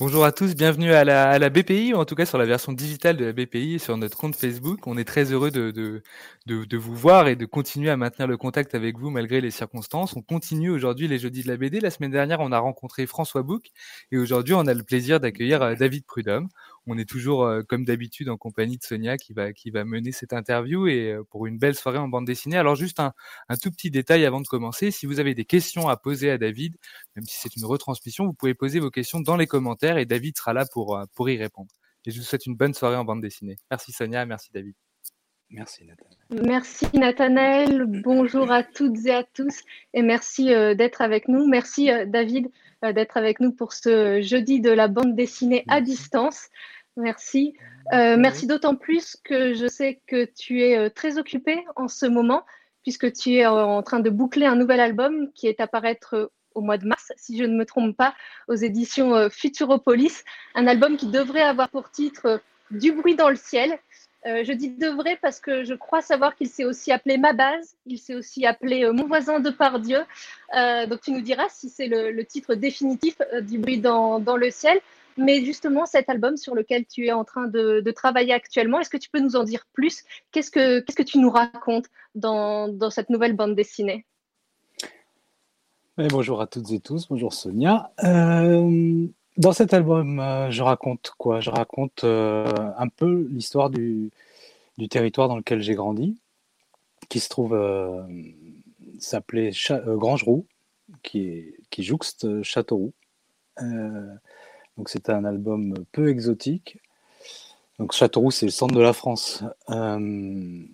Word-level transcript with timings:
Bonjour 0.00 0.24
à 0.24 0.32
tous, 0.32 0.56
bienvenue 0.56 0.94
à 0.94 1.04
la, 1.04 1.50
BPI, 1.50 1.92
ou 1.92 1.98
en 1.98 2.06
tout 2.06 2.14
cas 2.14 2.24
sur 2.24 2.38
la 2.38 2.46
version 2.46 2.72
digitale 2.72 3.18
de 3.18 3.26
la 3.26 3.34
BPI 3.34 3.78
sur 3.78 3.98
notre 3.98 4.16
compte 4.16 4.34
Facebook. 4.34 4.86
On 4.86 4.96
est 4.96 5.04
très 5.04 5.30
heureux 5.30 5.50
de, 5.50 6.02
vous 6.78 6.96
voir 6.96 7.28
et 7.28 7.36
de 7.36 7.44
continuer 7.44 7.90
à 7.90 7.98
maintenir 7.98 8.26
le 8.26 8.38
contact 8.38 8.74
avec 8.74 8.96
vous 8.96 9.10
malgré 9.10 9.42
les 9.42 9.50
circonstances. 9.50 10.16
On 10.16 10.22
continue 10.22 10.70
aujourd'hui 10.70 11.06
les 11.06 11.18
jeudis 11.18 11.42
de 11.42 11.48
la 11.48 11.58
BD. 11.58 11.80
La 11.80 11.90
semaine 11.90 12.12
dernière, 12.12 12.40
on 12.40 12.50
a 12.50 12.58
rencontré 12.58 13.06
François 13.06 13.42
Bouc 13.42 13.72
et 14.10 14.16
aujourd'hui, 14.16 14.54
on 14.54 14.66
a 14.66 14.72
le 14.72 14.84
plaisir 14.84 15.20
d'accueillir 15.20 15.60
euh, 15.60 15.74
David 15.74 16.06
Prudhomme. 16.06 16.48
On 16.92 16.98
est 16.98 17.08
toujours, 17.08 17.44
euh, 17.44 17.62
comme 17.62 17.84
d'habitude, 17.84 18.28
en 18.30 18.36
compagnie 18.36 18.76
de 18.76 18.82
Sonia 18.82 19.16
qui 19.16 19.32
va, 19.32 19.52
qui 19.52 19.70
va 19.70 19.84
mener 19.84 20.10
cette 20.10 20.32
interview 20.32 20.88
et 20.88 21.12
euh, 21.12 21.22
pour 21.30 21.46
une 21.46 21.56
belle 21.56 21.76
soirée 21.76 21.98
en 21.98 22.08
bande 22.08 22.24
dessinée. 22.24 22.56
Alors, 22.56 22.74
juste 22.74 22.98
un, 22.98 23.12
un 23.48 23.56
tout 23.56 23.70
petit 23.70 23.92
détail 23.92 24.26
avant 24.26 24.40
de 24.40 24.46
commencer. 24.48 24.90
Si 24.90 25.06
vous 25.06 25.20
avez 25.20 25.36
des 25.36 25.44
questions 25.44 25.88
à 25.88 25.96
poser 25.96 26.32
à 26.32 26.36
David, 26.36 26.76
même 27.14 27.24
si 27.26 27.36
c'est 27.38 27.54
une 27.54 27.64
retransmission, 27.64 28.26
vous 28.26 28.32
pouvez 28.32 28.54
poser 28.54 28.80
vos 28.80 28.90
questions 28.90 29.20
dans 29.20 29.36
les 29.36 29.46
commentaires 29.46 29.98
et 29.98 30.04
David 30.04 30.36
sera 30.36 30.52
là 30.52 30.64
pour, 30.72 30.96
euh, 30.96 31.04
pour 31.14 31.30
y 31.30 31.36
répondre. 31.36 31.70
Et 32.06 32.10
je 32.10 32.18
vous 32.18 32.24
souhaite 32.24 32.46
une 32.46 32.56
bonne 32.56 32.74
soirée 32.74 32.96
en 32.96 33.04
bande 33.04 33.20
dessinée. 33.20 33.54
Merci 33.70 33.92
Sonia, 33.92 34.26
merci 34.26 34.50
David. 34.52 34.74
Merci 35.48 35.84
Nathanaël. 35.84 36.46
Merci 36.48 36.86
Nathanaël. 36.94 37.84
Bonjour 38.02 38.50
à 38.50 38.64
toutes 38.64 39.06
et 39.06 39.12
à 39.12 39.22
tous 39.22 39.60
et 39.94 40.02
merci 40.02 40.46
d'être 40.46 41.02
avec 41.02 41.26
nous. 41.26 41.46
Merci 41.48 41.90
David 42.06 42.50
d'être 42.82 43.16
avec 43.16 43.40
nous 43.40 43.52
pour 43.52 43.72
ce 43.72 44.22
jeudi 44.22 44.60
de 44.60 44.70
la 44.70 44.86
bande 44.86 45.14
dessinée 45.16 45.64
à 45.68 45.80
distance. 45.80 46.48
Merci. 46.96 47.54
Euh, 47.92 48.16
merci 48.16 48.46
d'autant 48.46 48.76
plus 48.76 49.16
que 49.24 49.54
je 49.54 49.66
sais 49.66 50.00
que 50.06 50.24
tu 50.24 50.62
es 50.62 50.76
euh, 50.76 50.90
très 50.90 51.18
occupé 51.18 51.64
en 51.76 51.88
ce 51.88 52.06
moment, 52.06 52.44
puisque 52.82 53.12
tu 53.12 53.34
es 53.34 53.46
en 53.46 53.82
train 53.82 54.00
de 54.00 54.10
boucler 54.10 54.46
un 54.46 54.56
nouvel 54.56 54.80
album 54.80 55.30
qui 55.32 55.46
est 55.46 55.60
à 55.60 55.66
paraître 55.66 56.14
euh, 56.14 56.26
au 56.54 56.60
mois 56.60 56.78
de 56.78 56.86
mars, 56.86 57.12
si 57.16 57.38
je 57.38 57.44
ne 57.44 57.56
me 57.56 57.64
trompe 57.64 57.96
pas, 57.96 58.14
aux 58.48 58.54
éditions 58.54 59.30
Futuropolis. 59.30 60.24
Un 60.56 60.66
album 60.66 60.96
qui 60.96 61.06
devrait 61.06 61.42
avoir 61.42 61.68
pour 61.68 61.92
titre 61.92 62.42
Du 62.72 62.90
bruit 62.90 63.14
dans 63.14 63.30
le 63.30 63.36
ciel. 63.36 63.78
je 64.24 64.52
dis 64.52 64.70
devrait 64.70 65.16
parce 65.22 65.38
que 65.38 65.62
je 65.62 65.74
crois 65.74 66.02
savoir 66.02 66.34
qu'il 66.34 66.48
s'est 66.48 66.64
aussi 66.64 66.90
appelé 66.90 67.18
Ma 67.18 67.34
base, 67.34 67.76
il 67.86 67.98
s'est 67.98 68.16
aussi 68.16 68.46
appelé 68.46 68.90
Mon 68.90 69.06
voisin 69.06 69.38
de 69.38 69.50
Pardieu. 69.50 70.00
donc 70.88 71.00
tu 71.02 71.12
nous 71.12 71.20
diras 71.20 71.48
si 71.50 71.68
c'est 71.68 71.86
le, 71.86 72.24
titre 72.24 72.56
définitif 72.56 73.16
du 73.42 73.58
bruit 73.58 73.78
dans, 73.78 74.18
dans 74.18 74.36
le 74.36 74.50
ciel. 74.50 74.80
Mais 75.20 75.44
justement, 75.44 75.84
cet 75.84 76.08
album 76.08 76.38
sur 76.38 76.54
lequel 76.54 76.86
tu 76.86 77.06
es 77.06 77.12
en 77.12 77.24
train 77.24 77.46
de, 77.46 77.90
travailler 77.94 78.32
actuellement, 78.32 78.80
est-ce 78.80 78.88
que 78.88 78.96
tu 78.96 79.10
peux 79.10 79.20
nous 79.20 79.36
en 79.36 79.44
dire 79.44 79.66
plus? 79.74 80.02
Qu'est-ce 80.32 80.50
que, 80.50 81.02
tu 81.02 81.18
nous 81.18 81.28
racontes 81.28 81.86
dans, 82.14 82.90
cette 82.90 83.10
nouvelle 83.10 83.36
bande 83.36 83.54
dessinée? 83.54 84.06
Eh, 85.98 86.08
Bonjour 86.08 86.40
à 86.40 86.46
toutes 86.46 86.72
et 86.72 86.80
tous, 86.80 87.06
bonjour 87.08 87.34
Sonia. 87.34 87.92
Euh, 88.02 89.06
dans 89.36 89.52
cet 89.52 89.74
album, 89.74 90.20
euh, 90.20 90.50
je 90.50 90.62
raconte 90.62 91.12
quoi? 91.18 91.40
Je 91.40 91.50
raconte 91.50 92.04
euh, 92.04 92.50
un 92.78 92.88
peu 92.88 93.28
l'histoire 93.30 93.68
du, 93.68 94.10
territoire 94.88 95.28
dans 95.28 95.36
lequel 95.36 95.60
j'ai 95.60 95.74
grandi, 95.74 96.16
qui 97.10 97.20
se 97.20 97.28
trouve, 97.28 97.54
s'appelait 98.98 99.50
Grangeroux, 99.86 100.46
qui 101.02 101.52
jouxte 101.76 102.42
Châteauroux. 102.42 102.94
Donc 104.80 104.88
c'est 104.88 105.10
un 105.10 105.26
album 105.26 105.74
peu 105.92 106.08
exotique. 106.08 106.78
Donc 107.78 107.92
Châteauroux, 107.92 108.30
c'est 108.30 108.46
le 108.46 108.50
centre 108.50 108.74
de 108.74 108.80
la 108.80 108.94
France. 108.94 109.44
Euh, 109.68 110.64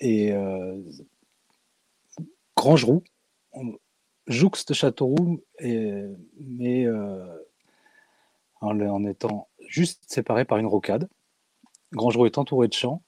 et 0.00 0.32
euh, 0.32 0.76
Grangeroux, 2.56 3.04
jouxte 4.26 4.72
Châteauroux, 4.72 5.40
mais 5.60 6.84
euh, 6.84 7.38
en, 8.60 9.04
étant 9.04 9.46
juste 9.68 10.02
séparé 10.08 10.44
par 10.44 10.58
une 10.58 10.66
rocade. 10.66 11.08
Grangeroux 11.92 12.26
est 12.26 12.38
entouré 12.38 12.66
de 12.66 12.72
champs 12.72 13.04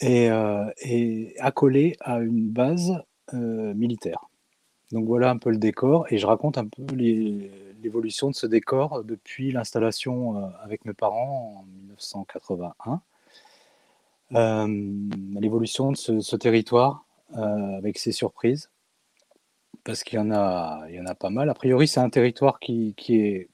et, 0.00 0.28
et 0.82 1.36
accolé 1.38 1.94
à 2.00 2.18
une 2.18 2.50
base 2.50 3.00
militaire. 3.32 4.28
Donc 4.90 5.06
voilà 5.06 5.30
un 5.30 5.38
peu 5.38 5.50
le 5.50 5.58
décor 5.58 6.04
et 6.10 6.18
je 6.18 6.26
raconte 6.26 6.58
un 6.58 6.66
peu 6.66 6.82
l'évolution 7.82 8.30
de 8.30 8.34
ce 8.34 8.46
décor 8.46 9.04
depuis 9.04 9.52
l'installation 9.52 10.36
euh, 10.36 10.48
avec 10.62 10.84
mes 10.84 10.94
parents 10.94 11.62
en 11.62 11.66
1981. 11.66 13.00
Euh, 14.34 14.66
l'évolution 15.40 15.92
de 15.92 15.96
ce, 15.96 16.36
territoire 16.36 17.04
euh, 17.36 17.78
avec 17.78 17.98
ses 17.98 18.12
surprises, 18.12 18.70
parce 19.84 20.04
qu'il 20.04 20.18
y, 20.18 20.22
en 20.22 20.30
a, 20.30 20.86
y 20.90 21.00
en 21.00 21.06
a 21.06 21.14
pas 21.14 21.30
mal. 21.30 21.48
A 21.48 21.54
priori, 21.54 21.88
c'est 21.88 22.00
un 22.00 22.10
territoire 22.10 22.60
qui, 22.60 22.94
est 23.08 23.48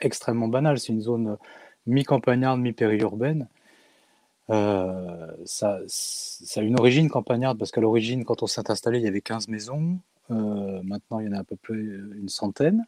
extrêmement 0.00 0.48
banal, 0.48 0.78
c'est 0.78 0.92
une 0.92 1.02
zone 1.02 1.36
mi-campagnarde, 1.86 2.60
mi-périurbaine. 2.60 3.48
ça, 4.48 5.78
a 6.56 6.60
une 6.60 6.78
origine 6.78 7.10
campagnarde 7.10 7.58
parce 7.58 7.70
qu'à 7.70 7.82
l'origine, 7.82 8.24
quand 8.24 8.42
on 8.42 8.46
s'est 8.46 8.70
installé, 8.70 8.98
il 8.98 9.04
y 9.04 9.08
avait 9.08 9.20
15 9.20 9.48
maisons. 9.48 9.98
Euh, 10.30 10.80
maintenant, 10.82 11.20
il 11.20 11.26
y 11.26 11.28
en 11.28 11.32
a 11.32 11.40
à 11.40 11.44
peu 11.44 11.56
près 11.56 11.74
une 11.74 12.28
centaine 12.28 12.84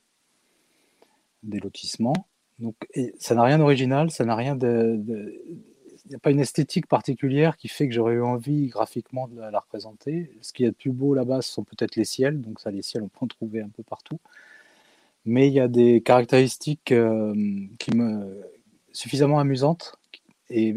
des 1.42 1.60
lotissements. 1.60 2.28
Donc, 2.58 2.74
ça 3.18 3.34
n'a 3.34 3.42
rien 3.42 3.58
d'original, 3.58 4.10
ça 4.10 4.24
n'a 4.24 4.34
rien 4.34 4.56
de, 4.56 5.00
il 6.08 6.12
n'y 6.12 6.16
a 6.16 6.20
pas 6.20 6.30
une 6.30 6.40
esthétique 6.40 6.86
particulière 6.86 7.58
qui 7.58 7.68
fait 7.68 7.86
que 7.86 7.94
j'aurais 7.94 8.14
eu 8.14 8.22
envie 8.22 8.68
graphiquement 8.68 9.28
de 9.28 9.38
la, 9.38 9.60
représenter. 9.60 10.32
Ce 10.40 10.54
qui 10.54 10.64
est 10.64 10.68
de 10.68 10.74
plus 10.74 10.90
beau 10.90 11.12
là-bas, 11.12 11.42
ce 11.42 11.52
sont 11.52 11.64
peut-être 11.64 11.96
les 11.96 12.04
ciels. 12.04 12.40
Donc 12.40 12.60
ça, 12.60 12.70
les 12.70 12.80
ciels, 12.80 13.02
on 13.02 13.08
peut 13.08 13.18
en 13.20 13.26
trouver 13.26 13.60
un 13.60 13.68
peu 13.68 13.82
partout. 13.82 14.18
Mais 15.26 15.48
il 15.48 15.52
y 15.52 15.60
a 15.60 15.68
des 15.68 16.00
caractéristiques 16.00 16.92
euh, 16.92 17.34
qui 17.78 17.94
me 17.94 18.42
suffisamment 18.90 19.38
amusantes 19.38 19.96
et, 20.48 20.72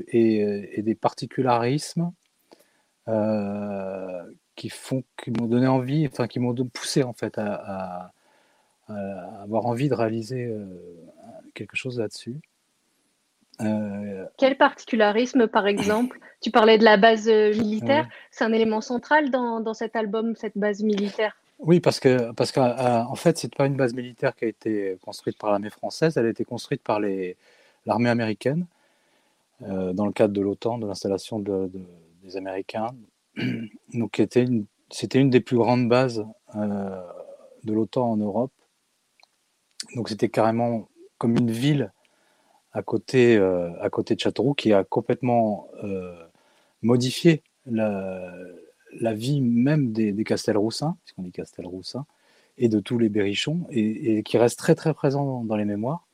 des 0.78 0.96
particularismes 0.96 2.12
euh, 3.08 4.22
qui 4.58 4.68
font, 4.68 5.04
qui 5.24 5.32
m'ont 5.32 5.48
donné 5.48 5.68
envie, 5.68 6.06
enfin 6.08 6.28
qui 6.28 6.40
m'ont 6.40 6.54
poussé 6.54 7.04
en 7.04 7.14
fait 7.14 7.38
à, 7.38 8.12
avoir 9.44 9.66
envie 9.66 9.90
de 9.90 9.94
réaliser 9.94 10.46
euh, 10.46 10.66
quelque 11.54 11.76
chose 11.76 12.00
là-dessus. 12.00 12.36
Euh, 13.62 14.26
Quel 14.38 14.58
particularisme, 14.58 15.48
par 15.48 15.68
exemple? 15.68 16.20
Tu 16.42 16.52
parlais 16.52 16.78
de 16.78 16.84
la 16.84 16.98
base 16.98 17.28
euh, 17.28 17.54
militaire. 17.54 18.08
C'est 18.32 18.44
un 18.44 18.54
élément 18.54 18.82
central 18.82 19.30
dans, 19.30 19.60
dans, 19.60 19.74
cet 19.74 19.96
album, 19.96 20.36
cette 20.36 20.58
base 20.58 20.82
militaire. 20.82 21.36
Oui, 21.60 21.80
parce 21.80 22.00
que 22.00 22.32
parce 22.32 22.52
qu'en 22.52 23.16
fait, 23.16 23.38
c'est 23.38 23.54
pas 23.54 23.68
une 23.68 23.76
base 23.76 23.94
militaire 23.94 24.36
qui 24.36 24.46
a 24.46 24.48
été 24.48 24.98
construite 25.06 25.38
par 25.38 25.52
l'armée 25.52 25.70
française. 25.70 26.18
Elle 26.18 26.26
a 26.26 26.30
été 26.30 26.44
construite 26.44 26.82
par 26.82 27.00
l'armée 27.86 28.10
américaine 28.10 28.66
dans 29.60 30.08
le 30.08 30.12
cadre 30.12 30.34
de 30.34 30.42
l'OTAN, 30.42 30.80
de 30.80 30.88
l'installation 30.88 31.38
de, 31.38 31.70
des 32.24 32.36
Américains 32.36 32.90
donc 33.94 34.16
c'était 34.18 34.44
une, 34.44 34.66
une, 35.14 35.30
des 35.30 35.40
plus 35.40 35.58
grandes 35.58 35.88
bases 35.88 36.26
euh, 36.56 37.02
de 37.64 37.74
l'OTAN 37.74 38.12
en 38.12 38.18
Europe. 38.18 38.52
Donc 39.96 40.10
c'était 40.10 40.30
carrément 40.30 40.90
comme 41.18 41.38
une 41.38 41.52
ville 41.52 41.92
à 42.74 42.82
côté, 42.82 43.38
euh, 43.38 43.70
à 43.82 43.90
côté 43.90 44.16
de 44.16 44.20
Châteauroux 44.20 44.54
qui 44.54 44.74
a 44.74 44.84
complètement 44.84 45.68
euh, 45.84 46.16
modifié 46.82 47.44
la, 47.66 48.34
vie 49.14 49.42
même 49.42 49.92
des, 49.92 50.12
des 50.14 50.24
Castelroussins, 50.24 50.98
puisqu'on 51.04 51.24
dit 51.24 51.32
Castelroussins, 51.32 52.06
et 52.58 52.70
de 52.70 52.80
tous 52.80 52.98
les 52.98 53.10
Berrichons, 53.10 53.68
et, 53.70 54.24
qui 54.24 54.38
reste 54.38 54.58
très 54.58 54.76
très 54.76 54.94
présent 54.94 55.44
dans 55.44 55.56
les 55.56 55.66
mémoires, 55.66 56.08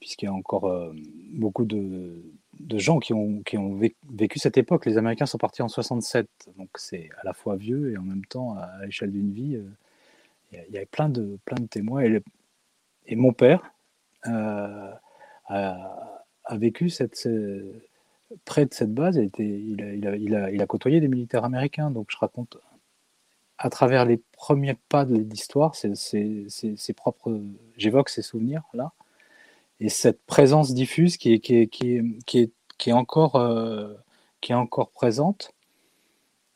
puisqu'il 0.00 0.26
y 0.26 0.28
a 0.28 0.32
encore 0.32 0.92
beaucoup 1.32 1.64
de, 1.64 2.22
de 2.60 2.78
gens 2.78 2.98
qui 2.98 3.12
ont, 3.12 3.42
qui 3.42 3.58
ont 3.58 3.78
vécu 4.10 4.38
cette 4.38 4.56
époque. 4.56 4.86
Les 4.86 4.98
Américains 4.98 5.26
sont 5.26 5.38
partis 5.38 5.62
en 5.62 5.68
67, 5.68 6.28
donc 6.58 6.68
c'est 6.76 7.10
à 7.20 7.24
la 7.24 7.32
fois 7.32 7.56
vieux 7.56 7.92
et 7.92 7.96
en 7.96 8.02
même 8.02 8.24
temps, 8.24 8.56
à 8.56 8.84
l'échelle 8.84 9.12
d'une 9.12 9.32
vie, 9.32 9.56
euh, 9.56 9.68
il 10.52 10.74
y, 10.74 10.78
a 10.78 10.86
plein 10.86 11.08
de, 11.08 11.38
plein 11.44 11.56
de 11.60 11.66
témoins. 11.66 12.02
Et, 12.02 12.22
et 13.06 13.16
mon 13.16 13.32
père 13.32 13.72
euh, 14.26 14.92
a, 15.46 16.56
vécu 16.56 16.88
cette, 16.88 17.28
près 18.44 18.66
de 18.66 18.74
cette 18.74 18.94
base, 18.94 19.16
il, 19.16 19.30
il, 19.38 19.82
a, 19.82 20.16
il, 20.16 20.34
a, 20.34 20.50
il, 20.50 20.62
a, 20.62 20.66
côtoyé 20.66 21.00
des 21.00 21.08
militaires 21.08 21.44
américains, 21.44 21.90
donc 21.90 22.08
je 22.10 22.16
raconte 22.16 22.58
à 23.58 23.70
travers 23.70 24.04
les 24.04 24.20
premiers 24.32 24.76
pas 24.88 25.04
de 25.04 25.16
l'histoire, 25.16 25.74
propres, 26.96 27.40
j'évoque 27.76 28.08
ces 28.08 28.22
souvenirs 28.22 28.62
là. 28.74 28.92
Et 29.80 29.88
cette 29.88 30.24
présence 30.24 30.72
diffuse 30.72 31.16
qui 31.16 31.34
est, 31.34 31.38
qui 31.38 31.56
est, 31.56 31.66
qui 31.66 31.96
est, 31.96 32.04
qui 32.24 32.38
est, 32.40 32.52
qui 32.78 32.90
est 32.90 32.94
encore, 32.94 33.36
euh, 33.36 33.92
qui 34.40 34.52
est 34.52 34.54
encore 34.54 34.90
présente, 34.90 35.52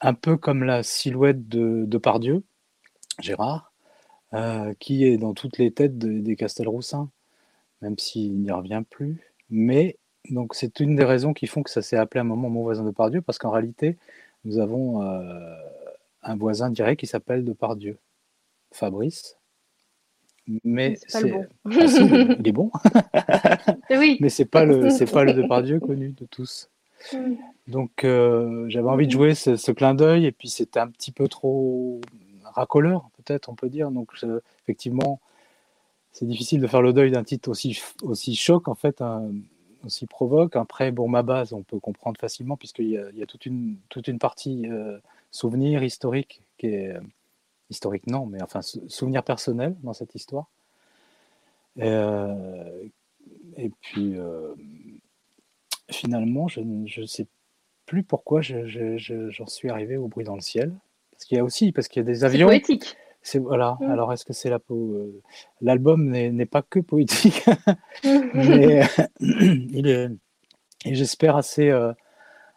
un 0.01 0.15
peu 0.15 0.37
comme 0.37 0.65
la 0.65 0.83
silhouette 0.83 1.49
de, 1.49 1.85
de 1.87 1.99
Pardieu, 1.99 2.43
Gérard, 3.19 3.70
euh, 4.35 4.73
qui 4.79 5.05
est 5.05 5.19
dans 5.19 5.35
toutes 5.35 5.59
les 5.59 5.71
têtes 5.73 5.99
des 5.99 6.37
Castelroussins, 6.37 7.09
même 7.83 7.99
s'il 7.99 8.41
n'y 8.41 8.51
revient 8.51 8.83
plus. 8.89 9.33
Mais 9.51 9.97
donc 10.31 10.55
c'est 10.55 10.81
une 10.81 10.97
des 10.97 11.05
raisons 11.05 11.33
qui 11.33 11.47
font 11.47 11.63
que 11.63 11.71
ça 11.71 11.83
s'est 11.83 11.97
appelé 11.97 12.19
à 12.19 12.23
un 12.23 12.27
moment 12.27 12.51
mon 12.51 12.63
voisin 12.63 12.85
de 12.85 12.91
Pardieu, 12.91 13.23
parce 13.23 13.39
qu'en 13.39 13.51
réalité, 13.51 13.97
nous 14.45 14.59
avons 14.59 15.03
euh, 15.03 15.55
un 16.23 16.37
voisin 16.37 16.71
direct 16.71 17.01
qui 17.01 17.07
s'appelle 17.07 17.45
de 17.45 17.53
Pardieu, 17.53 17.99
Fabrice, 18.73 19.37
mais 20.65 20.99
c'est 21.07 21.31
bon. 21.31 21.47
Ah, 21.65 21.87
si, 21.87 22.03
il 22.05 22.49
est 22.49 22.53
bon. 22.53 22.71
oui. 23.91 24.17
Mais 24.21 24.29
c'est 24.29 24.47
pas 24.47 24.65
le 24.65 24.91
c'est 24.91 25.11
pas 25.11 25.25
le 25.25 25.35
Depardieu 25.35 25.79
connu 25.81 26.11
de 26.11 26.27
tous. 26.27 26.71
Donc 27.69 28.05
euh, 28.05 28.65
j'avais 28.69 28.89
envie 28.89 29.07
de 29.07 29.13
jouer 29.13 29.35
ce, 29.35 29.71
clin 29.71 29.95
d'œil 29.95 30.27
et 30.27 30.33
puis 30.33 30.49
c'était 30.49 30.81
un 30.81 30.89
petit 30.89 31.13
peu 31.13 31.29
trop 31.29 32.01
racoleur 32.55 33.09
peut-être 33.17 33.49
on 33.49 33.55
peut 33.55 33.69
dire. 33.69 33.91
Donc 33.91 34.13
effectivement 34.63 35.21
c'est 36.13 36.27
difficile 36.27 36.61
de 36.61 36.67
faire 36.67 36.83
le 36.83 36.93
deuil 36.93 37.11
d'un 37.11 37.25
titre 37.25 37.51
aussi 37.51 37.81
aussi 38.03 38.35
choc 38.35 38.69
en 38.69 38.75
fait, 38.75 39.03
aussi 39.85 40.07
provoque. 40.07 40.57
Après 40.57 40.91
bon 40.91 41.09
ma 41.09 41.23
base 41.23 41.53
on 41.53 41.63
peut 41.63 41.79
comprendre 41.79 42.19
facilement 42.21 42.57
puisqu'il 42.57 42.89
y 42.89 42.99
a, 42.99 43.11
il 43.11 43.19
y 43.19 43.23
a 43.23 43.27
toute 43.27 43.47
une 43.47 44.19
partie 44.19 44.69
euh, 44.69 44.99
souvenir 45.31 45.83
historique 45.83 46.43
qui 46.59 46.67
est 46.69 46.95
historique 47.71 48.07
non, 48.07 48.27
mais 48.27 48.43
enfin 48.43 48.63
souvenir 48.63 49.23
personnel 49.23 49.77
dans 49.83 49.93
cette 49.93 50.15
histoire. 50.15 50.47
Et, 51.77 51.83
euh, 51.85 52.89
puis 53.81 54.17
finalement, 55.91 56.49
je 56.49 56.61
ne 56.61 57.07
sais 57.07 57.27
plus 57.87 58.03
pourquoi 58.03 58.41
j'en 58.41 59.47
suis 59.47 59.71
arrivé 59.71 59.97
au 59.97 60.09
bruit 60.09 60.25
dans 60.25 60.37
le 60.37 60.41
ciel. 60.41 60.73
Parce 61.21 61.29
qu'il 61.29 61.37
y 61.37 61.41
a 61.41 61.45
aussi, 61.45 61.71
parce 61.71 61.87
qu'il 61.89 62.01
y 62.01 62.03
a 62.03 62.07
des 62.07 62.25
avions. 62.25 62.49
C'est 62.49 62.63
poétique. 62.63 62.97
voilà. 63.43 63.77
Mm. 63.81 63.91
Alors 63.91 64.11
est-ce 64.15 64.25
que 64.25 64.33
c'est 64.33 64.49
la 64.49 64.59
peau 64.59 64.95
euh, 64.95 65.21
L'album 65.61 66.09
n'est 66.09 66.47
pas 66.47 66.63
que 66.63 66.81
poétique, 66.81 67.45
mais 68.35 68.81
il 69.21 69.87
est, 69.87 70.09
et 70.87 70.95
j'espère 70.95 71.37
assez, 71.37 71.69
euh, 71.69 71.93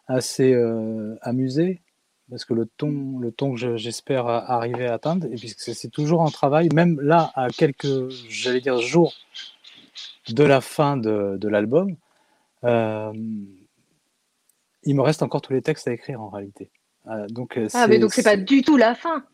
assez 0.06 0.54
euh, 0.54 1.18
amusé 1.20 1.82
parce 2.30 2.46
que 2.46 2.54
le 2.54 2.64
ton, 2.64 3.18
le 3.18 3.32
ton 3.32 3.54
que 3.54 3.76
j'espère 3.76 4.26
arriver 4.26 4.86
à 4.86 4.94
atteindre, 4.94 5.26
et 5.26 5.34
puisque 5.34 5.74
c'est 5.74 5.90
toujours 5.90 6.22
un 6.22 6.30
travail, 6.30 6.70
même 6.72 6.98
là 7.02 7.30
à 7.34 7.50
quelques, 7.50 8.08
j'allais 8.30 8.62
dire 8.62 8.78
jours 8.78 9.12
de 10.30 10.42
la 10.42 10.62
fin 10.62 10.96
de, 10.96 11.36
de 11.38 11.48
l'album, 11.48 11.96
euh, 12.64 13.12
il 14.84 14.96
me 14.96 15.02
reste 15.02 15.22
encore 15.22 15.42
tous 15.42 15.52
les 15.52 15.60
textes 15.60 15.86
à 15.86 15.92
écrire 15.92 16.22
en 16.22 16.30
réalité. 16.30 16.70
Euh, 17.08 17.26
donc, 17.28 17.56
euh, 17.56 17.68
ah, 17.74 17.86
mais 17.86 17.98
donc 17.98 18.12
c'est 18.12 18.22
pas 18.22 18.36
du 18.36 18.62
tout 18.62 18.76
la 18.76 18.94
fin. 18.94 19.24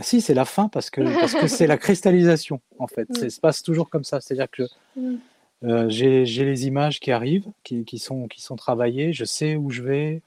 Si, 0.00 0.20
c'est 0.20 0.34
la 0.34 0.44
fin 0.44 0.68
parce 0.68 0.90
que 0.90 1.00
parce 1.00 1.34
que 1.34 1.48
c'est 1.48 1.66
la 1.66 1.78
cristallisation 1.78 2.60
en 2.78 2.86
fait. 2.86 3.08
Mm. 3.08 3.14
Ça 3.14 3.30
se 3.30 3.40
passe 3.40 3.62
toujours 3.62 3.88
comme 3.88 4.04
ça. 4.04 4.20
C'est-à-dire 4.20 4.50
que 4.50 4.64
mm. 4.96 5.88
j'ai 5.88 6.24
les 6.24 6.66
images 6.66 7.00
qui 7.00 7.12
arrivent, 7.12 7.48
qui, 7.62 7.84
qui, 7.84 7.98
sont, 7.98 8.28
qui 8.28 8.42
sont 8.42 8.56
travaillées. 8.56 9.12
Je 9.12 9.24
sais 9.24 9.56
où 9.56 9.70
je 9.70 9.82
vais 9.82 10.22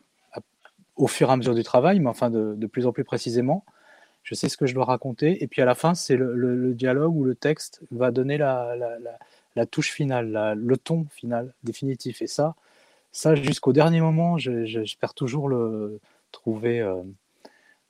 au 0.96 1.08
fur 1.08 1.30
et 1.30 1.32
à 1.32 1.38
mesure 1.38 1.56
du 1.56 1.64
travail, 1.64 2.00
mais 2.00 2.10
enfin 2.10 2.30
de, 2.30 2.56
de 2.58 2.68
plus 2.68 2.86
en 2.86 2.92
plus 2.92 3.06
précisément. 3.06 3.64
Je 4.24 4.36
sais 4.36 4.50
ce 4.50 4.58
que 4.58 4.66
je 4.66 4.74
dois 4.74 4.86
raconter. 4.86 5.42
Et 5.44 5.48
puis 5.48 5.62
à 5.62 5.66
la 5.66 5.76
fin, 5.76 5.96
c'est 5.96 6.18
le, 6.18 6.36
le, 6.36 6.74
dialogue 6.74 7.16
ou 7.16 7.24
le 7.24 7.36
texte 7.36 7.82
va 7.90 8.12
donner 8.12 8.38
la, 8.38 8.76
la, 8.76 8.98
la 9.56 9.66
touche 9.66 9.92
finale, 9.92 10.56
le 10.58 10.78
ton 10.78 11.06
final, 11.12 11.54
définitif. 11.64 12.22
Et 12.22 12.28
ça, 12.28 12.56
ça 13.12 13.36
jusqu'au 13.36 13.74
dernier 13.74 14.02
moment, 14.02 14.38
j'espère 14.38 15.14
toujours 15.14 15.50
le 15.50 16.00
trouver 16.32 16.80
euh, 16.80 17.02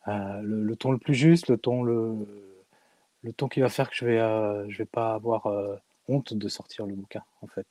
euh, 0.08 0.42
le, 0.42 0.76
ton 0.76 0.92
le 0.92 0.98
plus 0.98 1.14
juste, 1.14 1.50
le 1.50 1.58
ton 1.58 1.84
le, 1.84 2.16
le 3.24 3.34
ton 3.34 3.48
qui 3.48 3.62
va 3.62 3.70
faire 3.70 3.90
que 3.90 3.96
je 3.96 4.06
vais 4.06 4.20
euh, 4.20 4.68
je 4.70 4.78
vais 4.78 4.86
pas 4.86 5.14
avoir 5.14 5.48
honte 6.08 6.34
de 6.34 6.48
sortir 6.48 6.86
le 6.86 6.96
bouquin 6.96 7.24
en 7.42 7.48
fait. 7.48 7.68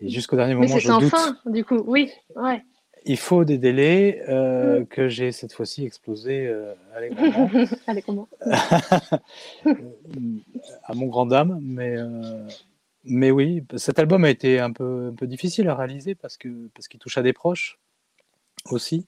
Et 0.00 0.08
jusqu'au 0.08 0.36
dernier 0.36 0.54
moment, 0.54 0.78
je 0.78 0.88
doute. 0.88 1.10
fin, 1.10 1.38
du 1.46 1.64
coup, 1.64 1.82
oui, 1.86 2.10
ouais. 2.34 2.62
Il 3.06 3.18
faut 3.18 3.44
des 3.44 3.58
délais 3.58 4.24
mm. 4.26 4.86
que 4.86 5.08
j'ai 5.08 5.30
cette 5.30 5.52
fois-ci 5.52 5.84
explosé 5.84 6.50
allègrement. 6.94 8.28
à 10.84 10.94
mon 10.94 11.06
grand 11.06 11.26
dame, 11.26 11.60
mais 11.62 11.96
mais 13.04 13.30
oui, 13.30 13.62
cet 13.76 13.98
album 13.98 14.24
a 14.24 14.30
été 14.30 14.60
un 14.60 14.72
peu, 14.72 15.10
un 15.12 15.14
peu 15.14 15.26
difficile 15.26 15.68
à 15.68 15.74
réaliser 15.74 16.14
parce 16.14 16.38
que 16.38 16.70
parce 16.74 16.88
qu'il 16.88 16.98
touche 16.98 17.18
à 17.18 17.22
des 17.22 17.34
proches 17.34 17.78
aussi, 18.70 19.06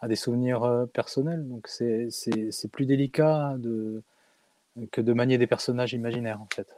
à 0.00 0.08
des 0.08 0.16
souvenirs 0.16 0.64
euh, 0.64 0.86
personnels. 0.86 1.46
Donc 1.48 1.68
c'est 1.68 2.08
plus 2.72 2.86
délicat 2.86 3.54
de, 3.58 4.02
que 4.92 5.00
de 5.00 5.12
manier 5.12 5.38
des 5.38 5.46
personnages 5.46 5.92
imaginaires 5.92 6.40
en 6.40 6.48
fait. 6.54 6.68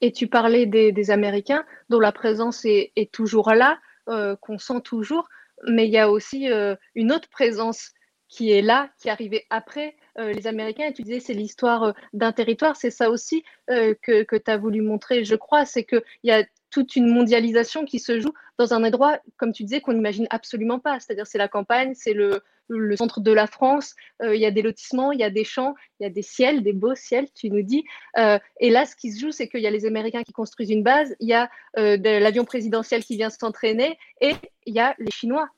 Et 0.00 0.12
tu 0.12 0.28
parlais 0.28 0.64
des, 0.64 1.10
Américains 1.10 1.64
dont 1.90 2.00
la 2.00 2.12
présence 2.12 2.64
est, 2.64 3.12
toujours 3.12 3.52
là, 3.52 3.78
euh, 4.08 4.34
qu'on 4.36 4.58
sent 4.58 4.80
toujours, 4.82 5.28
mais 5.68 5.86
il 5.86 5.92
y 5.92 5.98
a 5.98 6.10
aussi 6.10 6.50
euh, 6.50 6.74
une 6.94 7.12
autre 7.12 7.28
présence 7.28 7.92
qui 8.28 8.50
est 8.50 8.62
là, 8.62 8.88
qui 8.98 9.08
est 9.08 9.10
arrivée 9.10 9.46
après, 9.50 9.96
les 10.16 10.46
Américains, 10.46 10.88
et 10.88 10.92
tu 10.92 11.02
disais 11.02 11.18
c'est 11.18 11.34
l'histoire 11.34 11.94
d'un 12.12 12.30
territoire, 12.30 12.76
c'est 12.76 12.90
ça 12.90 13.10
aussi 13.10 13.42
que, 13.68 14.22
que 14.22 14.36
tu 14.36 14.50
as 14.50 14.58
voulu 14.58 14.82
montrer, 14.82 15.24
je 15.24 15.34
crois, 15.34 15.64
c'est 15.64 15.82
qu'il 15.82 16.02
y 16.24 16.30
a 16.30 16.44
toute 16.70 16.96
une 16.96 17.12
mondialisation 17.12 17.84
qui 17.84 17.98
se 17.98 18.20
joue 18.20 18.32
dans 18.58 18.74
un 18.74 18.84
endroit, 18.84 19.18
comme 19.36 19.52
tu 19.52 19.64
disais, 19.64 19.80
qu'on 19.80 19.92
n'imagine 19.92 20.26
absolument 20.30 20.78
pas. 20.78 21.00
C'est-à-dire 21.00 21.26
c'est 21.26 21.38
la 21.38 21.48
campagne, 21.48 21.92
c'est 21.94 22.12
le, 22.12 22.42
le, 22.68 22.96
centre 22.96 23.20
de 23.20 23.32
la 23.32 23.46
France, 23.46 23.94
il 24.22 24.36
y 24.36 24.46
a 24.46 24.50
des 24.50 24.62
lotissements, 24.62 25.12
il 25.12 25.20
y 25.20 25.24
a 25.24 25.30
des 25.30 25.44
champs, 25.44 25.74
il 25.98 26.04
y 26.04 26.06
a 26.06 26.10
des 26.10 26.22
ciels, 26.22 26.62
des 26.62 26.72
beaux 26.72 26.94
ciels, 26.94 27.26
tu 27.34 27.50
nous 27.50 27.62
dis. 27.62 27.84
et 28.16 28.70
là, 28.70 28.86
ce 28.86 28.94
qui 28.94 29.12
se 29.12 29.20
joue, 29.20 29.32
c'est 29.32 29.48
qu'il 29.48 29.60
y 29.60 29.66
a 29.66 29.70
les 29.70 29.86
Américains 29.86 30.22
qui 30.22 30.32
construisent 30.32 30.70
une 30.70 30.84
base, 30.84 31.16
il 31.20 31.28
y 31.28 31.34
a 31.34 31.50
l'avion 31.74 32.44
présidentiel 32.44 33.04
qui 33.04 33.16
vient 33.16 33.30
s'entraîner, 33.30 33.98
et 34.20 34.34
il 34.66 34.74
y 34.74 34.80
a 34.80 34.94
les 34.98 35.10
Chinois 35.10 35.48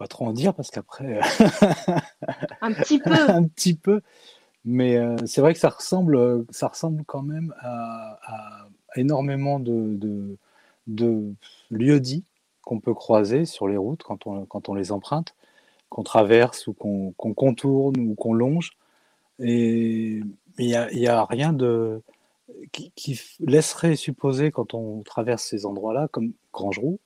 pas 0.00 0.08
trop 0.08 0.26
en 0.26 0.32
dire 0.32 0.54
parce 0.54 0.70
qu'après. 0.70 1.20
un 2.62 2.72
petit 2.72 2.98
peu. 2.98 3.12
un 3.28 3.44
petit 3.44 3.74
peu. 3.74 4.00
Mais 4.64 4.96
euh, 4.96 5.14
c'est 5.26 5.42
vrai 5.42 5.52
que 5.52 5.60
ça 5.60 5.68
ressemble, 5.68 6.46
ça 6.48 6.68
ressemble 6.68 7.04
quand 7.04 7.22
même 7.22 7.54
à, 7.60 8.66
énormément 8.96 9.60
de, 9.60 10.36
de, 10.86 11.34
lieux 11.70 12.00
dits 12.00 12.24
qu'on 12.62 12.80
peut 12.80 12.94
croiser 12.94 13.44
sur 13.46 13.68
les 13.68 13.76
routes 13.76 14.02
quand 14.02 14.26
on, 14.26 14.74
les 14.74 14.92
emprunte, 14.92 15.34
qu'on 15.88 16.02
traverse 16.02 16.66
ou 16.66 16.72
qu'on 16.72 17.12
contourne 17.12 17.98
ou 17.98 18.14
qu'on 18.14 18.32
longe. 18.32 18.72
Et 19.38 20.20
il 20.58 20.66
n'y 20.66 21.06
a, 21.06 21.24
rien 21.24 21.52
de, 21.52 22.02
qui, 22.72 23.20
laisserait 23.40 23.96
supposer, 23.96 24.50
quand 24.50 24.74
on 24.74 25.02
traverse 25.02 25.44
ces 25.44 25.66
endroits-là, 25.66 26.08
comme 26.08 26.32
Grangeroux 26.52 27.00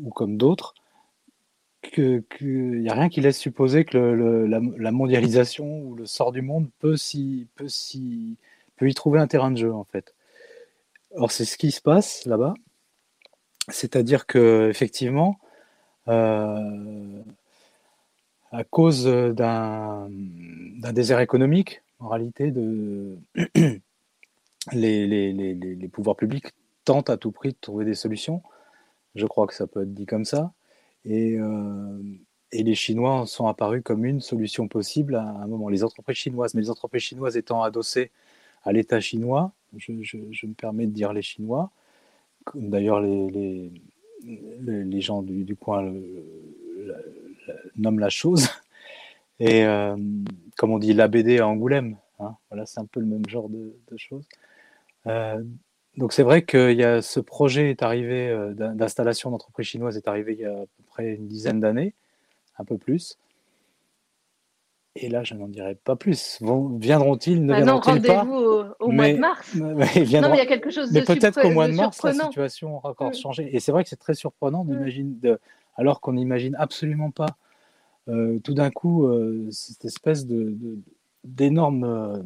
ou 0.00 0.10
comme 0.10 0.36
d'autres, 0.36 0.74
qu'il 1.82 2.24
n'y 2.80 2.88
a 2.88 2.94
rien 2.94 3.08
qui 3.08 3.20
laisse 3.20 3.38
supposer 3.38 3.84
que 3.84 3.98
la, 3.98 4.90
mondialisation 4.92 5.80
ou 5.80 5.94
le 5.94 6.06
sort 6.06 6.32
du 6.32 6.42
monde 6.42 6.68
peut, 6.78 6.96
peut 7.56 8.88
y 8.88 8.94
trouver 8.94 9.20
un 9.20 9.26
terrain 9.26 9.50
de 9.50 9.56
jeu, 9.56 9.72
en 9.72 9.84
fait. 9.84 10.14
Or, 11.16 11.30
c'est 11.30 11.44
ce 11.44 11.58
qui 11.58 11.70
se 11.70 11.80
passe 11.80 12.24
là-bas. 12.24 12.54
C'est-à-dire 13.68 14.26
que 14.26 14.68
effectivement, 14.68 15.38
euh, 16.08 17.22
à 18.50 18.64
cause 18.64 19.04
d'un 19.06 20.08
désert 20.92 21.20
économique, 21.20 21.82
en 22.00 22.08
réalité, 22.08 22.52
les, 24.72 25.88
pouvoirs 25.92 26.16
publics 26.16 26.46
tentent 26.84 27.10
à 27.10 27.16
tout 27.16 27.30
prix 27.30 27.50
de 27.50 27.56
trouver 27.60 27.84
des 27.84 27.94
solutions. 27.94 28.42
Je 29.14 29.26
crois 29.26 29.46
que 29.46 29.54
ça 29.54 29.66
peut 29.66 29.82
être 29.82 29.94
dit 29.94 30.06
comme 30.06 30.24
ça. 30.24 30.52
Et, 31.04 31.36
euh, 31.38 32.02
et, 32.52 32.62
les 32.62 32.74
Chinois 32.74 33.26
sont 33.26 33.46
apparus 33.46 33.82
comme 33.84 34.04
une 34.04 34.20
solution 34.20 34.68
possible 34.68 35.16
à 35.16 35.22
un 35.22 35.46
moment. 35.46 35.68
Les 35.68 35.84
entreprises 35.84 36.16
chinoises, 36.16 36.54
mais 36.54 36.62
les 36.62 36.70
entreprises 36.70 37.02
chinoises 37.02 37.36
étant 37.36 37.62
adossées 37.62 38.10
à 38.64 38.72
l'État 38.72 39.00
chinois, 39.00 39.52
je, 39.76 40.46
me 40.46 40.54
permets 40.54 40.86
de 40.86 40.92
dire 40.92 41.12
les 41.12 41.22
Chinois, 41.22 41.70
d'ailleurs 42.54 43.00
les, 43.00 43.70
gens 45.00 45.22
du, 45.22 45.56
coin 45.56 45.92
nomment 47.76 47.98
la 47.98 48.10
chose, 48.10 48.48
et 49.40 49.64
euh, 49.64 49.96
comme 50.56 50.70
on 50.70 50.78
dit 50.78 50.92
l'ABD 50.92 51.40
à 51.40 51.48
Angoulême, 51.48 51.96
hein, 52.20 52.36
voilà, 52.50 52.66
c'est 52.66 52.80
un 52.80 52.86
peu 52.86 53.00
le 53.00 53.06
même 53.06 53.28
genre 53.28 53.48
de, 53.48 53.74
choses. 53.96 54.26
Euh, 55.06 55.42
donc 55.96 56.12
c'est 56.12 56.22
vrai 56.22 56.42
que 56.42 57.00
ce 57.00 57.20
projet 57.20 57.70
est 57.70 57.82
arrivé 57.82 58.28
euh, 58.28 58.54
d'installation 58.54 59.30
d'entreprises 59.30 59.66
chinoises 59.66 59.96
est 59.96 60.08
arrivé 60.08 60.34
il 60.34 60.40
y 60.40 60.44
a 60.44 60.52
à 60.52 60.66
peu 60.66 60.82
près 60.86 61.14
une 61.14 61.26
dizaine 61.26 61.60
d'années, 61.60 61.92
un 62.58 62.64
peu 62.64 62.78
plus. 62.78 63.18
Et 64.94 65.08
là, 65.08 65.22
je 65.22 65.34
n'en 65.34 65.48
dirai 65.48 65.74
pas 65.74 65.96
plus. 65.96 66.38
Viendront-ils 66.42 67.42
Ne 67.42 67.52
bah 67.52 67.60
viendront-ils 67.62 68.02
pas 68.02 68.26
au, 68.26 68.64
au 68.78 68.90
mois 68.90 69.10
de 69.10 69.18
mars. 69.18 69.50
Mais, 69.54 69.62
non, 69.64 69.74
mais 69.74 69.90
il 69.96 70.10
y 70.10 70.40
a 70.40 70.46
quelque 70.46 70.70
chose 70.70 70.92
mais 70.92 71.02
peut-être 71.02 71.40
qu'au 71.40 71.50
mois 71.50 71.66
de 71.66 71.72
mars, 71.72 72.02
la 72.02 72.12
situation 72.12 72.76
aura 72.76 72.90
encore 72.90 73.10
mm. 73.10 73.14
changé. 73.14 73.56
Et 73.56 73.60
c'est 73.60 73.72
vrai 73.72 73.84
que 73.84 73.88
c'est 73.88 73.96
très 73.96 74.14
surprenant 74.14 74.64
d'imaginer, 74.64 75.14
de, 75.22 75.40
alors 75.76 76.00
qu'on 76.00 76.12
n'imagine 76.12 76.54
absolument 76.56 77.10
pas 77.10 77.36
euh, 78.08 78.38
tout 78.40 78.52
d'un 78.52 78.70
coup 78.70 79.06
euh, 79.06 79.48
cette 79.50 79.84
espèce 79.84 80.26
de 80.26 80.56
d'énorme 81.24 82.24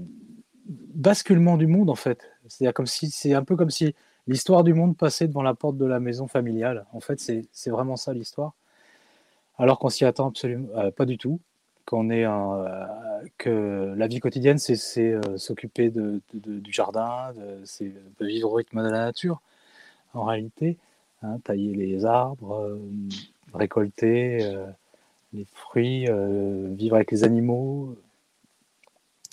basculement 0.67 1.57
du 1.57 1.67
monde 1.67 1.91
en 1.91 1.95
fait. 1.95 2.29
C'est 2.49 2.73
comme 2.73 2.87
si 2.87 3.11
c'est 3.11 3.35
un 3.35 3.45
peu 3.45 3.55
comme 3.55 3.71
si 3.71 3.95
l'histoire 4.27 4.65
du 4.65 4.75
monde 4.75 4.97
passait 4.97 5.29
devant 5.29 5.43
la 5.43 5.55
porte 5.55 5.77
de 5.77 5.85
la 5.85 6.01
maison 6.01 6.27
familiale. 6.27 6.87
En 6.93 7.01
fait, 7.01 7.21
c'est 7.21 7.71
vraiment 7.71 7.97
ça 7.97 8.13
l'histoire. 8.13 8.55
Alors 9.59 9.79
qu'on 9.79 9.89
s'y 9.89 10.05
attend 10.05 10.29
absolument 10.29 10.69
euh, 10.77 10.91
pas 10.91 11.07
du 11.07 11.19
tout. 11.19 11.41
Qu'on 11.87 12.11
est 12.11 12.27
que 13.39 13.95
la 13.97 14.07
vie 14.07 14.21
quotidienne, 14.21 14.59
c'est 14.59 14.77
s'occuper 15.37 15.91
de, 15.91 16.21
du 16.35 16.73
jardin, 16.73 17.33
c'est 17.65 17.93
vivre 18.21 18.53
au 18.53 18.55
rythme 18.55 18.83
de 18.83 18.89
la 18.91 19.07
nature, 19.07 19.41
en 20.13 20.25
réalité. 20.25 20.77
Hein, 21.23 21.39
tailler 21.45 21.75
les 21.75 22.05
arbres, 22.05 22.79
récolter 23.55 24.55
les 25.33 25.47
fruits, 25.55 26.07
vivre 26.75 26.97
avec 26.97 27.11
les 27.11 27.25
animaux. 27.25 27.97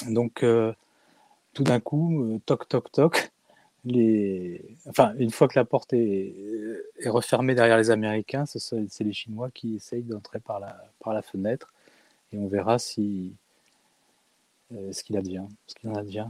Donc, 0.08 0.46
tout 1.54 1.64
d'un 1.64 1.80
coup, 1.80 2.40
toc, 2.46 2.68
toc, 2.68 2.92
toc, 2.92 3.32
les... 3.86 4.78
enfin, 4.88 5.14
une 5.18 5.32
fois 5.32 5.50
que 5.50 5.60
la 5.60 5.66
porte 5.66 5.94
est, 5.94 6.34
refermée 7.06 7.54
derrière 7.54 7.78
les 7.78 7.92
Américains, 7.92 8.46
c'est 8.46 9.04
les 9.04 9.14
Chinois 9.14 9.50
qui 9.54 9.76
essayent 9.76 10.04
d'entrer 10.04 10.40
par 10.40 10.60
la 10.60 11.22
fenêtre 11.22 11.74
et 12.34 12.38
on 12.38 12.48
verra 12.48 12.80
si 12.80 13.34
euh, 14.74 14.92
ce 14.92 15.04
qu'il 15.04 15.18
advient, 15.18 15.46
ce 15.68 15.76
qu'il 15.76 15.90
en 15.90 15.96
advient. 15.96 16.28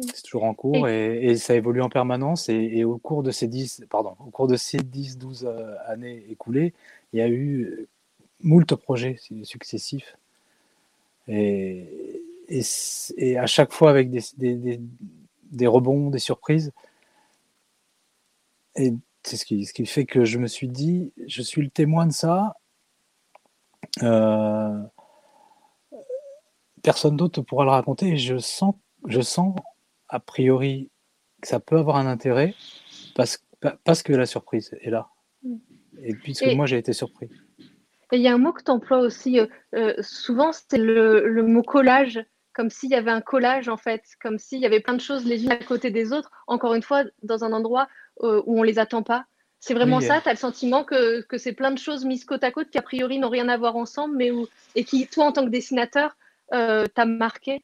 C'est 0.00 0.22
toujours 0.22 0.44
en 0.44 0.54
cours 0.54 0.88
et, 0.88 1.36
ça 1.36 1.54
évolue 1.54 1.82
en 1.82 1.90
permanence. 1.90 2.48
Et, 2.48 2.84
au 2.84 2.96
cours 2.96 3.22
de 3.22 3.30
ces 3.30 3.48
10, 3.48 3.84
pardon, 3.90 4.16
au 4.20 4.30
cours 4.30 4.46
de 4.46 4.56
ces 4.56 4.78
10, 4.78 5.18
12 5.18 5.44
euh, 5.44 5.74
années 5.86 6.24
écoulées, 6.30 6.72
il 7.12 7.18
y 7.18 7.22
a 7.22 7.28
eu 7.28 7.86
moult 8.40 8.74
projets 8.76 9.16
successifs. 9.42 10.16
Et, 11.28 12.22
et, 12.48 13.36
à 13.36 13.46
chaque 13.46 13.72
fois 13.72 13.90
avec 13.90 14.10
des, 14.10 14.22
des, 14.38 14.80
des 15.50 15.66
rebonds, 15.66 16.08
des 16.08 16.18
surprises. 16.18 16.72
Et 18.76 18.94
c'est 19.22 19.36
ce 19.36 19.44
qui, 19.44 19.66
ce 19.66 19.72
qui 19.72 19.84
fait 19.84 20.06
que 20.06 20.24
je 20.24 20.38
me 20.38 20.46
suis 20.46 20.68
dit, 20.68 21.12
je 21.26 21.42
suis 21.42 21.62
le 21.62 21.68
témoin 21.68 22.06
de 22.06 22.12
ça. 22.12 22.56
Euh, 24.02 24.80
personne 26.82 27.16
d'autre 27.16 27.42
pourra 27.42 27.64
le 27.64 27.70
raconter. 27.70 28.08
Et 28.08 28.16
je 28.16 28.38
sens, 28.38 28.74
je 29.06 29.20
sens 29.20 29.54
a 30.08 30.20
priori 30.20 30.90
que 31.40 31.48
ça 31.48 31.60
peut 31.60 31.78
avoir 31.78 31.96
un 31.96 32.06
intérêt 32.06 32.54
parce, 33.14 33.44
parce 33.84 34.02
que 34.02 34.12
la 34.12 34.26
surprise 34.26 34.76
est 34.80 34.90
là. 34.90 35.08
Mm. 35.42 35.56
Et 36.02 36.14
puisque 36.14 36.46
moi 36.54 36.66
j'ai 36.66 36.78
été 36.78 36.92
surpris. 36.92 37.28
il 38.12 38.20
y 38.20 38.28
a 38.28 38.34
un 38.34 38.38
mot 38.38 38.52
que 38.52 38.62
tu 38.62 38.70
emploies 38.70 39.00
aussi 39.00 39.38
euh, 39.38 39.46
euh, 39.74 39.94
souvent, 40.00 40.50
c'est 40.52 40.78
le, 40.78 41.28
le, 41.28 41.42
mot 41.42 41.62
collage 41.62 42.24
comme 42.54 42.70
s'il 42.70 42.90
y 42.90 42.94
avait 42.94 43.10
un 43.10 43.20
collage 43.20 43.68
en 43.68 43.76
fait, 43.76 44.02
comme 44.22 44.38
s'il 44.38 44.60
y 44.60 44.66
avait 44.66 44.80
plein 44.80 44.94
de 44.94 45.00
choses 45.00 45.24
les 45.24 45.44
unes 45.44 45.52
à 45.52 45.56
côté 45.56 45.90
des 45.90 46.12
autres, 46.12 46.30
encore 46.46 46.74
une 46.74 46.82
fois, 46.82 47.04
dans 47.22 47.44
un 47.44 47.52
endroit 47.52 47.88
euh, 48.22 48.42
où 48.46 48.58
on 48.58 48.62
les 48.62 48.78
attend 48.78 49.02
pas. 49.02 49.26
C'est 49.60 49.74
vraiment 49.74 50.00
ça, 50.00 50.22
tu 50.22 50.28
as 50.28 50.32
le 50.32 50.38
sentiment 50.38 50.84
que, 50.84 51.20
que 51.20 51.36
c'est 51.36 51.52
plein 51.52 51.70
de 51.70 51.78
choses 51.78 52.06
mises 52.06 52.24
côte 52.24 52.42
à 52.44 52.50
côte 52.50 52.70
qui 52.70 52.78
a 52.78 52.82
priori 52.82 53.18
n'ont 53.18 53.28
rien 53.28 53.48
à 53.50 53.58
voir 53.58 53.76
ensemble, 53.76 54.16
mais 54.16 54.30
où, 54.30 54.46
et 54.74 54.84
qui, 54.84 55.06
toi, 55.06 55.26
en 55.26 55.32
tant 55.32 55.44
que 55.44 55.50
dessinateur, 55.50 56.16
euh, 56.52 56.86
t'as 56.94 57.04
marqué? 57.04 57.62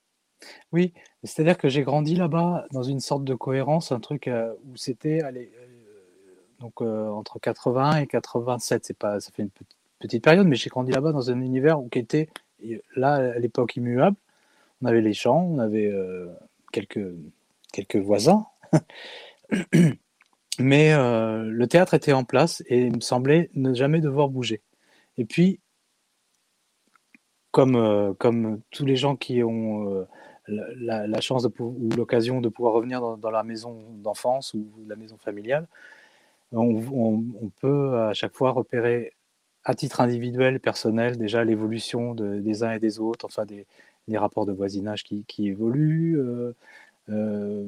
Oui, 0.73 0.93
c'est-à-dire 1.25 1.57
que 1.57 1.69
j'ai 1.69 1.83
grandi 1.83 2.15
là-bas 2.15 2.67
dans 2.73 2.83
une 2.83 3.01
sorte 3.01 3.25
de 3.25 3.35
cohérence, 3.35 3.93
un 3.93 4.01
truc 4.01 4.29
euh, 4.29 4.53
où 4.65 4.77
c'était 4.77 5.23
allez, 5.23 5.51
donc 6.61 6.81
entre 6.81 7.39
80 7.39 8.01
et 8.01 8.07
87, 8.07 8.85
c'est 8.85 8.99
pas, 8.99 9.21
ça 9.21 9.31
fait 9.33 9.43
une 9.43 9.51
petite, 9.99 10.23
période, 10.23 10.47
mais 10.47 10.57
j'ai 10.57 10.71
grandi 10.71 10.93
là-bas 10.93 11.13
dans 11.13 11.31
un 11.31 11.41
univers 11.41 11.81
où 11.81 11.89
qui 11.89 11.99
était 11.99 12.29
là 12.95 13.15
à 13.15 13.39
l'époque 13.39 13.77
immuable, 13.77 14.17
on 14.83 14.87
avait 14.87 15.01
les 15.01 15.15
champs, 15.15 15.43
on 15.43 15.59
avait 15.59 15.87
euh, 15.87 16.29
quelques, 16.73 17.15
quelques 17.73 17.97
voisins. 17.97 18.47
Mais 20.59 20.93
euh, 20.93 21.43
le 21.45 21.67
théâtre 21.67 21.95
était 21.95 22.13
en 22.13 22.25
place 22.25 22.63
et 22.69 22.87
il 22.87 22.97
me 22.97 23.01
semblait 23.01 23.51
ne 23.55 23.75
jamais 23.75 24.01
devoir 24.01 24.29
bouger. 24.29 24.63
Et 25.19 25.25
puis, 25.25 25.61
comme, 27.57 27.77
euh, 27.77 28.13
comme 28.13 28.61
tous 28.71 28.85
les 28.85 28.97
gens 28.97 29.17
qui 29.17 29.43
ont 29.43 30.07
la, 30.47 31.21
chance 31.23 31.49
ou 31.59 31.89
l'occasion 31.97 32.43
de 32.43 32.51
pouvoir 32.51 32.75
revenir 32.75 33.01
dans, 33.01 33.31
la 33.31 33.43
maison 33.45 33.83
d'enfance 34.03 34.53
ou 34.53 34.67
la 34.87 34.95
maison 34.95 35.17
familiale, 35.17 35.67
on, 36.53 37.23
peut 37.63 37.99
à 37.99 38.13
chaque 38.13 38.35
fois 38.35 38.51
repérer 38.51 39.15
à 39.65 39.73
titre 39.73 40.03
individuel, 40.03 40.61
personnel, 40.61 41.17
déjà 41.17 41.45
l'évolution 41.45 42.15
des 42.15 42.63
uns 42.63 42.73
et 42.73 42.79
des 42.79 43.01
autres, 43.01 43.25
enfin 43.25 43.47
des, 43.47 43.67
rapports 44.19 44.45
de 44.45 44.53
voisinage 44.53 45.03
qui, 45.03 45.49
évoluent, 45.49 46.21
euh, 46.21 46.53
euh, 47.09 47.67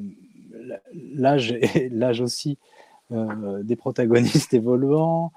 l'âge, 1.15 2.21
aussi 2.21 2.59
euh, 3.11 3.63
des 3.63 3.77
protagonistes 3.77 4.53
évoluant. 4.63 5.33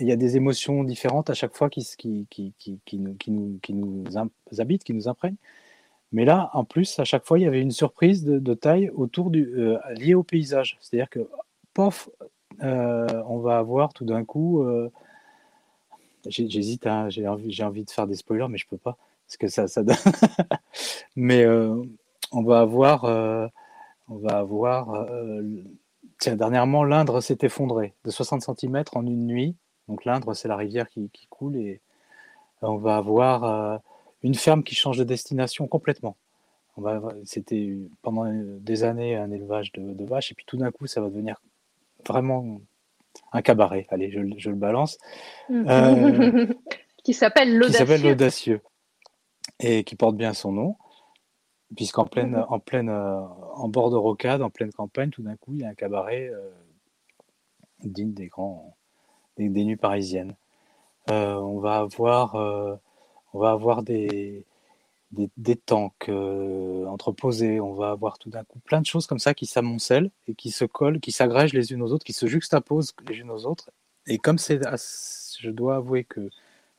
Il 0.00 0.06
y 0.06 0.12
a 0.12 0.16
des 0.16 0.36
émotions 0.36 0.84
différentes 0.84 1.30
à 1.30 1.34
chaque 1.34 1.54
fois 1.54 1.70
qui, 1.70 1.86
nous, 3.68 4.04
habitent, 4.58 4.84
qui 4.84 4.94
nous 4.94 5.08
imprègnent. 5.08 5.36
Mais 6.12 6.24
là, 6.24 6.50
en 6.54 6.64
plus, 6.64 6.98
à 6.98 7.04
chaque 7.04 7.24
fois, 7.24 7.38
il 7.38 7.42
y 7.42 7.46
avait 7.46 7.60
une 7.60 7.70
surprise 7.70 8.24
de, 8.24 8.54
taille 8.54 8.90
autour 8.94 9.30
du, 9.30 9.54
liée 9.96 10.14
au 10.14 10.24
paysage. 10.24 10.76
C'est-à-dire 10.80 11.08
que, 11.08 11.28
pof, 11.72 12.10
on 12.60 13.38
va 13.38 13.58
avoir 13.58 13.92
tout 13.92 14.04
d'un 14.04 14.24
coup. 14.24 14.64
J'hésite, 16.26 16.86
hein, 16.86 17.08
j'ai 17.08 17.26
envie, 17.26 17.84
de 17.84 17.90
faire 17.90 18.06
des 18.06 18.16
spoilers, 18.16 18.48
mais 18.48 18.58
je 18.58 18.66
peux 18.66 18.76
pas 18.76 18.96
parce 19.30 19.36
que 19.36 19.68
ça, 19.68 19.82
donne. 19.82 19.96
Mais 21.16 21.44
euh, 21.44 21.82
on 22.32 22.42
va 22.42 22.60
avoir, 22.60 23.04
euh, 23.04 23.46
on 24.08 24.16
va 24.16 24.38
avoir. 24.38 24.92
Euh, 24.94 25.42
tiens, 26.18 26.36
dernièrement, 26.36 26.82
l'Indre 26.84 27.20
s'est 27.20 27.38
effondré 27.42 27.94
de 28.04 28.10
60 28.10 28.42
cm 28.42 28.84
en 28.94 29.06
une 29.06 29.26
nuit. 29.26 29.56
Donc 29.90 30.04
l'Indre, 30.04 30.34
c'est 30.34 30.46
la 30.46 30.56
rivière 30.56 30.88
qui, 30.88 31.10
coule 31.28 31.56
et 31.56 31.80
on 32.62 32.76
va 32.76 32.96
avoir 32.96 33.80
une 34.22 34.36
ferme 34.36 34.62
qui 34.62 34.76
change 34.76 34.98
de 34.98 35.04
destination 35.04 35.66
complètement. 35.66 36.16
C'était 37.24 37.76
pendant 38.00 38.32
des 38.32 38.84
années 38.84 39.16
un 39.16 39.32
élevage 39.32 39.72
de, 39.72 40.04
vaches 40.04 40.30
et 40.30 40.34
puis 40.36 40.44
tout 40.46 40.56
d'un 40.56 40.70
coup, 40.70 40.86
ça 40.86 41.00
va 41.00 41.08
devenir 41.08 41.42
vraiment 42.06 42.60
un 43.32 43.42
cabaret. 43.42 43.86
Allez, 43.90 44.12
je, 44.12 44.20
je 44.38 44.50
le 44.50 44.56
balance. 44.56 44.96
qui 47.02 47.14
s'appelle 47.14 47.58
l'audacieux 47.58 48.60
et 49.58 49.84
qui 49.84 49.96
porte 49.96 50.16
bien 50.16 50.34
son 50.34 50.52
nom, 50.52 50.76
puisqu'en 51.76 52.06
pleine, 52.06 52.32
mhm. 52.32 52.46
en 52.48 52.60
pleine, 52.60 52.88
euh, 52.88 53.20
en 53.54 53.68
bord 53.68 53.90
de 53.90 53.96
rocade, 53.96 54.42
en 54.42 54.50
pleine 54.50 54.72
campagne, 54.72 55.10
tout 55.10 55.22
d'un 55.22 55.36
coup, 55.36 55.54
il 55.54 55.60
y 55.60 55.64
a 55.64 55.68
un 55.68 55.74
cabaret 55.74 56.28
euh, 56.28 56.50
digne 57.82 58.12
des 58.12 58.28
grands, 58.28 58.76
des, 59.48 59.64
nuits 59.64 59.76
parisiennes. 59.76 60.34
Euh, 61.10 61.34
on 61.34 61.58
va 61.58 61.78
avoir, 61.78 62.34
on 63.32 63.38
va 63.38 63.50
avoir 63.50 63.82
des, 63.82 64.44
des, 65.12 65.30
des 65.36 65.56
tanks 65.56 66.10
entreposés, 66.86 67.60
on 67.60 67.74
va 67.74 67.90
avoir 67.90 68.18
tout 68.18 68.30
d'un 68.30 68.44
coup 68.44 68.58
plein 68.60 68.80
de 68.80 68.86
choses 68.86 69.06
comme 69.06 69.18
ça 69.18 69.34
qui 69.34 69.46
s'amoncellent 69.46 70.10
et 70.28 70.34
qui 70.34 70.50
se 70.50 70.64
collent, 70.64 71.00
qui 71.00 71.12
s'agrègent 71.12 71.54
les 71.54 71.72
unes 71.72 71.82
aux 71.82 71.92
autres, 71.92 72.04
qui 72.04 72.12
se 72.12 72.26
juxtaposent 72.26 72.92
les 73.08 73.16
unes 73.16 73.30
aux 73.30 73.46
autres. 73.46 73.70
Et 74.06 74.18
comme 74.18 74.38
c'est, 74.38 74.60
je 75.40 75.50
dois 75.50 75.76
avouer 75.76 76.04
que 76.04 76.30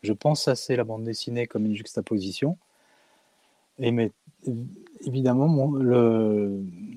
je 0.03 0.13
pense 0.13 0.47
assez 0.47 0.75
la 0.75 0.83
bande 0.83 1.03
dessinée 1.03 1.47
comme 1.47 1.65
une 1.65 1.75
juxtaposition, 1.75 2.57
mais 3.89 4.11
évidemment, 5.05 5.47
mon, 5.47 5.67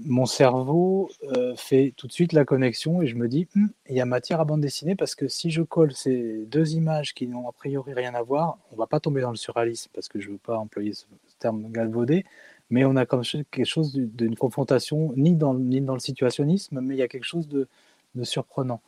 mon 0.04 0.26
cerveau 0.26 1.10
euh, 1.22 1.54
fait 1.56 1.92
tout 1.96 2.06
de 2.06 2.12
suite 2.12 2.32
la 2.32 2.44
connexion 2.44 3.02
et 3.02 3.06
je 3.06 3.16
me 3.16 3.28
dis, 3.28 3.48
hum, 3.56 3.70
il 3.88 3.96
y 3.96 4.00
a 4.00 4.04
matière 4.04 4.40
à 4.40 4.44
bande 4.44 4.60
dessinée 4.60 4.94
parce 4.94 5.14
que 5.14 5.28
si 5.28 5.50
je 5.50 5.62
colle 5.62 5.92
ces 5.92 6.44
deux 6.46 6.74
images 6.74 7.14
qui 7.14 7.26
n'ont 7.26 7.48
a 7.48 7.52
priori 7.52 7.94
rien 7.94 8.14
à 8.14 8.22
voir, 8.22 8.58
on 8.72 8.76
va 8.76 8.86
pas 8.86 9.00
tomber 9.00 9.20
dans 9.22 9.30
le 9.30 9.36
surréalisme 9.36 9.90
parce 9.94 10.08
que 10.08 10.20
je 10.20 10.30
veux 10.30 10.38
pas 10.38 10.58
employer 10.58 10.92
ce, 10.92 11.06
terme 11.38 11.70
galvaudé, 11.72 12.24
mais 12.70 12.84
on 12.84 12.96
a 12.96 13.06
comme 13.06 13.22
quelque 13.22 13.64
chose 13.64 13.92
d'une 13.94 14.36
confrontation 14.36 15.12
ni 15.16 15.34
dans, 15.34 15.52
ni 15.52 15.80
dans 15.80 15.94
le 15.94 16.00
situationnisme, 16.00 16.80
mais 16.80 16.94
il 16.94 16.98
y 16.98 17.02
a 17.02 17.08
quelque 17.08 17.24
chose 17.24 17.48
de, 17.48 17.68
de 18.14 18.24
surprenant. 18.24 18.80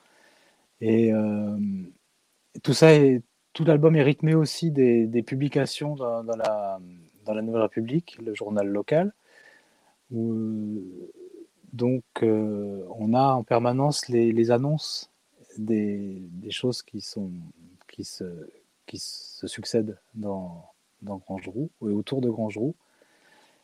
Et 0.81 1.13
euh, 1.13 1.57
tout 2.63 2.73
ça 2.73 2.91
tout 3.53 3.65
l'album 3.65 3.97
est 3.97 4.03
rythmé 4.03 4.35
aussi 4.35 4.71
des, 4.71 5.07
des 5.07 5.23
publications 5.23 5.97
dans 5.97 6.37
la 6.37 6.79
dans 7.27 7.35
la 7.35 7.43
Nouvelle 7.43 7.63
République, 7.63 8.19
le 8.25 8.35
journal 8.35 8.67
local. 8.67 9.13
Où, 10.11 10.81
donc, 11.73 12.05
euh, 12.23 12.87
on 12.99 13.13
a 13.13 13.35
en 13.35 13.43
permanence 13.43 14.09
les, 14.09 14.51
annonces 14.51 15.11
des, 15.59 16.23
choses 16.51 16.83
qui, 16.83 17.01
sont, 17.01 17.31
qui, 17.89 18.05
se, 18.05 18.25
qui 18.87 18.99
se 18.99 19.47
succèdent 19.47 19.99
dans, 20.15 20.65
dans 21.03 21.19
Grangeroux 21.19 21.69
et 21.83 21.93
autour 21.93 22.21
de 22.21 22.31
Grangeroux. 22.31 22.75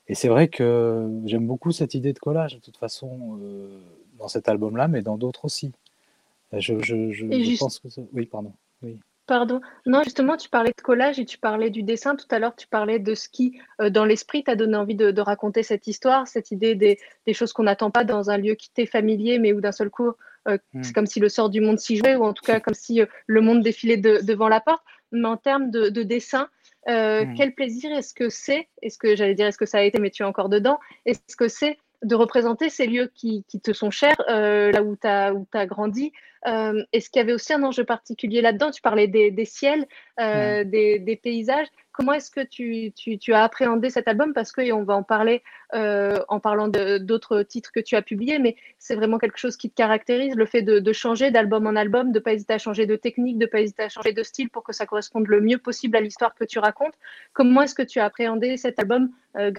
Et 0.09 0.15
c'est 0.15 0.29
vrai 0.29 0.49
que 0.49 1.09
j'aime 1.25 1.47
beaucoup 1.47 1.73
cette 1.73 1.95
idée 1.95 2.13
de 2.13 2.19
collage, 2.19 2.57
de 2.57 2.61
toute 2.61 2.77
façon, 2.77 3.39
euh, 3.41 3.81
dans 4.19 4.29
cet 4.29 4.49
album-là, 4.49 4.89
mais 4.89 5.01
dans 5.01 5.17
d'autres 5.17 5.45
aussi. 5.45 5.73
Je, 6.53 6.79
je, 6.83 7.59
pense 7.59 7.79
que 7.79 7.89
Oui, 8.13 8.27
pardon. 8.27 8.53
Pardon. 9.27 9.61
Non, 9.87 10.03
justement, 10.03 10.37
tu 10.37 10.49
parlais 10.49 10.73
de 10.77 10.83
collage 10.83 11.21
et 11.21 11.25
tu 11.25 11.39
parlais 11.39 11.71
du 11.71 11.85
dessin. 11.85 12.17
Tout 12.17 12.27
à 12.31 12.41
l'heure, 12.41 12.57
tu 12.57 12.67
parlais 12.67 12.99
de 12.99 13.15
ce 13.15 13.29
qui, 13.29 13.61
euh, 13.81 13.89
dans 13.89 14.05
l'esprit, 14.05 14.43
t'a 14.43 14.57
donné 14.57 14.77
envie 14.77 14.97
de, 14.97 15.21
raconter 15.21 15.63
cette 15.63 15.87
histoire, 15.87 16.27
cette 16.27 16.51
idée 16.51 16.75
des, 16.75 16.99
choses 17.33 17.53
qu'on 17.53 17.63
n'attend 17.63 17.93
pas 17.93 18.03
dans 18.03 18.31
un 18.31 18.37
lieu 18.37 18.55
qui 18.55 18.71
t'est 18.71 18.87
familier, 18.87 19.39
mais 19.39 19.53
où 19.53 19.61
d'un 19.61 19.71
seul 19.71 19.91
coup, 19.91 20.13
euh, 20.49 20.59
hmm. 20.75 20.83
c'est 20.83 20.93
comme 20.93 21.07
si 21.07 21.21
le 21.21 21.29
sort 21.29 21.51
du 21.51 21.61
monde 21.61 21.79
s'y 21.79 21.97
jouait, 21.97 22.17
ou 22.17 22.25
en 22.25 22.33
tout 22.33 22.45
cas 22.45 22.59
comme 22.59 22.75
si 22.75 23.01
euh, 23.01 23.07
le 23.27 23.41
monde 23.41 23.63
défilait 23.63 23.97
devant 23.97 24.49
la 24.49 24.61
porte. 24.61 24.83
mais 25.13 25.29
en 25.29 25.37
termes 25.37 25.71
de, 25.71 26.03
dessin, 26.03 26.49
hmm. 26.89 27.35
quel 27.37 27.55
plaisir 27.55 27.93
est-ce 27.93 28.15
que 28.15 28.29
c'est? 28.29 28.69
Est-ce 28.83 28.99
que 28.99 29.15
j'allais 29.15 29.35
dire 29.35 29.47
est-ce 29.47 29.59
que 29.59 29.67
ça 29.67 29.79
a 29.79 29.83
été, 29.83 30.01
mais 30.01 30.11
tu 30.11 30.25
es 30.25 30.27
encore 30.27 30.49
dedans? 30.49 30.81
Est-ce 31.07 31.37
que 31.37 31.47
c'est 31.47 31.79
de 32.03 32.15
représenter 32.15 32.69
ces 32.69 32.87
lieux 32.87 33.11
qui, 33.15 33.45
te 33.63 33.73
sont 33.73 33.91
chers, 33.91 34.21
là 34.29 34.83
où 34.83 34.97
tu 34.97 35.07
as, 35.07 35.33
as, 35.53 35.67
grandi 35.67 36.13
Est-ce 36.45 37.11
qu'il 37.11 37.21
y 37.21 37.23
avait 37.23 37.33
aussi 37.33 37.53
un 37.53 37.63
enjeu 37.63 37.85
particulier 37.85 38.41
là-dedans? 38.41 38.71
Tu 38.71 38.83
parlais 38.83 39.07
des, 39.07 39.45
ciels, 39.45 39.87
hmm. 40.19 40.65
des, 40.65 41.21
paysages. 41.23 41.69
Comment 41.93 42.15
est-ce 42.15 42.31
que 42.31 42.41
tu, 42.41 43.33
as 43.35 43.45
appréhendé 43.45 43.91
cet 43.91 44.09
album? 44.09 44.33
Parce 44.33 44.51
qu'on 44.51 44.83
va 44.83 44.95
en 44.95 45.03
parler 45.03 45.43
euh, 45.75 46.19
en 46.29 46.41
parlant 46.41 46.69
d'autres 46.69 47.43
titres 47.43 47.71
que 47.71 47.81
tu 47.81 47.97
as 47.97 48.03
publiés, 48.03 48.39
mais 48.39 48.57
c'est 48.79 48.95
vraiment 48.95 49.19
quelque 49.19 49.39
chose 49.39 49.57
qui 49.57 49.69
te 49.69 49.75
caractérise, 49.75 50.35
le 50.35 50.47
fait 50.47 50.63
de, 50.63 50.93
changer 50.93 51.31
d'album 51.31 51.67
en 51.67 51.77
album, 51.77 52.11
de 52.11 52.19
ne 52.19 52.23
pas 52.23 52.33
hésiter 52.33 52.55
à 52.55 52.59
changer 52.59 52.87
de 52.87 52.97
technique, 52.97 53.37
de 53.39 53.45
ne 53.45 53.51
pas 53.51 53.61
hésiter 53.61 53.83
à 53.83 53.89
changer 53.91 54.13
de 54.13 54.23
style 54.23 54.49
pour 54.49 54.65
que 54.65 54.73
ça 54.73 54.87
corresponde 54.87 55.27
le 55.29 55.41
mieux 55.41 55.59
possible 55.59 55.97
à 55.97 56.01
l'histoire 56.01 56.35
que 56.35 56.45
tu 56.45 56.59
racontes. 56.59 56.95
Comment 57.35 57.63
est-ce 57.63 57.75
que 57.75 57.83
tu 57.83 58.01
as 58.01 58.07
appréhendé 58.07 58.57
cet 58.57 58.79
album 58.79 59.11
euh, 59.37 59.51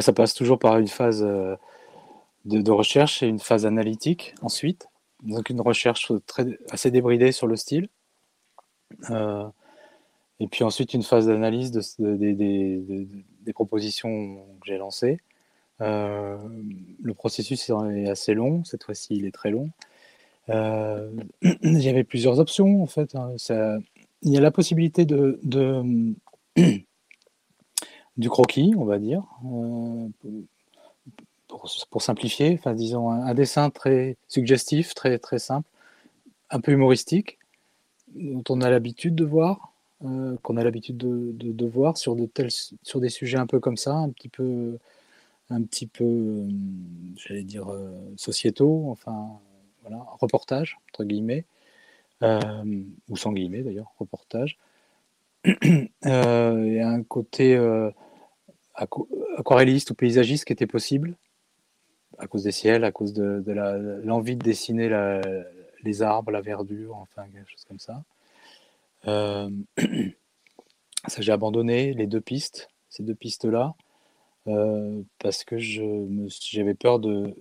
Ça 0.00 0.12
passe 0.12 0.34
toujours 0.34 0.58
par 0.58 0.78
une 0.78 0.88
phase 0.88 1.22
euh, 1.22 1.56
de, 2.44 2.70
recherche 2.70 3.22
et 3.22 3.28
une 3.28 3.38
phase 3.38 3.66
analytique 3.66 4.34
ensuite. 4.42 4.88
Donc 5.22 5.50
une 5.50 5.60
recherche 5.60 6.12
très, 6.26 6.58
assez 6.70 6.90
débridée 6.90 7.32
sur 7.32 7.46
le 7.46 7.56
style. 7.56 7.88
Et 10.40 10.48
puis 10.48 10.64
ensuite, 10.64 10.92
une 10.92 11.04
phase 11.04 11.28
d'analyse 11.28 11.70
des 11.98 13.52
propositions 13.52 14.36
que 14.60 14.66
j'ai 14.66 14.78
lancées. 14.78 15.20
Euh, 15.80 16.36
le 17.02 17.14
processus 17.14 17.70
est 17.70 18.08
assez 18.08 18.34
long, 18.34 18.62
cette 18.64 18.84
fois-ci 18.84 19.16
il 19.16 19.26
est 19.26 19.32
très 19.32 19.50
long. 19.50 19.70
Euh, 20.48 21.10
il 21.62 21.82
y 21.82 21.88
avait 21.88 22.04
plusieurs 22.04 22.38
options 22.38 22.82
en 22.82 22.86
fait. 22.86 23.14
Hein. 23.14 23.34
il 24.22 24.32
y 24.32 24.36
a 24.36 24.40
la 24.40 24.50
possibilité 24.50 25.04
de, 25.04 25.40
du 28.16 28.28
croquis, 28.28 28.74
on 28.76 28.84
va 28.84 28.98
dire, 28.98 29.22
euh, 29.46 30.08
pour, 31.90 32.02
simplifier, 32.02 32.54
enfin 32.54 32.74
disons 32.74 33.10
un, 33.10 33.34
dessin 33.34 33.70
très 33.70 34.16
suggestif, 34.28 34.94
très, 34.94 35.18
très 35.18 35.38
simple, 35.38 35.68
un 36.50 36.60
peu 36.60 36.72
humoristique, 36.72 37.38
dont 38.14 38.44
on 38.48 38.60
a 38.60 38.70
l'habitude 38.70 39.14
de 39.14 39.24
voir, 39.24 39.72
euh, 40.04 40.36
qu'on 40.42 40.56
a 40.56 40.64
l'habitude 40.64 40.96
de, 40.96 41.66
voir 41.66 41.96
sur, 41.96 42.16
de 42.16 42.26
tels, 42.26 42.50
sur 42.82 43.00
des 43.00 43.08
sujets 43.08 43.38
un 43.38 43.46
peu 43.46 43.60
comme 43.60 43.76
ça, 43.76 43.94
un 43.94 44.10
petit 44.10 44.28
peu, 44.28 44.78
un 45.50 45.62
petit 45.62 45.86
peu 45.86 46.04
euh, 46.04 46.48
j'allais 47.16 47.44
dire, 47.44 47.70
sociétaux, 48.16 48.86
enfin, 48.90 49.38
voilà, 49.82 50.04
reportage, 50.20 50.78
entre 50.90 51.04
guillemets, 51.04 51.44
ou 52.22 53.16
sans 53.16 53.32
guillemets 53.32 53.62
d'ailleurs, 53.62 53.92
reportage. 53.98 54.58
Il 55.62 55.88
y 56.02 56.80
a 56.80 56.88
un 56.88 57.02
côté 57.02 57.58
aquarelliste 59.36 59.90
ou 59.90 59.94
paysagiste 59.94 60.44
qui 60.44 60.52
était 60.52 60.66
possible, 60.66 61.16
à 62.18 62.26
cause 62.26 62.44
des 62.44 62.52
ciels, 62.52 62.84
à 62.84 62.92
cause 62.92 63.12
de, 63.12 63.42
l'envie 64.04 64.36
de 64.36 64.42
dessiner 64.42 64.88
les 65.82 66.02
arbres, 66.02 66.30
la 66.30 66.40
verdure, 66.40 66.96
enfin 66.96 67.24
quelque 67.32 67.50
chose 67.50 67.64
comme 67.64 67.78
ça. 67.78 68.04
Euh, 69.08 69.50
ça, 71.08 71.22
j'ai 71.22 71.32
abandonné 71.32 71.92
les 71.94 72.06
deux 72.06 72.20
pistes, 72.20 72.68
ces 72.88 73.02
deux 73.02 73.14
pistes-là, 73.14 73.74
euh, 74.46 75.02
parce 75.18 75.44
que 75.44 75.56
j'avais 75.58 76.74
peur 76.74 76.98
de, 76.98 77.34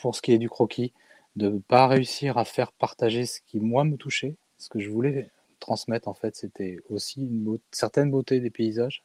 pour 0.00 0.14
ce 0.14 0.22
qui 0.22 0.32
est 0.32 0.38
du 0.38 0.48
croquis, 0.48 0.92
de 1.36 1.48
ne 1.48 1.58
pas 1.58 1.86
réussir 1.86 2.38
à 2.38 2.44
faire 2.44 2.72
partager 2.72 3.26
ce 3.26 3.40
qui, 3.40 3.60
moi, 3.60 3.84
me 3.84 3.96
touchait. 3.96 4.36
Ce 4.58 4.70
que 4.70 4.78
je 4.78 4.88
voulais 4.88 5.30
transmettre, 5.60 6.08
en 6.08 6.14
fait, 6.14 6.36
c'était 6.36 6.78
aussi 6.90 7.22
une 7.22 7.58
certaine 7.70 8.10
beauté 8.10 8.40
des 8.40 8.50
paysages, 8.50 9.04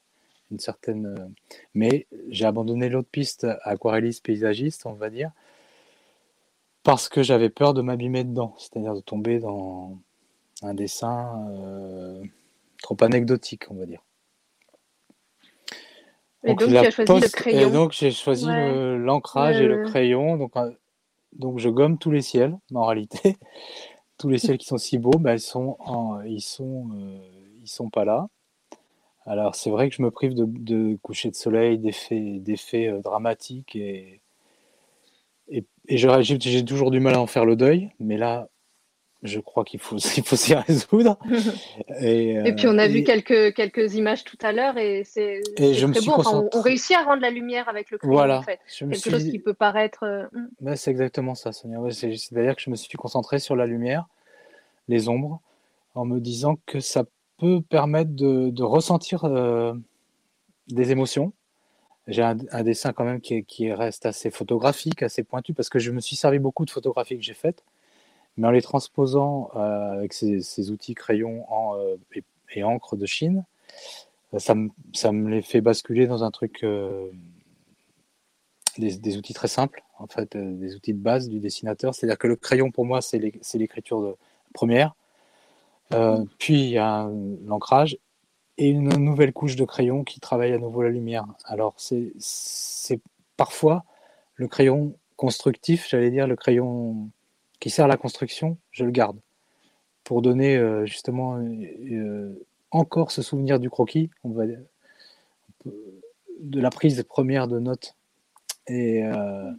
une 0.51 0.59
certaine. 0.59 1.05
Euh, 1.05 1.27
mais 1.73 2.07
j'ai 2.29 2.45
abandonné 2.45 2.89
l'autre 2.89 3.09
piste, 3.11 3.47
aquarelliste, 3.63 4.23
paysagiste, 4.23 4.85
on 4.85 4.93
va 4.93 5.09
dire, 5.09 5.31
parce 6.83 7.09
que 7.09 7.23
j'avais 7.23 7.49
peur 7.49 7.73
de 7.73 7.81
m'abîmer 7.81 8.23
dedans, 8.23 8.55
c'est-à-dire 8.57 8.93
de 8.93 9.01
tomber 9.01 9.39
dans, 9.39 9.97
un 10.61 10.73
dessin 10.73 11.47
euh, 11.49 12.21
trop 12.81 12.97
anecdotique, 13.01 13.65
on 13.69 13.75
va 13.75 13.85
dire. 13.85 14.01
Et 16.43 16.55
donc, 16.55 16.67
tu 16.67 16.77
as 16.77 16.89
choisi 16.89 17.21
le 17.21 17.29
crayon. 17.29 17.59
Et 17.59 17.71
donc, 17.71 17.91
j'ai 17.91 18.11
choisi 18.11 18.47
l'ancrage 18.47 19.61
et 19.61 19.67
le 19.67 19.83
crayon. 19.83 20.37
Donc, 20.37 20.55
euh, 20.57 20.71
donc, 21.33 21.59
je 21.59 21.69
gomme 21.69 21.97
tous 21.97 22.11
les 22.11 22.21
ciels, 22.21 22.57
en 22.73 22.85
réalité. 22.85 23.37
Tous 24.21 24.29
les 24.29 24.37
ciels 24.37 24.59
qui 24.59 24.67
sont 24.67 24.77
si 24.77 24.99
beaux, 24.99 25.17
ben, 25.17 25.33
ils 25.33 25.39
sont, 25.39 25.77
ils 26.27 26.41
sont, 26.41 26.89
euh, 26.93 27.17
ils 27.63 27.67
sont 27.67 27.89
pas 27.89 28.05
là. 28.05 28.27
Alors, 29.25 29.55
c'est 29.55 29.71
vrai 29.71 29.89
que 29.89 29.95
je 29.95 30.01
me 30.03 30.11
prive 30.11 30.35
de, 30.35 30.95
coucher 30.97 31.31
de 31.31 31.35
soleil, 31.35 31.79
d'effets 31.79 32.99
dramatiques 33.03 33.75
et, 33.75 34.21
et, 35.49 35.65
et 35.87 35.97
j'ai 35.97 36.65
toujours 36.65 36.91
du 36.91 36.99
mal 36.99 37.15
à 37.15 37.21
en 37.21 37.27
faire 37.27 37.45
le 37.45 37.55
deuil. 37.55 37.89
Mais 37.99 38.17
là, 38.17 38.47
je 39.23 39.39
crois 39.39 39.63
qu'il 39.63 39.79
faut, 39.79 39.97
il 40.17 40.23
faut 40.23 40.35
s'y 40.35 40.55
résoudre. 40.55 41.17
et, 42.01 42.53
puis 42.55 42.67
on 42.67 42.77
a 42.77 42.85
euh, 42.85 42.87
vu 42.87 43.03
quelques, 43.03 43.53
quelques 43.53 43.95
images 43.95 44.23
tout 44.23 44.37
à 44.41 44.51
l'heure 44.51 44.77
et 44.77 45.03
c'est 45.03 45.41
très 45.55 45.73
bon. 46.05 46.49
on, 46.53 46.61
réussit 46.61 46.95
à 46.95 47.03
rendre 47.03 47.21
la 47.21 47.29
lumière 47.29 47.69
avec 47.69 47.91
le 47.91 47.97
crayon 47.97 48.13
voilà. 48.13 48.39
en 48.39 48.41
fait. 48.41 48.59
Quelque 48.67 49.09
chose 49.09 49.29
qui 49.29 49.39
peut 49.39 49.53
paraître. 49.53 50.03
Euh, 50.03 50.25
hmm. 50.61 50.75
c'est 50.75 50.91
exactement 50.91 51.35
ça, 51.35 51.51
Sonia. 51.51 51.79
C'est-à-dire 51.91 52.55
que 52.55 52.61
je 52.61 52.69
me 52.69 52.75
suis 52.75 52.97
concentré 52.97 53.39
sur 53.39 53.55
la 53.55 53.65
lumière, 53.65 54.07
les 54.87 55.09
ombres, 55.09 55.39
en 55.93 56.05
me 56.05 56.19
disant 56.19 56.57
que 56.65 56.79
ça 56.79 57.03
peut 57.37 57.61
permettre 57.61 58.11
de, 58.11 58.49
de 58.49 58.63
ressentir 58.63 59.25
euh, 59.25 59.73
des 60.67 60.91
émotions. 60.91 61.33
J'ai 62.07 62.23
un, 62.23 62.63
dessin 62.63 62.93
quand 62.93 63.05
même 63.05 63.21
qui, 63.21 63.43
qui, 63.45 63.71
reste 63.71 64.07
assez 64.07 64.31
photographique, 64.31 65.03
assez 65.03 65.23
pointu, 65.23 65.53
parce 65.53 65.69
que 65.69 65.77
je 65.77 65.91
me 65.91 65.99
suis 65.99 66.15
servi 66.15 66.39
beaucoup 66.39 66.65
de 66.65 66.71
photographies 66.71 67.15
que 67.15 67.23
j'ai 67.23 67.35
faites 67.35 67.63
mais 68.37 68.47
en 68.47 68.51
les 68.51 68.61
transposant 68.61 69.51
euh, 69.55 69.93
avec 69.93 70.13
ces, 70.13 70.71
outils 70.71 70.95
crayons 70.95 71.45
en, 71.51 71.77
euh, 71.77 71.95
et, 72.55 72.63
encre 72.63 72.95
de 72.95 73.05
Chine, 73.05 73.45
euh, 74.33 74.39
ça, 74.39 74.55
me, 74.55 74.69
ça 74.93 75.11
me 75.11 75.29
les 75.29 75.41
fait 75.41 75.61
basculer 75.61 76.07
dans 76.07 76.23
un 76.23 76.31
truc, 76.31 76.65
des, 78.77 79.17
outils 79.17 79.33
très 79.33 79.47
simples, 79.47 79.83
en 79.99 80.07
fait, 80.07 80.37
des 80.37 80.75
outils 80.75 80.93
de 80.93 80.99
base 80.99 81.29
du 81.29 81.39
dessinateur. 81.39 81.93
C'est-à-dire 81.93 82.17
que 82.17 82.27
le 82.27 82.35
crayon, 82.35 82.71
pour 82.71 82.85
moi, 82.85 83.01
c'est 83.01 83.19
l'écriture 83.19 84.01
de 84.01 84.15
première. 84.53 84.95
puis 86.37 86.61
il 86.61 86.69
y 86.69 86.77
a 86.77 87.09
l'ancrage 87.45 87.97
et 88.57 88.69
une 88.69 88.95
nouvelle 88.97 89.33
couche 89.33 89.55
de 89.55 89.65
crayon 89.65 90.03
qui 90.03 90.19
travaille 90.19 90.53
à 90.53 90.57
nouveau 90.57 90.83
la 90.83 90.89
lumière. 90.89 91.25
Alors 91.45 91.73
c'est 91.77 93.01
parfois 93.35 93.83
le 94.35 94.47
crayon 94.47 94.95
constructif, 95.15 95.87
j'allais 95.89 96.11
dire 96.11 96.27
le 96.27 96.35
crayon 96.35 97.09
qui 97.61 97.69
sert 97.69 97.85
à 97.85 97.87
la 97.87 97.95
construction, 97.95 98.57
je 98.71 98.83
le 98.83 98.91
garde. 98.91 99.17
Pour 100.03 100.21
donner 100.21 100.57
euh, 100.57 100.85
justement 100.85 101.37
euh, 101.37 102.33
encore 102.71 103.11
ce 103.11 103.21
souvenir 103.21 103.59
du 103.59 103.69
croquis, 103.69 104.09
on 104.23 104.31
va, 104.31 104.45
de 105.65 106.59
la 106.59 106.69
prise 106.71 107.01
première 107.07 107.47
de 107.47 107.59
notes. 107.59 107.95
Et, 108.67 109.05
euh, 109.05 109.51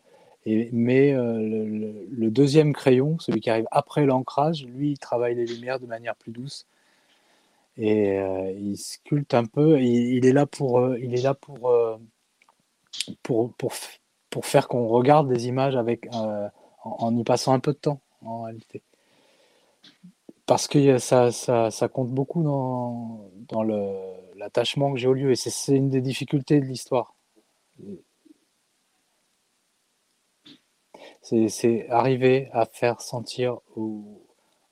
mais 0.44 1.12
le, 1.12 2.28
deuxième 2.30 2.72
crayon, 2.72 3.18
celui 3.20 3.40
qui 3.40 3.50
arrive 3.50 3.68
après 3.70 4.04
l'ancrage, 4.04 4.66
lui, 4.66 4.92
il 4.92 4.98
travaille 4.98 5.36
les 5.36 5.46
lumières 5.46 5.78
de 5.78 5.86
manière 5.86 6.16
plus 6.16 6.32
douce. 6.32 6.66
Et 7.76 8.16
il 8.58 8.76
sculpte 8.76 9.34
un 9.34 9.44
peu. 9.44 9.80
Il, 9.80 10.26
est 10.26 10.32
là 10.32 10.46
pour, 10.46 10.96
il 10.96 11.14
est 11.14 11.22
là 11.22 11.34
pour, 11.34 11.72
pour, 13.22 13.52
pour, 13.52 13.72
pour 14.30 14.46
faire 14.46 14.66
qu'on 14.66 14.88
regarde 14.88 15.32
des 15.32 15.46
images 15.46 15.76
avec 15.76 16.08
en, 16.84 17.16
y 17.16 17.24
passant 17.24 17.52
un 17.54 17.60
peu 17.60 17.72
de 17.72 17.78
temps, 17.78 18.00
en 18.22 18.42
réalité. 18.42 18.82
Parce 20.46 20.68
que 20.68 20.98
ça, 20.98 21.30
ça, 21.32 21.88
compte 21.88 22.10
beaucoup 22.10 22.42
dans, 22.42 23.30
dans 23.48 23.62
l'attachement 24.36 24.92
que 24.92 24.98
j'ai 24.98 25.08
au 25.08 25.14
lieu, 25.14 25.30
et 25.30 25.36
c'est 25.36 25.76
une 25.76 25.88
des 25.88 26.00
difficultés 26.00 26.60
de 26.60 26.66
l'histoire. 26.66 27.14
C'est 31.22 31.88
arriver 31.88 32.48
à 32.52 32.66
faire 32.66 33.00
sentir 33.00 33.58
au, 33.76 34.22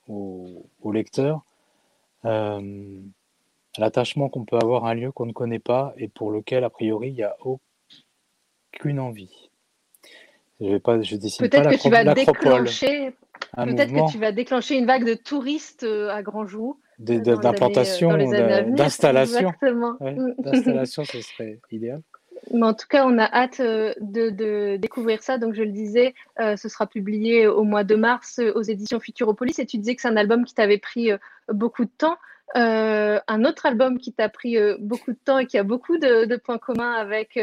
au, 0.08 0.92
lecteur 0.92 1.42
euh, 2.24 3.00
l'attachement 3.78 4.28
qu'on 4.28 4.44
peut 4.44 4.58
avoir 4.60 4.84
à 4.84 4.90
un 4.90 4.94
lieu 4.94 5.12
qu'on 5.12 5.26
ne 5.26 5.32
connaît 5.32 5.60
pas 5.60 5.94
et 5.96 6.08
pour 6.08 6.30
lequel, 6.30 6.64
a 6.64 6.70
priori, 6.70 7.08
il 7.08 7.14
n'y 7.14 7.22
a 7.22 7.36
aucune 7.40 9.00
envie. 9.00 9.49
Je 10.60 10.66
vais 10.66 10.80
pas, 10.80 11.00
je 11.00 11.16
dessine 11.16 11.48
Peut-être 11.48 11.70
que 11.70 11.80
tu 11.82 11.90
vas 11.90 12.04
déclencher. 12.14 13.14
Peut-être 13.56 13.92
que 13.92 14.12
tu 14.12 14.18
vas 14.18 14.32
déclencher 14.32 14.76
une 14.76 14.86
vague 14.86 15.04
de 15.04 15.14
touristes 15.14 15.84
euh, 15.84 16.10
à 16.10 16.22
Grandjou. 16.22 16.78
D'implantation, 16.98 18.10
d'installation. 18.12 19.52
D'installation, 20.38 21.04
ce 21.04 21.22
serait 21.22 21.58
idéal. 21.70 22.02
Mais 22.52 22.66
en 22.66 22.74
tout 22.74 22.86
cas, 22.88 23.06
on 23.06 23.18
a 23.18 23.24
hâte 23.24 23.60
de, 23.60 24.76
découvrir 24.76 25.22
ça. 25.22 25.38
Donc, 25.38 25.54
je 25.54 25.62
le 25.62 25.72
disais, 25.72 26.14
ce 26.38 26.68
sera 26.68 26.86
publié 26.86 27.46
au 27.46 27.64
mois 27.64 27.84
de 27.84 27.94
mars 27.94 28.38
aux 28.54 28.62
éditions 28.62 29.00
Futuropolis. 29.00 29.58
Et 29.58 29.66
tu 29.66 29.78
disais 29.78 29.94
que 29.94 30.02
c'est 30.02 30.08
un 30.08 30.16
album 30.18 30.44
qui 30.44 30.54
t'avait 30.54 30.78
pris 30.78 31.10
beaucoup 31.48 31.86
de 31.86 31.90
temps. 31.96 32.18
un 32.54 33.44
autre 33.46 33.64
album 33.64 33.98
qui 33.98 34.12
t'a 34.12 34.28
pris 34.28 34.58
beaucoup 34.78 35.12
de 35.12 35.18
temps 35.24 35.38
et 35.38 35.46
qui 35.46 35.56
a 35.56 35.62
beaucoup 35.62 35.96
de, 35.96 36.36
points 36.36 36.58
communs 36.58 36.92
avec, 36.92 37.38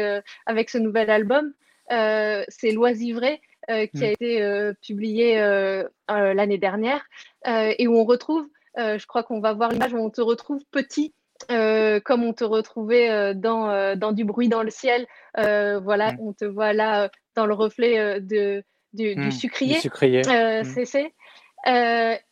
avec 0.46 0.70
ce 0.70 0.78
nouvel 0.78 1.10
album, 1.10 1.52
c'est 1.90 2.72
L'Oisivré. 2.72 3.40
Euh, 3.70 3.86
qui 3.86 4.02
a 4.02 4.08
mm. 4.08 4.12
été 4.12 4.42
euh, 4.42 4.72
publié 4.80 5.38
euh, 5.38 5.84
l'année 6.08 6.56
dernière 6.56 7.04
et 7.46 7.86
où 7.86 7.98
on 7.98 8.04
retrouve, 8.04 8.46
je 8.76 9.06
crois 9.06 9.22
qu'on 9.22 9.40
va 9.40 9.52
voir 9.52 9.70
l'image 9.70 9.92
où 9.92 9.98
on 9.98 10.10
te 10.10 10.22
retrouve 10.22 10.62
petit 10.70 11.12
comme 11.48 12.24
on 12.24 12.32
te 12.32 12.44
retrouvait 12.44 13.34
dans, 13.34 13.96
dans 13.96 14.12
du 14.12 14.24
bruit 14.24 14.48
dans 14.48 14.62
le 14.62 14.70
ciel. 14.70 15.06
voilà, 15.36 16.12
mm. 16.12 16.18
on 16.20 16.32
te 16.32 16.44
voit 16.46 16.72
là 16.72 17.10
dans 17.36 17.46
le 17.46 17.54
reflet 17.54 18.20
de, 18.20 18.62
du, 18.94 19.14
mm. 19.14 19.30
sucrier. 19.30 19.74
Du 19.74 19.80
sucrier. 19.80 20.22
C'est 20.24 21.12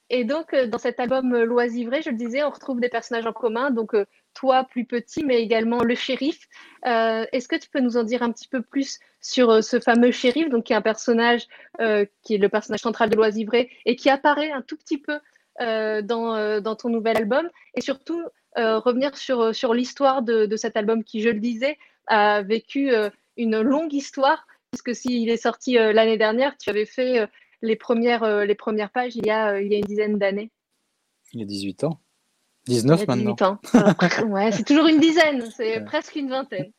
et 0.08 0.22
donc, 0.24 0.54
dans 0.54 0.78
cet 0.78 1.00
album 1.00 1.36
Loisivré, 1.36 2.00
je 2.00 2.10
le 2.10 2.16
disais, 2.16 2.44
on 2.44 2.50
retrouve 2.50 2.80
des 2.80 2.88
personnages 2.88 3.26
en 3.26 3.32
commun. 3.32 3.72
Donc, 3.72 3.96
toi 4.36 4.64
plus 4.64 4.84
petit, 4.84 5.24
mais 5.24 5.42
également 5.42 5.82
le 5.82 5.94
shérif. 5.94 6.38
Euh, 6.86 7.24
est-ce 7.32 7.48
que 7.48 7.56
tu 7.56 7.68
peux 7.70 7.80
nous 7.80 7.96
en 7.96 8.04
dire 8.04 8.22
un 8.22 8.30
petit 8.30 8.48
peu 8.48 8.62
plus 8.62 9.00
sur 9.20 9.50
euh, 9.50 9.60
ce 9.62 9.80
fameux 9.80 10.12
shérif, 10.12 10.48
donc 10.50 10.64
qui 10.64 10.72
est 10.72 10.76
un 10.76 10.82
personnage 10.82 11.46
euh, 11.80 12.04
qui 12.22 12.34
est 12.34 12.38
le 12.38 12.48
personnage 12.48 12.80
central 12.80 13.10
de 13.10 13.16
Loisivré 13.16 13.70
et 13.86 13.96
qui 13.96 14.10
apparaît 14.10 14.52
un 14.52 14.62
tout 14.62 14.76
petit 14.76 14.98
peu 14.98 15.18
dans, 15.58 16.60
dans, 16.60 16.76
ton 16.76 16.90
nouvel 16.90 17.16
album? 17.16 17.48
Et 17.74 17.80
surtout 17.80 18.22
revenir 18.54 19.16
sur, 19.16 19.54
sur 19.54 19.72
l'histoire 19.72 20.20
de, 20.20 20.44
de, 20.44 20.56
cet 20.56 20.76
album 20.76 21.02
qui, 21.02 21.22
je 21.22 21.30
le 21.30 21.40
disais, 21.40 21.78
a 22.08 22.42
vécu 22.42 22.92
une 23.38 23.62
longue 23.62 23.94
histoire 23.94 24.46
puisque 24.70 24.94
s'il 24.94 25.30
est 25.30 25.38
sorti 25.38 25.74
l'année 25.74 26.18
dernière, 26.18 26.58
tu 26.58 26.68
avais 26.68 26.84
fait 26.84 27.26
les, 27.62 27.76
premières, 27.76 28.44
les 28.44 28.54
premières 28.54 28.90
pages 28.90 29.16
il 29.16 29.24
y 29.24 29.30
a, 29.30 29.58
il 29.58 29.72
y 29.72 29.76
a 29.76 29.78
une 29.78 29.86
dizaine 29.86 30.18
d'années. 30.18 30.50
Il 31.32 31.40
y 31.40 31.42
a 31.42 31.46
18 31.46 31.84
ans. 31.84 32.00
19 32.66 33.06
maintenant. 33.06 33.36
Ans. 33.40 33.58
ouais, 34.26 34.52
c'est 34.52 34.64
toujours 34.64 34.86
une 34.86 35.00
dizaine, 35.00 35.44
c'est 35.56 35.80
presque 35.84 36.16
une 36.16 36.30
vingtaine. 36.30 36.72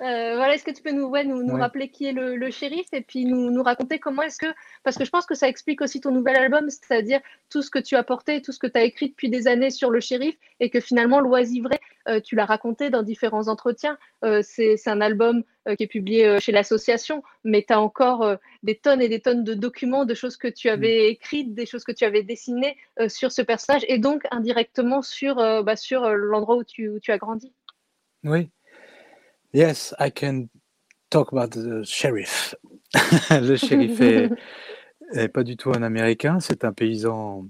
Euh, 0.00 0.36
voilà, 0.36 0.54
est-ce 0.54 0.64
que 0.64 0.70
tu 0.70 0.82
peux 0.82 0.92
nous, 0.92 1.06
ouais, 1.06 1.24
nous, 1.24 1.42
nous 1.42 1.56
rappeler 1.56 1.88
qui 1.88 2.06
est 2.06 2.12
le, 2.12 2.36
le, 2.36 2.50
shérif 2.50 2.86
et 2.92 3.00
puis 3.00 3.24
nous, 3.24 3.50
nous 3.50 3.62
raconter 3.62 3.98
comment 3.98 4.22
est-ce 4.22 4.38
que, 4.38 4.46
parce 4.84 4.96
que 4.96 5.04
je 5.04 5.10
pense 5.10 5.26
que 5.26 5.34
ça 5.34 5.48
explique 5.48 5.80
aussi 5.80 6.00
ton 6.00 6.12
nouvel 6.12 6.36
album, 6.36 6.70
c'est-à-dire 6.70 7.20
tout 7.50 7.62
ce 7.62 7.70
que 7.70 7.80
tu 7.80 7.96
as 7.96 8.04
porté, 8.04 8.40
tout 8.40 8.52
ce 8.52 8.60
que 8.60 8.68
tu 8.68 8.78
as 8.78 8.84
écrit 8.84 9.08
depuis 9.08 9.28
des 9.28 9.48
années 9.48 9.70
sur 9.70 9.90
le 9.90 9.98
shérif 9.98 10.36
et 10.60 10.70
que 10.70 10.78
finalement 10.78 11.20
l'oisivré, 11.20 11.80
euh, 12.08 12.20
tu 12.20 12.36
l'as 12.36 12.44
raconté 12.44 12.90
dans 12.90 13.02
différents 13.02 13.48
entretiens. 13.48 13.98
Euh, 14.24 14.40
c'est 14.42 14.76
un 14.86 15.00
album 15.00 15.42
euh, 15.66 15.74
qui 15.74 15.82
est 15.82 15.88
publié 15.88 16.38
chez 16.40 16.52
l'association, 16.52 17.22
mais 17.42 17.64
tu 17.66 17.72
as 17.72 17.80
encore 17.80 18.36
des 18.62 18.76
tonnes 18.76 19.02
et 19.02 19.08
des 19.08 19.20
tonnes 19.20 19.42
de 19.42 19.54
documents, 19.54 20.04
de 20.04 20.14
choses 20.14 20.36
que 20.36 20.48
tu 20.48 20.68
avais 20.68 21.08
mm. 21.08 21.10
écrites, 21.10 21.54
des 21.54 21.66
choses 21.66 21.84
que 21.84 21.92
tu 21.92 22.04
avais 22.04 22.22
dessinées 22.22 22.76
sur 23.08 23.32
ce 23.32 23.42
personnage 23.42 23.84
et 23.88 23.98
donc 23.98 24.22
indirectement 24.30 25.02
sur, 25.02 25.36
bah, 25.36 25.76
sur 25.76 26.08
l'endroit 26.10 26.56
où 26.56 26.64
tu, 26.64 26.88
où 26.88 27.00
tu 27.00 27.10
as 27.10 27.18
grandi. 27.18 27.52
Oui. 28.24 28.48
Yes, 29.52 29.94
I 29.98 30.10
can 30.10 30.48
talk 31.10 31.32
about 31.32 31.50
the 31.50 31.84
sheriff. 31.84 32.54
le 33.30 33.56
shérif 33.56 34.00
est, 35.12 35.28
pas 35.28 35.42
du 35.42 35.56
tout 35.56 35.70
un 35.70 35.82
Américain, 35.82 36.38
c'est 36.40 36.64
un 36.64 36.72
paysan, 36.72 37.48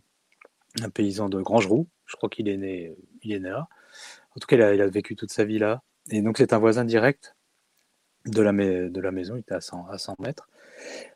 un 0.81 0.91
paysan 0.91 1.29
de 1.29 1.41
Grangeroux. 1.41 1.89
Je 2.07 2.17
crois 2.17 2.29
qu'il 2.29 2.49
est 2.49 2.57
né, 2.57 2.97
il 3.23 3.33
est 3.33 3.41
né 3.41 3.51
là. 3.51 3.69
En 4.37 4.41
tout 4.41 4.47
cas, 4.47 4.73
il 4.73 4.81
a, 4.81 4.87
vécu 4.87 5.17
toute 5.17 5.33
sa 5.33 5.45
vie 5.45 5.59
là. 5.59 5.83
Et 6.11 6.23
donc, 6.23 6.39
c'est 6.39 6.53
un 6.53 6.59
voisin 6.59 6.85
direct 6.85 7.35
de 8.27 8.43
la, 8.43 8.53
de 8.53 9.01
la 9.01 9.11
maison. 9.11 9.35
Il 9.35 9.41
était 9.41 9.55
à 9.55 9.61
100, 9.61 9.89
à 9.89 9.99
100 9.99 10.17
mètres. 10.21 10.49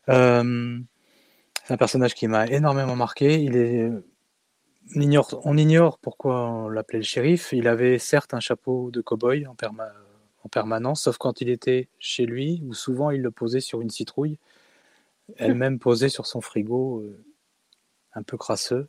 Euh, 0.09 0.79
c'est 1.63 1.73
un 1.73 1.77
personnage 1.77 2.13
qui 2.13 2.27
m'a 2.27 2.45
énormément 2.47 2.97
marqué. 2.97 3.41
Il 3.41 3.55
est, 3.55 3.89
on 4.95 5.01
ignore, 5.01 5.41
on 5.45 5.57
ignore 5.57 5.97
pourquoi 5.99 6.49
on 6.49 6.67
l'appelait 6.67 6.99
le 6.99 7.05
shérif. 7.05 7.53
Il 7.53 7.69
avait 7.69 7.97
certes 7.99 8.33
un 8.33 8.41
chapeau 8.41 8.91
de 8.91 9.01
cow-boy 9.01 9.47
en, 9.47 9.55
en, 10.43 10.49
permanence, 10.49 11.03
sauf 11.03 11.17
quand 11.17 11.41
il 11.41 11.49
était 11.49 11.87
chez 11.99 12.25
lui, 12.25 12.61
où 12.65 12.73
souvent 12.73 13.11
il 13.11 13.21
le 13.21 13.31
posait 13.31 13.61
sur 13.61 13.81
une 13.81 13.89
citrouille, 13.89 14.37
elle-même 15.37 15.79
posée 15.79 16.09
sur 16.09 16.25
son 16.25 16.41
frigo, 16.41 16.99
euh, 16.99 17.17
un 18.13 18.23
peu 18.23 18.37
crasseux. 18.37 18.87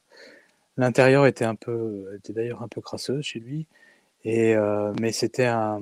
L'intérieur 0.76 1.26
était 1.26 1.44
un 1.44 1.54
peu, 1.54 2.12
était 2.16 2.32
d'ailleurs 2.32 2.62
un 2.62 2.68
peu 2.68 2.80
crasseux 2.80 3.22
chez 3.22 3.38
lui. 3.38 3.66
Et, 4.24 4.54
euh, 4.56 4.92
mais 5.00 5.12
c'était 5.12 5.46
un. 5.46 5.80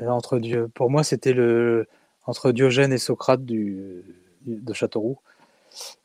Entre 0.00 0.38
Dieu. 0.38 0.68
Pour 0.74 0.90
moi, 0.90 1.04
c'était 1.04 1.34
le 1.34 1.86
entre 2.26 2.52
Diogène 2.52 2.92
et 2.92 2.98
Socrate 2.98 3.44
du, 3.44 4.02
de 4.46 4.72
Châteauroux. 4.72 5.18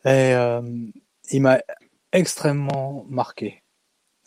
Et 0.06 0.34
euh, 0.34 0.62
il 1.32 1.42
m'a 1.42 1.60
extrêmement 2.12 3.06
marqué. 3.10 3.62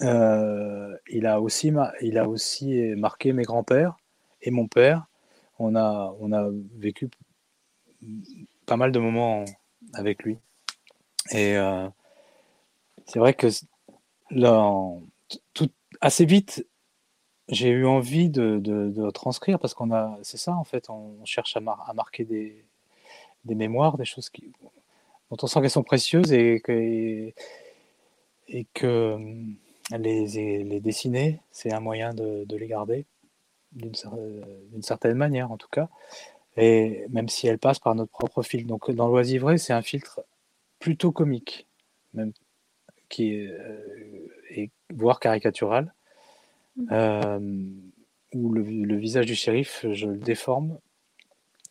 Euh, 0.02 0.96
il, 1.10 1.26
a 1.26 1.40
aussi 1.40 1.72
il 2.00 2.18
a 2.18 2.28
aussi 2.28 2.94
marqué 2.96 3.32
mes 3.32 3.42
grands-pères 3.42 3.96
et 4.42 4.50
mon 4.50 4.66
père. 4.66 5.06
On 5.58 5.76
a, 5.76 6.14
on 6.20 6.32
a 6.32 6.48
vécu 6.76 7.10
pas 8.66 8.76
mal 8.76 8.92
de 8.92 8.98
moments 8.98 9.44
avec 9.92 10.22
lui. 10.22 10.38
Et 11.32 11.56
c'est 13.06 13.18
vrai 13.18 13.34
que 13.34 13.48
assez 16.00 16.24
vite, 16.24 16.66
j'ai 17.48 17.68
eu 17.68 17.84
envie 17.84 18.30
de, 18.30 19.10
transcrire 19.10 19.58
parce 19.58 19.74
qu'on 19.74 19.92
a, 19.92 20.18
c'est 20.22 20.38
ça 20.38 20.54
en 20.54 20.64
fait, 20.64 20.88
on 20.88 21.22
cherche 21.24 21.56
à, 21.56 21.60
marquer 21.60 22.24
des, 22.24 22.64
mémoires, 23.44 23.98
des 23.98 24.04
choses 24.04 24.30
dont 25.30 25.36
on 25.42 25.46
sent 25.46 25.60
qu'elles 25.60 25.70
sont 25.70 25.82
précieuses 25.82 26.32
et 26.32 26.60
que 26.60 27.32
les, 29.98 30.64
les 30.64 30.80
dessiner, 30.80 31.40
c'est 31.50 31.72
un 31.72 31.80
moyen 31.80 32.14
de, 32.14 32.44
de 32.44 32.56
les 32.56 32.66
garder 32.66 33.06
d'une 33.72 34.82
certaine 34.82 35.16
manière 35.16 35.52
en 35.52 35.56
tout 35.56 35.68
cas, 35.68 35.88
et 36.56 37.06
même 37.10 37.28
si 37.28 37.46
elles 37.46 37.58
passent 37.58 37.78
par 37.78 37.94
notre 37.94 38.10
propre 38.10 38.42
filtre. 38.42 38.66
Donc 38.66 38.90
dans 38.90 39.08
l'oisivré, 39.08 39.58
c'est 39.58 39.72
un 39.72 39.82
filtre 39.82 40.20
plutôt 40.78 41.12
comique, 41.12 41.66
même 42.14 42.32
qui 43.08 43.34
est, 43.34 43.48
euh, 43.48 44.28
et 44.50 44.70
voire 44.92 45.20
caricatural, 45.20 45.92
mm. 46.76 46.88
euh, 46.92 47.38
où 48.34 48.52
le, 48.52 48.96
visage 48.96 49.26
du 49.26 49.34
shérif, 49.34 49.84
je 49.92 50.06
le 50.06 50.16
déforme. 50.16 50.78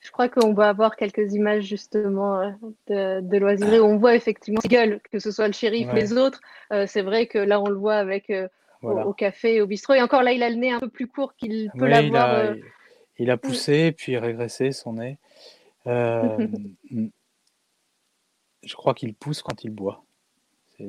Je 0.10 0.12
crois 0.12 0.28
qu'on 0.28 0.54
va 0.56 0.69
avoir 0.69 0.95
quelques 0.95 1.36
images 1.36 1.65
justement 1.65 2.41
euh, 2.41 2.50
de, 2.88 3.22
de 3.22 3.80
où 3.80 3.86
on 3.86 3.98
voit 3.98 4.15
effectivement 4.15 4.60
gueule, 4.65 5.02
que 5.12 5.19
ce 5.19 5.30
soit 5.30 5.45
le 5.45 5.54
shérif, 5.54 5.88
ou 5.91 5.95
les 5.95 6.13
autres. 6.13 6.41
Euh, 6.74 6.88
c'est 6.88 7.04
vrai 7.04 7.28
que 7.28 7.38
là, 7.38 7.62
on 7.62 7.69
le 7.69 7.76
voit 7.76 7.98
avec 7.98 8.34
au, 8.82 9.13
café, 9.13 9.62
au 9.62 9.67
bistrot. 9.67 9.93
Et 9.93 10.02
encore 10.02 10.24
là, 10.24 10.32
il 10.32 10.41
a 10.41 10.50
le 10.50 10.56
nez 10.56 10.72
un 10.72 10.80
peu 10.80 10.89
plus 10.89 11.06
court 11.06 11.36
qu'il 11.36 11.69
peut 11.78 11.86
l'avoir. 11.86 12.56
Il, 13.19 13.30
a 13.30 13.38
poussé, 13.38 13.91
puis 13.91 14.17
régressé 14.17 14.72
son 14.72 14.93
nez. 14.93 15.19
Je 15.86 17.10
crois 18.74 18.95
qu'il 18.95 19.13
pousse 19.13 19.43
quand 19.43 19.63
il 19.63 19.69
boit. 19.69 20.04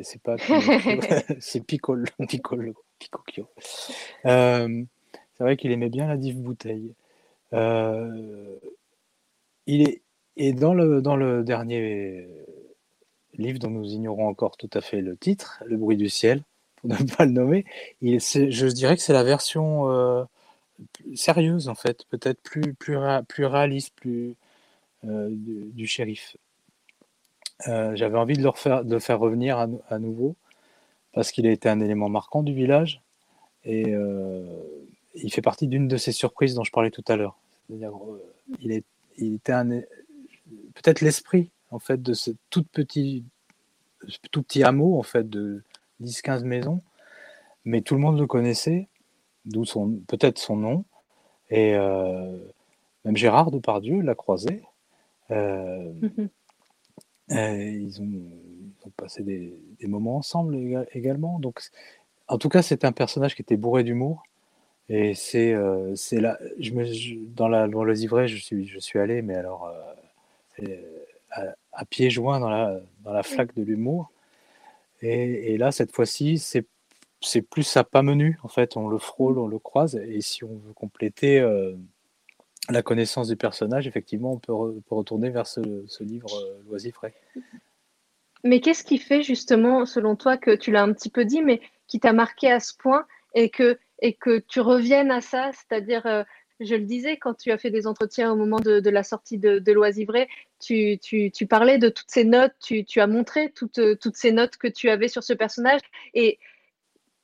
C'est 0.03 0.23
pas 0.23 0.37
c'est 1.41 1.61
Piccolo, 1.61 2.07
Piccolo, 2.27 2.73
Picocchio. 2.99 3.51
Euh, 4.25 4.83
c'est 5.35 5.45
vrai 5.45 5.59
qu'il 5.59 5.73
aimait 5.73 5.91
bien 5.91 6.09
la 6.09 6.17
dive 6.17 6.39
bouteille. 6.39 6.95
Euh, 7.53 8.59
il 9.75 9.83
est 9.89 10.03
et 10.37 10.53
dans 10.53 10.75
le 10.75 11.03
dans 11.03 11.17
le 11.17 11.43
dernier 11.45 12.27
livre 13.35 13.59
dont 13.59 13.71
nous 13.71 13.85
ignorons 13.85 14.27
encore 14.29 14.57
tout 14.57 14.71
à 14.75 14.81
fait 14.81 15.01
le 15.01 15.17
titre, 15.17 15.63
Le 15.67 15.77
bruit 15.77 15.97
du 15.97 16.09
ciel, 16.09 16.43
pour 16.77 16.91
ne 16.91 16.97
pas 17.17 17.25
le 17.27 17.33
nommer, 17.33 17.65
il, 18.01 18.21
je 18.21 18.67
dirais 18.67 18.97
que 18.97 19.03
c'est 19.03 19.13
la 19.13 19.25
version 19.25 19.91
euh, 19.91 20.25
sérieuse 21.15 21.69
en 21.69 21.75
fait, 21.75 22.05
peut-être 22.11 22.41
plus 22.43 23.47
réaliste, 23.47 23.95
plus 23.97 24.35
du, 25.03 25.71
du, 25.73 25.87
shérif. 25.87 26.37
Euh, 27.69 27.95
j'avais 27.95 28.17
envie 28.19 28.37
de 28.37 28.43
le, 28.43 28.49
refaire, 28.49 28.85
de 28.85 28.99
faire 28.99 29.19
revenir 29.19 29.59
à, 29.89 29.99
nouveau 29.99 30.37
parce 31.13 31.33
qu'il 31.33 31.47
a 31.47 31.51
été 31.51 31.69
un 31.69 31.81
élément 31.81 32.09
marquant 32.09 32.43
du 32.43 32.55
village 32.55 33.03
et 33.65 33.93
euh, 33.93 34.43
il 35.15 35.33
fait 35.33 35.43
partie 35.43 35.67
d'une 35.67 35.89
de 35.89 35.97
ces 35.97 36.13
surprises 36.13 36.55
dont 36.55 36.65
je 36.65 36.71
parlais 36.71 36.91
tout 36.91 37.05
à 37.09 37.17
l'heure. 37.17 37.37
Euh, 37.71 38.19
il, 38.61 38.73
est, 38.73 38.85
il 39.21 39.35
était 39.35 39.53
un, 39.53 39.69
peut-être 39.69 41.01
l'esprit 41.01 41.51
en 41.71 41.79
fait 41.79 42.03
de 42.03 42.13
ce 42.13 42.31
tout 42.51 42.65
petit, 42.65 43.25
tout 44.31 44.43
petit 44.43 44.63
hameau 44.63 44.99
en 44.99 45.03
fait 45.03 45.29
de 45.29 45.63
10-15 46.03 46.45
maisons, 46.45 46.83
mais 47.65 47.83
tout 47.83 47.95
le 47.95 48.01
monde 48.01 48.19
le 48.19 48.27
connaissait, 48.27 48.89
d'où 49.45 49.65
son 49.65 50.01
peut-être 50.09 50.39
son 50.39 50.57
nom 50.57 50.85
et 51.51 51.73
même 53.05 53.17
Gérard 53.17 53.51
Depardieu 53.51 54.01
l'a 54.01 54.15
croisé. 54.15 54.63
Mm-hmm. 55.31 56.29
Euh, 57.33 57.69
ils, 57.69 58.03
ont, 58.03 58.91
passé 58.97 59.23
des, 59.23 59.55
moments 59.87 60.17
ensemble 60.17 60.87
également. 60.93 61.39
Donc, 61.39 61.61
en 62.29 62.39
tout 62.39 62.49
cas, 62.49 62.63
c'était 62.63 62.87
un 62.87 62.93
personnage 62.93 63.35
qui 63.35 63.43
était 63.43 63.57
bourré 63.57 63.85
d'humour 63.85 64.23
Et 64.91 65.15
c'est 65.15 65.55
c'est 65.95 66.21
là, 66.21 66.39
je 66.59 66.73
me, 66.73 66.85
dans 67.35 67.49
la 67.49 67.69
dans 67.69 67.85
le 67.85 67.97
Ivray, 67.97 68.29
je 68.29 68.37
suis 68.37 68.67
je 68.67 68.79
suis 68.79 68.99
allé, 68.99 69.23
mais 69.23 69.37
alors 69.37 69.73
à, 71.31 71.43
à, 71.73 71.85
pieds 71.85 72.11
joints 72.11 72.41
dans 72.41 72.51
la 72.51 72.81
dans 73.05 73.13
la 73.13 73.23
flaque 73.23 73.55
de 73.55 73.63
l'humour. 73.63 74.11
Et, 75.01 75.55
et, 75.55 75.59
là, 75.59 75.73
cette 75.73 75.93
fois-ci, 75.93 76.39
c'est 76.39 76.67
c'est 77.23 77.41
plus 77.43 77.77
à 77.77 77.85
pas 77.85 78.03
menu. 78.03 78.39
En 78.43 78.49
fait, 78.49 78.77
on 78.77 78.89
le 78.89 78.99
frôle, 78.99 79.39
on 79.39 79.47
le 79.47 79.59
croise. 79.59 79.95
Et 79.97 80.21
si 80.21 80.45
on 80.45 80.57
veut 80.57 80.73
compléter 80.75 81.41
la 82.71 82.83
connaissance 82.83 83.29
du 83.29 83.37
personnage, 83.37 83.87
effectivement, 83.87 84.33
on 84.33 84.39
peut, 84.39 84.53
retourner 84.91 85.31
vers 85.31 85.47
ce, 85.47 85.61
livre 86.03 86.35
euh, 86.35 86.61
l'oisifray. 86.69 87.13
Mais 88.45 88.61
qu'est-ce 88.61 88.85
qui 88.85 88.99
fait 88.99 89.23
justement, 89.23 89.87
selon 89.87 90.17
toi, 90.17 90.37
que 90.37 90.55
tu 90.55 90.71
l'as 90.71 90.83
un 90.83 90.93
petit 90.93 91.11
peu 91.11 91.25
dit, 91.25 91.43
mais 91.43 91.61
qui 91.87 92.01
t'a 92.01 92.13
marqué 92.13 92.51
à 92.51 92.61
ce 92.61 92.75
point 92.75 93.07
et 93.35 93.51
que, 93.51 93.79
et 94.01 94.15
que 94.15 94.39
tu 94.39 94.61
reviennes 94.61 95.11
à 95.11 95.21
ça 95.21 95.51
C'est-à-dire, 95.53 96.07
euh, 96.07 96.25
je 96.61 96.75
le 96.75 96.85
disais, 96.85 97.17
quand 97.17 97.35
tu 97.35 97.51
as 97.53 97.59
fait 97.59 97.71
des 97.71 97.87
entretiens 97.87 98.33
au 98.33 98.37
moment 98.37 98.61
de, 98.61 98.91
la 98.91 99.03
sortie 99.03 99.39
de, 99.39 99.59
de 99.59 99.73
l'Oisivray, 99.73 100.29
tu, 100.61 100.99
tu, 100.99 101.47
parlais 101.47 101.79
de 101.79 101.89
toutes 101.89 102.11
ces 102.11 102.25
notes, 102.25 102.53
tu, 102.61 102.85
as 103.01 103.07
montré 103.07 103.51
toutes, 103.53 103.81
toutes 104.01 104.17
ces 104.17 104.33
notes 104.33 104.57
que 104.57 104.69
tu 104.69 104.91
avais 104.91 105.09
sur 105.09 105.23
ce 105.23 105.33
personnage. 105.33 105.81
Et 106.15 106.39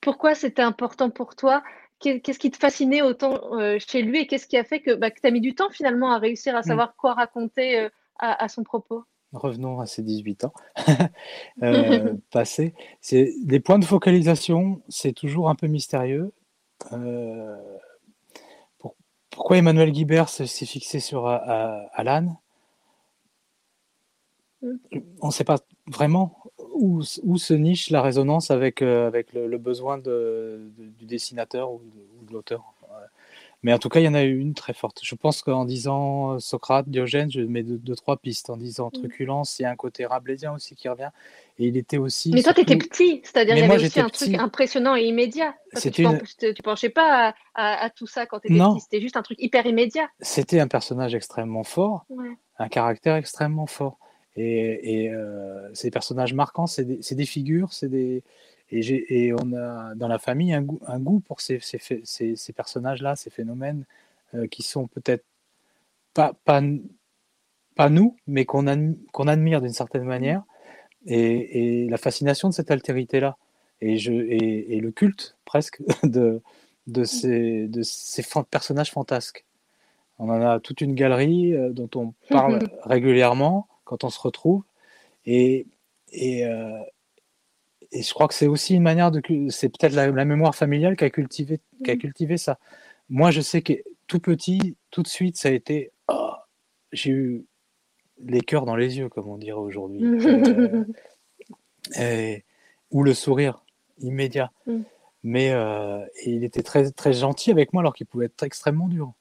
pourquoi 0.01 0.35
c'était 0.35 0.63
important 0.63 1.11
pour 1.11 1.35
toi? 1.35 1.63
Qu'est-ce 1.99 2.39
qui 2.39 2.51
te 2.51 2.59
fascinait 2.59 3.03
autant 3.03 3.59
euh, 3.59 3.79
chez 3.79 4.03
lui 4.03 4.21
et 4.21 4.27
qu'est-ce 4.27 4.47
qui 4.47 4.59
a 4.59 4.65
fait 4.65 4.81
que, 4.81 4.95
bah, 4.95 5.11
tu 5.11 5.27
as 5.27 5.31
mis 5.31 5.41
du 5.41 5.55
temps 5.55 5.71
finalement 5.71 6.13
à 6.13 6.19
réussir 6.19 6.55
à 6.55 6.61
mm. 6.61 6.65
savoir 6.65 6.95
quoi 6.97 7.15
raconter 7.15 7.81
euh, 7.81 7.89
à, 8.19 8.49
son 8.49 8.63
propos? 8.63 9.05
Revenons 9.33 9.81
à 9.81 9.87
ces 9.87 10.03
18 10.03 10.45
ans 10.45 10.53
euh, 11.63 12.15
passés. 12.31 12.75
Les 13.11 13.61
points 13.61 13.79
de 13.79 13.85
focalisation, 13.85 14.83
c'est 14.89 15.13
toujours 15.13 15.49
un 15.49 15.55
peu 15.55 15.67
mystérieux. 15.67 16.33
Pourquoi 19.31 19.59
Emmanuel 19.59 19.93
Guibert 19.93 20.29
s'est 20.29 20.47
fixé 20.47 21.01
sur 21.01 21.27
Alan? 21.27 22.37
Mm. 24.63 24.77
On 25.21 25.27
ne 25.29 25.33
sait 25.33 25.45
pas 25.45 25.59
vraiment 25.87 26.47
où, 26.59 27.03
se 27.03 27.55
niche 27.55 27.91
la 27.91 28.03
résonance 28.03 28.51
avec, 28.51 28.83
euh, 28.83 29.07
avec 29.07 29.33
le, 29.33 29.59
besoin 29.59 29.99
de, 29.99 30.71
du 30.77 31.07
dessinateur 31.07 31.73
ou 31.73 31.81
de, 32.23 32.33
l'auteur. 32.33 32.75
Mais 33.67 33.73
en 33.73 33.81
tout 33.81 33.89
cas, 33.89 33.99
il 33.99 34.05
y 34.05 34.09
en 34.09 34.15
a 34.15 34.23
eu 34.23 34.39
une 34.39 34.55
très 34.55 34.75
forte. 34.75 35.01
Je 35.03 35.17
pense 35.17 35.43
qu'en 35.43 35.65
disant 35.65 36.35
euh, 36.35 36.39
Socrate, 36.39 36.89
Diogène, 36.89 37.33
je 37.33 37.41
mets 37.41 37.65
deux, 37.65 37.97
trois 37.97 38.17
pistes. 38.17 38.49
En 38.49 38.57
disant 38.57 38.93
mm. 38.95 38.99
truculence, 39.01 39.59
il 39.59 39.63
y 39.63 39.65
a 39.65 39.71
un 39.73 39.75
côté 39.75 40.07
rabelaisien 40.07 40.55
aussi 40.55 40.77
qui 40.77 40.89
revient. 40.89 41.11
Et 41.59 41.67
il 41.67 41.77
était 41.77 41.99
aussi. 41.99 42.31
Mais 42.33 42.45
toi, 42.45 42.55
tu 42.55 42.61
étais 42.61 42.77
petit, 42.77 43.23
c'est-à-dire 43.25 43.57
il 43.57 43.63
y 43.63 43.65
avait 43.65 43.85
aussi 43.85 43.99
un 43.99 44.09
truc 44.09 44.35
impressionnant 44.35 44.95
et 44.95 45.03
immédiat. 45.07 45.57
tu, 45.93 46.03
ne 46.03 46.63
penchais 46.63 46.91
pas 46.91 47.35
à, 47.57 47.91
tout 47.91 48.07
ça 48.07 48.25
quand 48.25 48.39
tu 48.39 48.53
étais 48.53 48.63
petit, 48.63 48.81
c'était 48.83 49.01
juste 49.01 49.17
un 49.17 49.23
truc 49.23 49.39
hyper 49.41 49.67
immédiat. 49.67 50.07
C'était 50.21 50.61
un 50.61 50.69
personnage 50.69 51.17
extrêmement 51.17 51.65
fort, 51.65 52.07
un 52.61 52.69
caractère 52.69 53.17
extrêmement 53.17 53.67
fort. 53.67 53.99
Et, 54.37 55.11
euh, 55.11 55.69
ces 55.75 55.91
personnages 55.91 56.35
marquants, 56.35 56.69
c'est 56.69 56.85
des, 56.85 57.27
figures, 57.27 57.73
c'est 57.73 57.89
des 57.89 58.23
et, 58.71 59.33
on 59.33 59.53
a 59.53 59.95
dans 59.95 60.09
la 60.09 60.19
famille 60.19 60.53
un 60.53 60.63
goût, 60.63 60.81
un 60.87 60.99
goût 60.99 61.21
pour 61.21 61.41
ces, 61.41 61.61
ces, 61.61 62.53
personnages-là, 62.53 63.17
ces 63.17 63.31
phénomènes 63.31 63.85
euh, 64.35 64.47
qui 64.47 64.63
sont 64.63 64.89
peut-être 64.89 65.25
pas, 66.15 66.33
pas, 66.45 66.61
pas 67.77 67.89
nous, 67.91 68.17
mais 68.27 68.45
qu'on 68.45 68.67
admire 68.67 69.61
d'une 69.61 69.73
certaine 69.73 70.05
manière, 70.05 70.43
et, 71.07 71.87
la 71.89 71.97
fascination 71.97 72.49
de 72.49 72.55
cette 72.55 72.71
altérité-là, 72.71 73.37
et, 73.81 73.99
le 73.99 74.91
culte 74.91 75.37
presque 75.45 75.81
de, 76.03 76.43
de 76.87 77.05
ces, 77.05 77.69
de 77.69 77.83
ces 77.83 78.25
personnages 78.51 78.91
fantasques. 78.91 79.45
On 80.19 80.31
en 80.31 80.41
a 80.41 80.61
toute 80.61 80.81
une 80.81 80.95
galerie 80.95 81.55
euh, 81.55 81.71
dont 81.71 81.91
on 81.95 82.15
parle 82.31 82.59
régulièrement 82.83 83.69
quand 83.85 84.03
on 84.03 84.11
se 84.11 84.19
retrouve. 84.19 84.65
Et, 85.27 85.67
et, 86.13 86.47
euh, 86.47 86.81
et 87.97 88.03
je 88.03 88.13
crois 88.13 88.29
que 88.29 88.35
c'est 88.35 88.47
aussi 88.47 88.75
une 88.75 88.83
manière 88.83 89.11
de. 89.11 89.23
C'est 89.49 89.71
peut-être 89.71 89.95
la, 89.95 90.25
mémoire 90.25 90.55
familiale 90.55 90.97
qui 90.97 91.05
a, 91.05 91.11
cultivé, 91.11 91.61
qui 91.83 91.91
a 91.91 91.95
mmh. 91.95 91.99
cultivé 91.99 92.37
ça. 92.37 92.59
Moi, 93.09 93.31
je 93.31 93.41
sais 93.41 93.63
que 93.63 93.73
tout 94.07 94.21
petit, 94.21 94.77
tout 94.91 95.03
de 95.03 95.09
suite, 95.09 95.39
ça 95.39 95.49
a 95.49 95.53
été. 95.53 95.93
Oh, 96.09 96.33
j'ai 96.93 97.11
eu 97.11 97.47
les 98.23 98.43
cœurs 98.43 98.67
dans 98.67 98.77
les 98.77 98.99
yeux, 98.99 99.09
comme 99.09 99.29
on 99.29 99.39
dirait 99.39 99.59
aujourd'hui. 99.59 100.03
Euh, 101.99 102.37
ou 102.91 103.03
le 103.03 103.15
sourire 103.15 103.65
immédiat. 103.99 104.53
Mmh. 104.67 104.81
Mais 105.23 105.51
euh, 105.53 106.05
il 106.25 106.45
était 106.45 106.63
très, 106.63 106.91
très 106.91 107.15
gentil 107.15 107.51
avec 107.51 107.73
moi 107.73 107.83
alors 107.83 107.95
qu'il 107.95 108.07
pouvait 108.07 108.27
être 108.27 108.43
extrêmement 108.43 108.89
dur. 108.89 109.15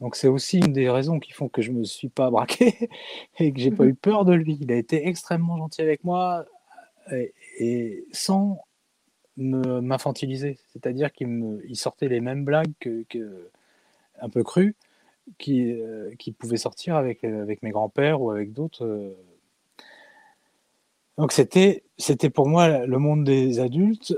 Donc 0.00 0.16
c'est 0.16 0.28
aussi 0.28 0.58
une 0.58 0.72
des 0.72 0.90
raisons 0.90 1.20
qui 1.20 1.32
font 1.32 1.48
que 1.48 1.62
je 1.62 1.70
me 1.70 1.84
suis 1.84 2.08
pas 2.08 2.30
braqué 2.30 2.90
et 3.38 3.52
que 3.52 3.60
j'ai 3.60 3.70
pas 3.70 3.84
mhm. 3.84 3.90
eu 3.90 3.94
peur 3.94 4.24
de 4.24 4.34
lui. 4.34 4.58
Il 4.60 4.72
a 4.72 4.76
été 4.76 5.06
extrêmement 5.06 5.56
gentil 5.56 5.82
avec 5.82 6.04
moi 6.04 6.44
et, 7.12 8.04
sans 8.12 8.64
m'infantiliser. 9.36 10.58
C'est-à-dire 10.72 11.12
qu'il 11.12 11.60
il 11.68 11.76
sortait 11.76 12.08
les 12.08 12.20
mêmes 12.20 12.44
blagues 12.44 12.72
que, 12.80 13.50
un 14.20 14.28
peu 14.28 14.42
crues 14.42 14.74
qui, 15.38 15.72
euh, 15.72 16.14
qui 16.18 16.32
pouvaient 16.32 16.56
sortir 16.56 16.96
avec, 16.96 17.22
avec 17.22 17.62
mes 17.62 17.70
grands-pères 17.70 18.20
ou 18.20 18.30
avec 18.30 18.52
d'autres. 18.52 18.84
Euh. 18.84 19.16
Donc 21.18 21.32
c'était, 21.32 21.84
c'était 21.98 22.30
pour 22.30 22.48
moi 22.48 22.86
le 22.86 22.98
monde 22.98 23.24
des 23.24 23.60
adultes, 23.60 24.16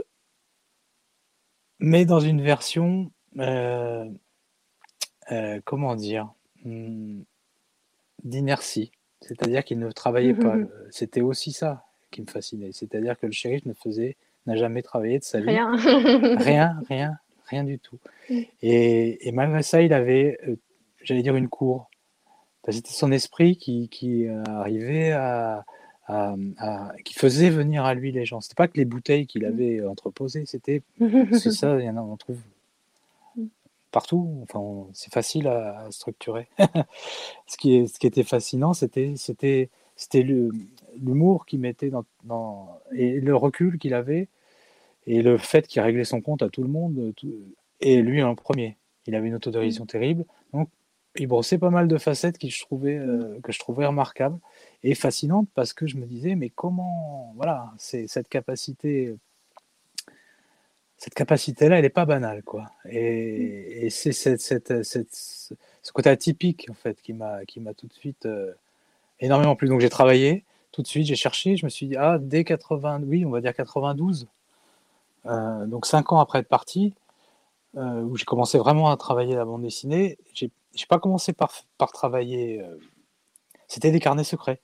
mais 1.81 2.05
dans 2.05 2.21
une 2.21 2.43
version 2.43 3.11
euh, 5.33 5.61
comment 5.65 5.95
dire, 5.95 6.33
hmm, 6.65 7.23
d'inertie. 8.25 8.91
C'est-à-dire 9.21 9.65
qu'il 9.65 9.79
ne 9.79 9.91
travaillait 9.91 10.35
pas. 10.35 10.57
Euh, 10.57 10.67
c'était 10.91 11.21
aussi 11.21 11.53
ça 11.53 11.85
qui 12.11 12.23
me 12.23 12.27
fascinait. 12.27 12.71
C'est-à-dire 12.73 13.19
que 13.19 13.27
le 13.27 13.33
shérif 13.33 13.65
ne 13.67 13.75
faisait, 13.75 14.17
n'a 14.47 14.57
jamais 14.57 14.83
travaillé 14.83 15.19
de 15.19 15.25
sa 15.25 15.41
vie. 15.41 15.49
Rien. 15.49 15.77
rien, 16.39 16.81
rien, 16.89 17.19
rien 17.47 17.65
du 17.65 17.79
tout. 17.79 17.99
Mm. 18.29 18.41
Et, 18.63 19.33
malgré 19.33 19.63
ça, 19.63 19.83
il 19.83 19.93
avait, 19.93 20.39
euh, 20.49 20.57
j'allais 21.03 21.23
dire, 21.23 21.37
une 21.37 21.49
cour. 21.49 21.91
C'était 22.69 22.93
son 22.93 23.11
esprit 23.11 23.57
qui, 23.57 23.89
qui 23.89 24.29
arrivait 24.29 25.13
à, 25.13 25.65
qui 27.05 27.15
faisait 27.15 27.51
venir 27.51 27.85
à 27.85 27.95
lui 27.95 28.13
les 28.13 28.25
gens. 28.25 28.41
C'était 28.41 28.55
pas 28.55 28.69
que 28.69 28.77
les 28.77 28.85
bouteilles 28.85 29.27
qu'il 29.27 29.43
mm. 29.43 29.47
avait 29.47 29.87
entreposées, 29.87 30.45
c'était, 30.47 30.83
c'est 31.33 31.51
ça, 31.51 31.81
il 31.81 31.87
y 31.87 31.91
en 31.91 31.97
a, 31.97 32.01
on 32.01 32.17
trouve 32.17 32.39
partout. 33.91 34.39
Enfin, 34.43 34.89
c'est 34.93 35.13
facile 35.13 35.49
à, 35.49 35.87
structurer. 35.91 36.49
ce, 37.47 37.57
qui 37.57 37.77
est, 37.77 37.87
ce 37.87 37.99
qui 37.99 38.07
était 38.07 38.25
fascinant, 38.25 38.73
c'était, 38.73 39.15
c'était, 39.17 39.71
c'était 40.01 40.23
l'humour 40.23 41.45
qu'il 41.45 41.61
mettait 41.61 41.91
dans, 42.25 42.81
et 42.95 43.21
le 43.21 43.37
recul 43.37 43.79
qu'il 43.79 43.93
avait 43.93 44.29
et 45.07 45.21
le 45.21 45.37
fait 45.37 45.67
qu'il 45.67 45.83
réglait 45.83 46.05
son 46.05 46.23
compte 46.23 46.43
à 46.43 46.49
tout 46.49 46.63
le 46.63 46.71
monde 46.71 47.13
et 47.81 48.01
lui 48.01 48.23
en 48.23 48.35
premier. 48.35 48.79
Il 49.07 49.15
avait 49.15 49.29
une 49.29 49.35
autorisation 49.35 49.85
mmh. 49.85 49.89
terrible, 49.89 50.25
donc 50.55 50.71
il 51.17 51.27
brossait 51.27 51.59
pas 51.59 51.69
mal 51.69 51.87
de 51.87 51.99
facettes 51.99 52.39
que 52.39 52.49
je 52.49 52.61
trouvais 52.63 52.97
euh, 52.97 53.39
que 53.43 53.53
je 53.53 53.59
trouvais 53.59 53.85
remarquables 53.85 54.39
et 54.83 54.95
fascinantes 54.95 55.49
parce 55.55 55.75
que 55.75 55.87
je 55.87 55.97
me 55.97 56.07
disais 56.07 56.35
mais 56.35 56.49
comment 56.49 57.33
voilà 57.37 57.73
c'est 57.77 58.07
cette 58.07 58.29
capacité 58.29 59.17
cette 60.97 61.15
capacité-là, 61.15 61.77
elle 61.77 61.83
n'est 61.83 61.89
pas 61.89 62.05
banale, 62.05 62.43
quoi. 62.43 62.71
Et, 62.85 63.89
c'est 63.89 64.13
ce 64.13 65.93
côté 65.95 66.11
atypique, 66.11 66.69
en 66.71 66.75
fait, 66.75 67.01
qui 67.01 67.15
m'a, 67.15 67.47
qui 67.47 67.59
m'a 67.59 67.73
tout 67.73 67.87
de 67.87 67.95
suite 67.95 68.27
euh, 68.27 68.53
énormément 69.21 69.57
plu. 69.57 69.69
Donc 69.69 69.81
j'ai 69.81 69.89
travaillé, 69.91 70.45
tout 70.73 70.83
de 70.83 70.87
suite, 70.87 71.07
j'ai 71.07 71.17
cherché, 71.17 71.57
je 71.57 71.65
me 71.65 71.71
suis 71.71 71.87
dit, 71.87 71.97
ah, 71.97 72.19
dès 72.21 72.45
80, 72.45 73.03
oui, 73.05 73.25
on 73.25 73.31
va 73.31 73.41
dire 73.41 73.55
92, 73.55 74.27
euh, 75.27 75.67
donc 75.67 75.87
cinq 75.87 76.13
ans 76.13 76.21
après 76.21 76.41
être 76.41 76.49
parti, 76.49 76.95
euh, 77.77 78.03
où 78.03 78.17
j'ai 78.17 78.25
commencé 78.25 78.59
vraiment 78.59 78.91
à 78.91 78.97
travailler 78.97 79.35
la 79.35 79.45
bande 79.45 79.63
dessinée, 79.63 80.19
j'ai, 80.35 80.51
pas 80.89 80.99
commencé 80.99 81.33
par, 81.33 81.53
par 81.79 81.93
travailler, 81.93 82.65
c'était 83.69 83.91
des 83.91 84.01
carnets 84.01 84.25
secrets. 84.25 84.61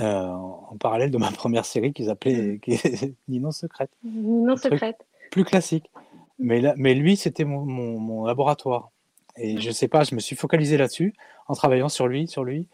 Euh, 0.00 0.28
en 0.28 0.76
parallèle 0.78 1.10
de 1.10 1.18
ma 1.18 1.30
première 1.32 1.64
série 1.64 1.92
qu'ils 1.92 2.10
appelaient 2.10 2.60
mmh. 2.66 3.06
Ninon 3.28 3.50
Secrète. 3.50 3.90
Ninon 4.04 4.56
Secrète. 4.56 5.04
Plus 5.30 5.44
classique. 5.44 5.90
Mais, 6.38 6.60
là, 6.60 6.74
mais 6.76 6.94
lui, 6.94 7.16
c'était 7.16 7.44
mon, 7.44 7.64
mon, 7.64 8.24
laboratoire. 8.24 8.90
Et 9.38 9.60
je 9.60 9.70
sais 9.70 9.88
pas, 9.88 10.04
je 10.04 10.14
me 10.14 10.20
suis 10.20 10.36
focalisé 10.36 10.76
là-dessus 10.76 11.14
en 11.46 11.54
travaillant 11.54 11.88
sur 11.88 12.08
lui, 12.08 12.26
sur 12.28 12.44
lui. 12.44 12.66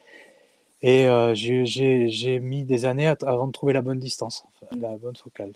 Et 0.82 1.06
euh, 1.06 1.34
j'ai 1.34 2.40
mis 2.40 2.64
des 2.64 2.84
années 2.84 3.06
avant 3.06 3.46
de 3.46 3.52
trouver 3.52 3.72
la 3.72 3.82
bonne 3.82 3.98
distance, 3.98 4.44
la 4.78 4.96
bonne 4.96 5.16
focale. 5.16 5.52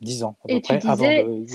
Dix 0.00 0.24
ans 0.24 0.36
à 0.44 0.48
peu 0.48 0.60
près 0.60 0.86
avant 0.86 1.06
de, 1.06 1.46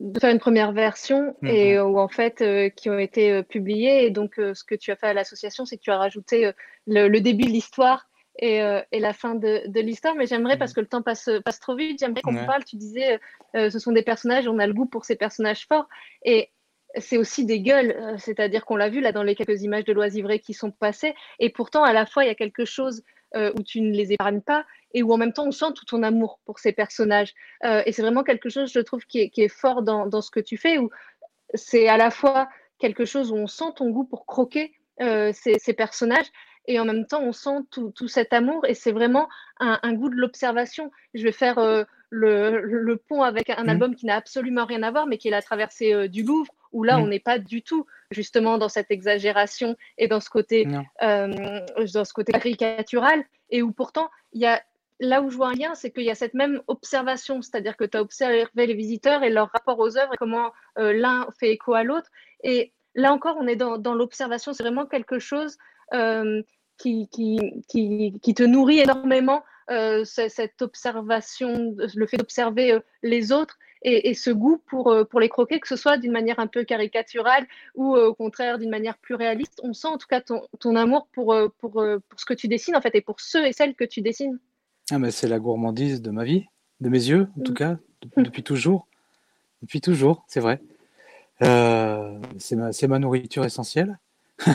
de 0.00 0.20
faire 0.20 0.30
une 0.30 0.38
première 0.38 0.72
version 0.72 1.34
mmh, 1.42 1.46
et 1.48 1.80
où 1.80 1.98
en 1.98 2.08
fait 2.08 2.40
euh, 2.40 2.68
qui 2.68 2.88
ont 2.88 2.98
été 2.98 3.32
euh, 3.32 3.42
publiées 3.42 4.04
et 4.04 4.10
donc 4.10 4.38
euh, 4.38 4.54
ce 4.54 4.62
que 4.62 4.74
tu 4.74 4.92
as 4.92 4.96
fait 4.96 5.08
à 5.08 5.12
l'association 5.12 5.64
c'est 5.64 5.76
que 5.76 5.82
tu 5.82 5.90
as 5.90 5.98
rajouté 5.98 6.52
le, 6.86 7.18
début 7.18 7.44
de 7.44 7.50
l'histoire 7.50 8.08
et, 8.40 8.60
la 8.92 9.12
fin 9.12 9.34
de, 9.34 9.80
l'histoire. 9.80 10.14
Mais 10.14 10.26
j'aimerais, 10.26 10.56
parce 10.56 10.72
que 10.72 10.78
le 10.78 10.86
temps 10.86 11.02
passe, 11.02 11.28
passe 11.44 11.58
trop 11.58 11.74
vite, 11.74 11.98
j'aimerais 11.98 12.22
qu'on 12.22 12.36
parle. 12.46 12.64
Tu 12.64 12.76
disais, 12.76 13.18
ce 13.52 13.78
sont 13.80 13.90
des 13.90 14.02
personnages, 14.02 14.46
on 14.46 14.60
a 14.60 14.66
le 14.68 14.74
goût 14.74 14.86
pour 14.86 15.04
ces 15.04 15.16
personnages 15.16 15.66
forts. 15.66 15.88
Et 16.24 16.52
c'est 16.96 17.18
aussi 17.18 17.44
des 17.44 17.60
gueules, 17.60 18.16
c'est-à-dire 18.18 18.64
qu'on 18.64 18.76
l'a 18.76 18.88
vu 18.88 19.00
là 19.00 19.12
dans 19.12 19.22
les 19.22 19.34
quelques 19.34 19.62
images 19.62 19.84
de 19.84 19.92
l'oisivré 19.92 20.38
qui 20.38 20.54
sont 20.54 20.70
passées. 20.70 21.14
Et 21.38 21.50
pourtant, 21.50 21.84
à 21.84 21.92
la 21.92 22.06
fois, 22.06 22.24
il 22.24 22.28
y 22.28 22.30
a 22.30 22.34
quelque 22.34 22.64
chose 22.64 23.02
où 23.34 23.62
tu 23.62 23.82
ne 23.82 23.92
les 23.94 24.14
épargnes 24.14 24.40
pas 24.40 24.64
et 24.94 25.02
où 25.02 25.12
en 25.12 25.18
même 25.18 25.34
temps 25.34 25.46
on 25.46 25.50
sent 25.50 25.74
tout 25.76 25.84
ton 25.84 26.02
amour 26.02 26.40
pour 26.46 26.58
ces 26.58 26.72
personnages. 26.72 27.34
et 27.62 27.92
c'est 27.92 28.00
vraiment 28.00 28.24
quelque 28.24 28.48
chose, 28.48 28.72
je 28.72 28.80
trouve, 28.80 29.04
qui 29.04 29.30
est, 29.36 29.48
fort 29.48 29.82
dans, 29.82 30.06
dans, 30.06 30.22
ce 30.22 30.30
que 30.30 30.40
tu 30.40 30.56
fais, 30.56 30.78
où 30.78 30.88
c'est 31.54 31.88
à 31.88 31.98
la 31.98 32.10
fois 32.10 32.48
quelque 32.78 33.04
chose 33.04 33.32
où 33.32 33.36
on 33.36 33.46
sent 33.46 33.72
ton 33.76 33.90
goût 33.90 34.04
pour 34.04 34.26
croquer 34.26 34.72
euh, 35.00 35.32
ces, 35.32 35.72
personnages 35.74 36.26
et 36.66 36.80
en 36.80 36.84
même 36.84 37.06
temps 37.06 37.22
on 37.22 37.32
sent 37.32 37.60
tout, 37.70 38.08
cet 38.08 38.32
amour 38.32 38.66
et 38.66 38.74
c'est 38.74 38.92
vraiment 38.92 39.28
un, 39.60 39.92
goût 39.92 40.08
de 40.08 40.16
l'observation. 40.16 40.90
Je 41.14 41.22
vais 41.22 41.32
faire 41.32 41.58
euh, 41.58 41.84
le, 42.10 42.96
pont 42.96 43.22
avec 43.22 43.50
un 43.50 43.64
mmh. 43.64 43.68
album 43.68 43.94
qui 43.94 44.06
n'a 44.06 44.16
absolument 44.16 44.64
rien 44.64 44.82
à 44.82 44.90
voir 44.90 45.06
mais 45.06 45.18
qui 45.18 45.28
est 45.28 45.32
la 45.32 45.42
traversée 45.42 45.92
euh, 45.92 46.08
du 46.08 46.22
Louvre 46.24 46.52
où 46.72 46.84
là 46.84 46.98
mmh. 46.98 47.02
on 47.02 47.06
n'est 47.08 47.20
pas 47.20 47.38
du 47.38 47.62
tout 47.62 47.86
justement 48.10 48.58
dans 48.58 48.68
cette 48.68 48.90
exagération 48.90 49.76
et 49.98 50.08
dans 50.08 50.20
ce 50.20 50.30
côté, 50.30 50.66
dans 51.00 52.04
ce 52.04 52.12
côté 52.12 52.32
caricatural 52.32 53.24
et 53.50 53.62
où 53.62 53.72
pourtant 53.72 54.10
il 54.32 54.40
y 54.40 54.46
a 54.46 54.62
là 55.00 55.22
où 55.22 55.30
je 55.30 55.36
vois 55.36 55.50
un 55.50 55.54
lien, 55.54 55.74
c'est 55.74 55.92
qu'il 55.92 56.02
y 56.02 56.10
a 56.10 56.16
cette 56.16 56.34
même 56.34 56.60
observation, 56.66 57.40
c'est-à-dire 57.40 57.76
que 57.76 57.84
tu 57.84 57.96
as 57.96 58.00
observé 58.00 58.48
les 58.54 58.74
visiteurs 58.74 59.22
et 59.22 59.30
leur 59.30 59.48
rapport 59.52 59.78
aux 59.78 59.96
œuvres 59.96 60.14
et 60.14 60.16
comment 60.16 60.50
l'un 60.76 61.28
fait 61.38 61.50
écho 61.50 61.74
à 61.74 61.84
l'autre. 61.84 62.10
Et 62.42 62.72
là 62.94 63.12
encore, 63.12 63.36
on 63.38 63.46
est 63.46 63.56
dans, 63.56 63.94
l'observation. 63.94 64.52
C'est 64.52 64.62
vraiment 64.62 64.86
quelque 64.86 65.18
chose 65.18 65.56
euh, 65.94 66.42
qui, 66.76 67.08
qui, 67.08 68.34
te 68.34 68.42
nourrit 68.42 68.80
énormément, 68.80 69.44
euh, 69.70 70.04
cette 70.04 70.62
observation, 70.62 71.74
le 71.76 72.06
fait 72.06 72.16
d'observer 72.16 72.72
euh, 72.72 72.80
les 73.02 73.32
autres 73.32 73.58
et, 73.82 74.14
ce 74.14 74.30
goût 74.30 74.60
pour, 74.66 74.94
pour 75.10 75.20
les 75.20 75.28
croquer, 75.28 75.60
que 75.60 75.68
ce 75.68 75.76
soit 75.76 75.98
d'une 75.98 76.12
manière 76.12 76.38
un 76.38 76.46
peu 76.46 76.64
caricaturale 76.64 77.46
ou 77.74 77.96
au 77.96 78.14
contraire 78.14 78.58
d'une 78.58 78.70
manière 78.70 78.98
plus 78.98 79.14
réaliste. 79.14 79.60
On 79.62 79.72
sent 79.72 79.88
en 79.88 79.98
tout 79.98 80.08
cas 80.08 80.20
ton, 80.20 80.76
amour 80.76 81.08
pour, 81.12 81.34
pour, 81.58 81.72
pour, 81.72 82.20
ce 82.20 82.24
que 82.24 82.34
tu 82.34 82.48
dessines 82.48 82.76
en 82.76 82.80
fait 82.80 82.94
et 82.94 83.00
pour 83.00 83.20
ceux 83.20 83.46
et 83.46 83.52
celles 83.52 83.74
que 83.74 83.84
tu 83.84 84.00
dessines. 84.00 84.38
Ah, 84.90 84.98
mais 84.98 85.10
c'est 85.10 85.28
la 85.28 85.38
gourmandise 85.38 86.00
de 86.02 86.10
ma 86.10 86.24
vie, 86.24 86.46
de 86.80 86.88
mes 86.88 87.04
yeux 87.04 87.28
en 87.38 87.42
tout 87.42 87.52
mm. 87.52 87.56
cas, 87.56 87.76
depuis 88.16 88.42
toujours. 88.42 88.88
Depuis 89.62 89.80
toujours, 89.80 90.24
c'est 90.28 90.40
vrai. 90.40 90.60
Euh, 91.42 92.18
c'est 92.38 92.56
ma, 92.56 92.70
ma, 92.88 92.98
nourriture 92.98 93.44
essentielle. 93.44 93.98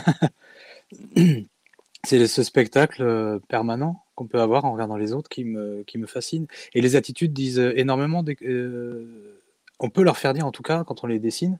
c'est 2.04 2.26
ce 2.26 2.42
spectacle 2.42 3.02
euh, 3.02 3.38
permanent 3.48 4.04
qu'on 4.14 4.26
peut 4.26 4.40
avoir 4.40 4.64
en 4.64 4.72
regardant 4.72 4.96
les 4.96 5.12
autres 5.12 5.28
qui 5.28 5.44
me, 5.44 5.82
qui 5.84 5.98
me 5.98 6.06
fascine. 6.06 6.46
Et 6.74 6.80
les 6.80 6.96
attitudes 6.96 7.32
disent 7.32 7.58
énormément. 7.58 8.24
Euh, 8.42 9.40
on 9.80 9.90
peut 9.90 10.02
leur 10.02 10.16
faire 10.16 10.34
dire, 10.34 10.46
en 10.46 10.52
tout 10.52 10.62
cas, 10.62 10.84
quand 10.84 11.02
on 11.02 11.06
les 11.06 11.18
dessine, 11.18 11.58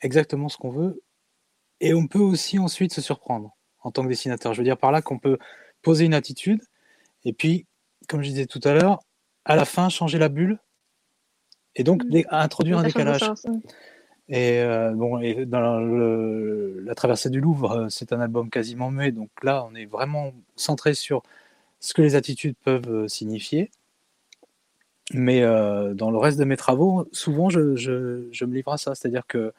exactement 0.00 0.48
ce 0.48 0.56
qu'on 0.56 0.70
veut. 0.70 1.02
Et 1.80 1.94
on 1.94 2.06
peut 2.06 2.18
aussi 2.18 2.58
ensuite 2.58 2.92
se 2.92 3.00
surprendre 3.00 3.56
en 3.82 3.90
tant 3.90 4.02
que 4.02 4.08
dessinateur. 4.08 4.54
Je 4.54 4.58
veux 4.58 4.64
dire 4.64 4.78
par 4.78 4.92
là 4.92 5.02
qu'on 5.02 5.18
peut 5.18 5.38
poser 5.82 6.04
une 6.04 6.14
attitude 6.14 6.60
et 7.24 7.32
puis, 7.32 7.66
comme 8.08 8.22
je 8.22 8.28
disais 8.28 8.46
tout 8.46 8.60
à 8.64 8.74
l'heure, 8.74 9.00
à 9.44 9.56
la 9.56 9.64
fin, 9.64 9.88
changer 9.88 10.18
la 10.18 10.28
bulle 10.28 10.58
et 11.74 11.84
donc 11.84 12.04
mmh. 12.04 12.22
introduire 12.30 12.78
un 12.78 12.82
décalage. 12.82 13.22
Et 14.28 14.60
euh, 14.60 14.92
bon, 14.92 15.20
dans 15.46 15.80
la 15.80 16.94
traversée 16.94 17.30
du 17.30 17.40
Louvre, 17.40 17.72
euh, 17.72 17.88
c'est 17.88 18.12
un 18.12 18.20
album 18.20 18.50
quasiment 18.50 18.90
muet, 18.90 19.12
donc 19.12 19.30
là, 19.42 19.66
on 19.70 19.74
est 19.74 19.86
vraiment 19.86 20.32
centré 20.56 20.94
sur 20.94 21.22
ce 21.80 21.94
que 21.94 22.02
les 22.02 22.14
attitudes 22.14 22.54
peuvent 22.64 22.88
euh, 22.88 23.08
signifier. 23.08 23.70
Mais 25.14 25.42
dans 25.42 26.10
le 26.10 26.16
reste 26.16 26.38
de 26.38 26.44
mes 26.44 26.56
travaux, 26.56 27.06
souvent, 27.12 27.50
je, 27.50 27.76
je, 27.76 28.44
me 28.46 28.54
livre 28.54 28.72
à 28.72 28.78
ça, 28.78 28.94
c'est-à-dire 28.94 29.26
que 29.26 29.52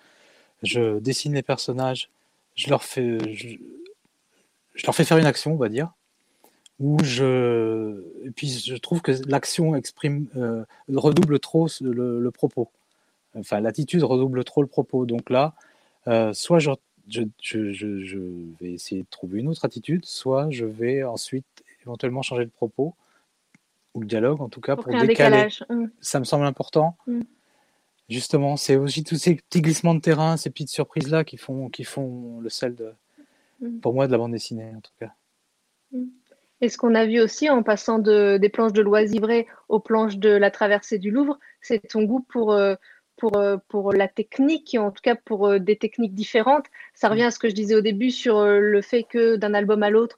je 0.63 0.97
dessine 0.99 1.34
les 1.34 1.43
personnages, 1.43 2.10
je 2.56 2.69
leur 2.69 2.84
fais, 2.84 3.19
je, 3.36 3.58
leur 4.86 4.95
fais 4.95 5.04
faire 5.04 5.17
une 5.17 5.28
action, 5.28 5.54
on 5.54 5.58
va 5.58 5.69
dire, 5.69 5.91
où 6.80 6.97
je, 7.04 8.04
et 8.26 8.32
puis 8.32 8.49
je 8.49 8.76
trouve 8.76 9.02
que 9.02 9.12
l'action 9.28 9.76
exprime, 9.76 10.28
redouble 10.88 11.39
trop 11.39 11.67
le 11.82 12.32
propos 12.32 12.71
enfin 13.36 13.60
l'attitude 13.60 14.04
redouble 14.04 14.43
trop 14.43 14.62
le 14.62 14.67
propos. 14.67 15.06
Donc 15.06 15.30
là, 15.30 15.54
euh, 16.08 16.34
soit 16.34 16.60
je, 16.60 16.72
je, 17.08 18.19
vais 18.60 18.74
essayer 18.74 19.04
de 19.04 19.08
trouver 19.10 19.39
une 19.39 19.48
autre 19.48 19.65
attitude, 19.65 20.06
soit 20.06 20.50
je 20.50 20.65
vais 20.65 21.04
ensuite 21.04 21.46
éventuellement 21.82 22.22
changer 22.22 22.43
le 22.43 22.50
propos 22.50 22.96
ou 23.93 24.02
le 24.02 24.08
dialogue 24.08 24.41
en 24.41 24.50
tout 24.50 24.62
cas 24.62 24.76
pour, 24.76 24.91
décaler. 24.91 25.50
Mmh. 25.69 25.86
Ça 26.02 26.19
me 26.19 26.26
semble 26.26 26.46
important. 26.46 26.98
Mmh. 27.08 27.22
Justement, 28.10 28.58
c'est 28.58 28.76
aussi 28.76 29.04
tous 29.04 29.15
ces 29.15 29.36
petits 29.36 29.62
glissements 29.62 29.96
de 29.96 30.02
terrain, 30.02 30.38
ces 30.38 30.50
petites 30.50 30.69
surprises 30.69 31.10
là 31.10 31.24
qui 31.24 31.38
font 31.38 31.69
qui 31.69 31.84
font 31.84 32.39
le 32.41 32.50
sel 32.50 32.76
de, 32.76 32.93
mmh. 33.62 33.80
pour 33.80 33.93
moi 33.93 34.08
de 34.08 34.12
la 34.12 34.17
bande 34.17 34.32
dessinée 34.32 34.74
en 34.76 34.82
tout 34.82 34.91
cas. 35.00 35.13
Et 36.62 36.69
ce 36.69 36.78
qu'on 36.78 36.96
a 36.96 37.06
vu 37.06 37.19
aussi 37.19 37.50
en 37.50 37.62
passant 37.62 38.00
de, 38.00 38.38
des 38.38 38.48
planches 38.48 38.72
de 38.72 38.82
l'Oisivré 38.82 39.48
aux 39.67 39.82
planches 39.82 40.17
de 40.17 40.30
la 40.30 40.50
traversée 40.50 40.98
du 40.98 41.12
Louvre, 41.12 41.38
c'est 41.60 41.86
ton 41.89 42.04
goût 42.04 42.22
pour, 42.22 42.54
euh, 42.54 42.76
pour, 43.17 43.38
euh, 43.38 43.58
pour 43.67 43.93
la 43.93 44.08
technique, 44.08 44.73
et 44.73 44.80
en 44.80 44.91
tout 44.91 45.02
cas 45.02 45.15
pour 45.15 45.47
euh, 45.47 45.60
des 45.60 45.78
techniques 45.78 46.13
différentes. 46.13 46.65
Ça 46.93 47.10
revient 47.10 47.23
à 47.23 47.32
ce 47.32 47.39
que 47.39 47.49
je 47.49 47.54
disais 47.54 47.76
au 47.76 47.82
début 47.82 48.12
sur 48.12 48.38
euh, 48.38 48.60
le 48.60 48.82
fait 48.82 49.04
que 49.04 49.36
d'un 49.36 49.54
album 49.54 49.84
à 49.84 49.89
l'autre, 49.89 50.17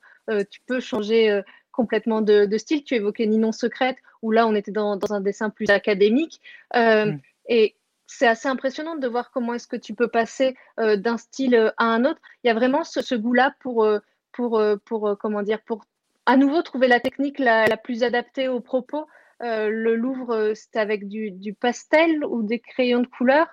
tu 0.49 0.60
peux 0.65 0.79
changer 0.79 1.39
complètement 1.71 2.21
de, 2.21 2.58
style. 2.58 2.84
Tu 2.84 2.95
évoquais 2.95 3.27
Ninon 3.27 3.51
Secrète, 3.51 3.97
où 4.23 4.31
là, 4.31 4.47
on 4.47 4.55
était 4.55 4.71
dans, 4.71 4.97
un 5.12 5.21
dessin 5.21 5.51
plus 5.51 5.69
académique. 5.69 6.41
Mm. 6.73 7.19
Et 7.47 7.75
c'est 8.08 8.25
assez 8.25 8.47
impressionnant 8.47 8.95
de 8.95 9.08
voir 9.08 9.29
comment 9.29 9.53
est-ce 9.53 9.67
que 9.67 9.75
tu 9.75 9.93
peux 9.93 10.08
passer 10.08 10.55
d'un 10.79 11.17
style 11.19 11.71
à 11.77 11.86
un 11.86 12.05
autre. 12.05 12.19
Il 12.43 12.47
y 12.47 12.49
a 12.49 12.55
vraiment 12.55 12.84
ce, 12.84 13.13
goût-là 13.13 13.53
pour, 13.60 13.88
pour, 14.31 14.63
pour, 14.84 15.15
comment 15.19 15.43
dire, 15.43 15.62
pour 15.62 15.86
à 16.25 16.38
nouveau 16.38 16.63
trouver 16.63 16.88
la 16.88 16.99
technique 16.99 17.38
la, 17.38 17.67
la 17.67 17.77
plus 17.77 18.01
adaptée 18.01 18.47
aux 18.47 18.62
propos. 18.62 19.05
Euh, 19.41 19.69
le 19.69 19.95
Louvre, 19.95 20.32
euh, 20.32 20.54
c'était 20.54 20.80
avec 20.80 21.08
du, 21.08 21.54
pastel 21.60 22.24
ou 22.26 22.43
des 22.43 22.60
crayons 22.60 23.02
de 23.02 23.08
couleur? 23.08 23.48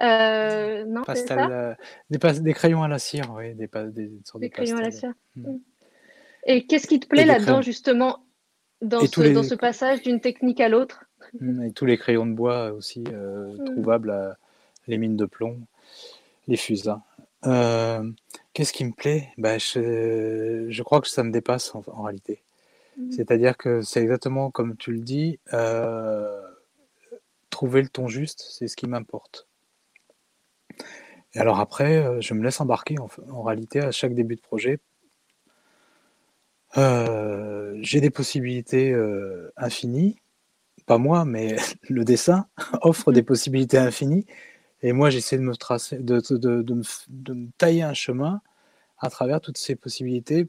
Euh, 0.00 0.84
non, 0.84 1.02
pastel, 1.02 1.76
des, 2.10 2.54
crayons 2.54 2.82
à 2.82 2.88
la 2.88 2.98
cire, 2.98 3.32
oui, 3.36 3.54
des, 3.54 3.68
des, 4.38 4.50
crayons 4.50 4.76
à 4.76 4.82
la 4.82 4.90
cire. 4.90 5.12
Mm. 5.36 5.50
Mm. 5.50 5.60
Et 6.46 6.66
qu'est-ce 6.66 6.86
qui 6.86 7.00
te 7.00 7.06
plaît 7.06 7.24
là-dedans, 7.24 7.62
justement, 7.62 8.24
dans 8.80 9.00
ce, 9.00 9.32
dans 9.32 9.42
ce, 9.42 9.54
passage 9.54 10.02
d'une 10.02 10.20
technique 10.20 10.60
à 10.60 10.68
l'autre? 10.68 11.04
Mm, 11.40 11.64
Et 11.64 11.72
tous 11.72 11.84
les 11.84 11.98
crayons 11.98 12.26
de 12.26 12.34
bois 12.34 12.72
aussi 12.72 13.04
trouvables, 13.66 14.10
à 14.10 14.36
les 14.86 14.98
mines 14.98 15.16
de 15.16 15.26
plomb, 15.26 15.60
les 16.46 16.56
fusains. 16.56 17.02
Qu'est-ce 17.42 18.72
qui 18.72 18.84
me 18.84 18.92
plaît? 18.92 19.28
Bah, 19.36 19.58
je, 19.58 20.82
crois 20.82 21.00
que 21.00 21.08
ça 21.08 21.22
me 21.22 21.30
dépasse 21.30 21.74
en 21.74 22.02
réalité. 22.02 22.42
Mmh. 22.98 23.12
C'est-à-dire 23.12 23.56
que 23.56 23.80
c'est 23.80 24.02
exactement 24.02 24.50
comme 24.50 24.76
tu 24.76 24.92
le 24.92 25.00
dis, 25.00 25.38
euh, 25.52 26.42
trouver 27.50 27.82
le 27.82 27.88
ton 27.88 28.08
juste, 28.08 28.44
c'est 28.50 28.66
ce 28.66 28.76
qui 28.76 28.86
m'importe. 28.88 29.48
Et 31.34 31.38
alors 31.38 31.60
après, 31.60 32.04
euh, 32.04 32.20
je 32.20 32.34
me 32.34 32.42
laisse 32.42 32.60
embarquer 32.60 32.96
en, 32.98 33.42
réalité 33.42 33.80
à 33.80 33.92
chaque 33.92 34.14
début 34.14 34.36
de 34.36 34.40
projet. 34.40 34.80
Euh, 36.76 37.78
j'ai 37.80 38.00
des 38.00 38.10
possibilités 38.10 38.94
infinies, 39.56 40.16
pas 40.86 40.98
moi, 40.98 41.24
mais 41.24 41.56
le 41.88 42.04
dessin 42.04 42.46
offre 42.82 43.12
des 43.12 43.22
possibilités 43.22 43.78
infinies. 43.78 44.26
Et 44.82 44.92
moi, 44.92 45.10
j'essaie 45.10 45.38
de 45.38 45.42
me 45.42 45.56
tracer, 45.56 45.98
de, 45.98 46.20
de, 46.20 46.74
me, 46.74 47.50
tailler 47.58 47.82
un 47.82 47.94
chemin 47.94 48.40
à 48.98 49.10
travers 49.10 49.40
toutes 49.40 49.58
ces 49.58 49.76
possibilités 49.76 50.46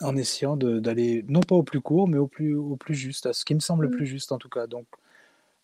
en 0.00 0.16
essayant 0.16 0.56
d'aller 0.56 1.24
non 1.28 1.40
pas 1.40 1.54
au 1.54 1.62
plus 1.62 1.80
court, 1.80 2.08
mais 2.08 2.18
au 2.18 2.26
plus, 2.26 2.54
au 2.54 2.76
plus 2.76 2.94
juste, 2.94 3.26
à 3.26 3.32
ce 3.32 3.44
qui 3.44 3.54
me 3.54 3.60
semble 3.60 3.84
le 3.84 3.90
mmh. 3.90 3.96
plus 3.96 4.06
juste 4.06 4.32
en 4.32 4.38
tout 4.38 4.48
cas. 4.48 4.66
Donc, 4.66 4.86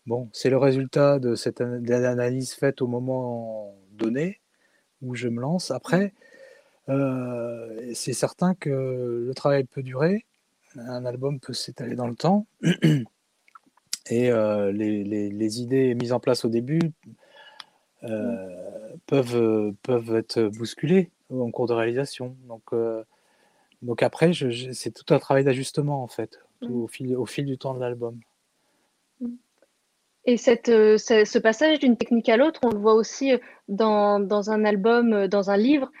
bon, 0.05 0.29
c'est 0.33 0.49
le 0.49 0.57
résultat 0.57 1.19
de 1.19 1.35
cette 1.35 1.61
analyse 1.61 2.53
faite 2.53 2.81
au 2.81 2.87
moment 2.87 3.75
donné 3.93 4.39
où 5.01 5.15
je 5.15 5.27
me 5.27 5.41
lance. 5.41 5.71
Après, 5.71 6.13
euh, 6.89 7.91
c'est 7.93 8.13
certain 8.13 8.55
que 8.55 9.23
le 9.25 9.33
travail 9.35 9.65
peut 9.65 9.83
durer, 9.83 10.25
un 10.75 11.05
album 11.05 11.39
peut 11.39 11.53
s'étaler 11.53 11.95
dans 11.95 12.07
le 12.07 12.15
temps, 12.15 12.45
et 14.09 14.31
euh, 14.31 14.71
les, 14.71 15.03
les, 15.03 15.61
idées 15.61 15.93
mises 15.95 16.13
en 16.13 16.19
place 16.19 16.45
au 16.45 16.49
début 16.49 16.91
euh, 18.03 18.47
mmh. 18.47 18.97
peuvent, 19.05 19.73
peuvent 19.83 20.15
être 20.15 20.43
bousculées 20.57 21.11
en 21.29 21.51
cours 21.51 21.67
de 21.67 21.73
réalisation. 21.73 22.35
Donc, 22.47 22.73
donc 23.81 24.03
après, 24.03 24.31
c'est 24.73 24.91
tout 24.91 25.13
un 25.13 25.19
travail 25.19 25.43
d'ajustement 25.43 26.03
en 26.03 26.07
fait, 26.07 26.39
mmh. 26.61 26.73
au, 26.73 26.87
fil, 26.87 27.15
au 27.15 27.25
fil 27.25 27.45
du 27.45 27.57
temps 27.57 27.73
de 27.73 27.79
l'album. 27.79 28.19
Mmh. 29.19 29.29
Et 30.25 30.37
cette, 30.37 30.69
euh, 30.69 30.97
ce, 30.97 31.37
passage 31.39 31.79
d'une 31.79 31.97
technique 31.97 32.29
à 32.29 32.37
l'autre, 32.37 32.59
on 32.63 32.69
le 32.69 32.77
voit 32.77 32.93
aussi 32.93 33.33
euh, 33.33 33.37
dans, 33.67 34.19
dans, 34.19 34.51
un 34.51 34.65
album, 34.65 35.13
euh, 35.13 35.27
dans 35.27 35.49
un 35.49 35.57
livre, 35.57 35.91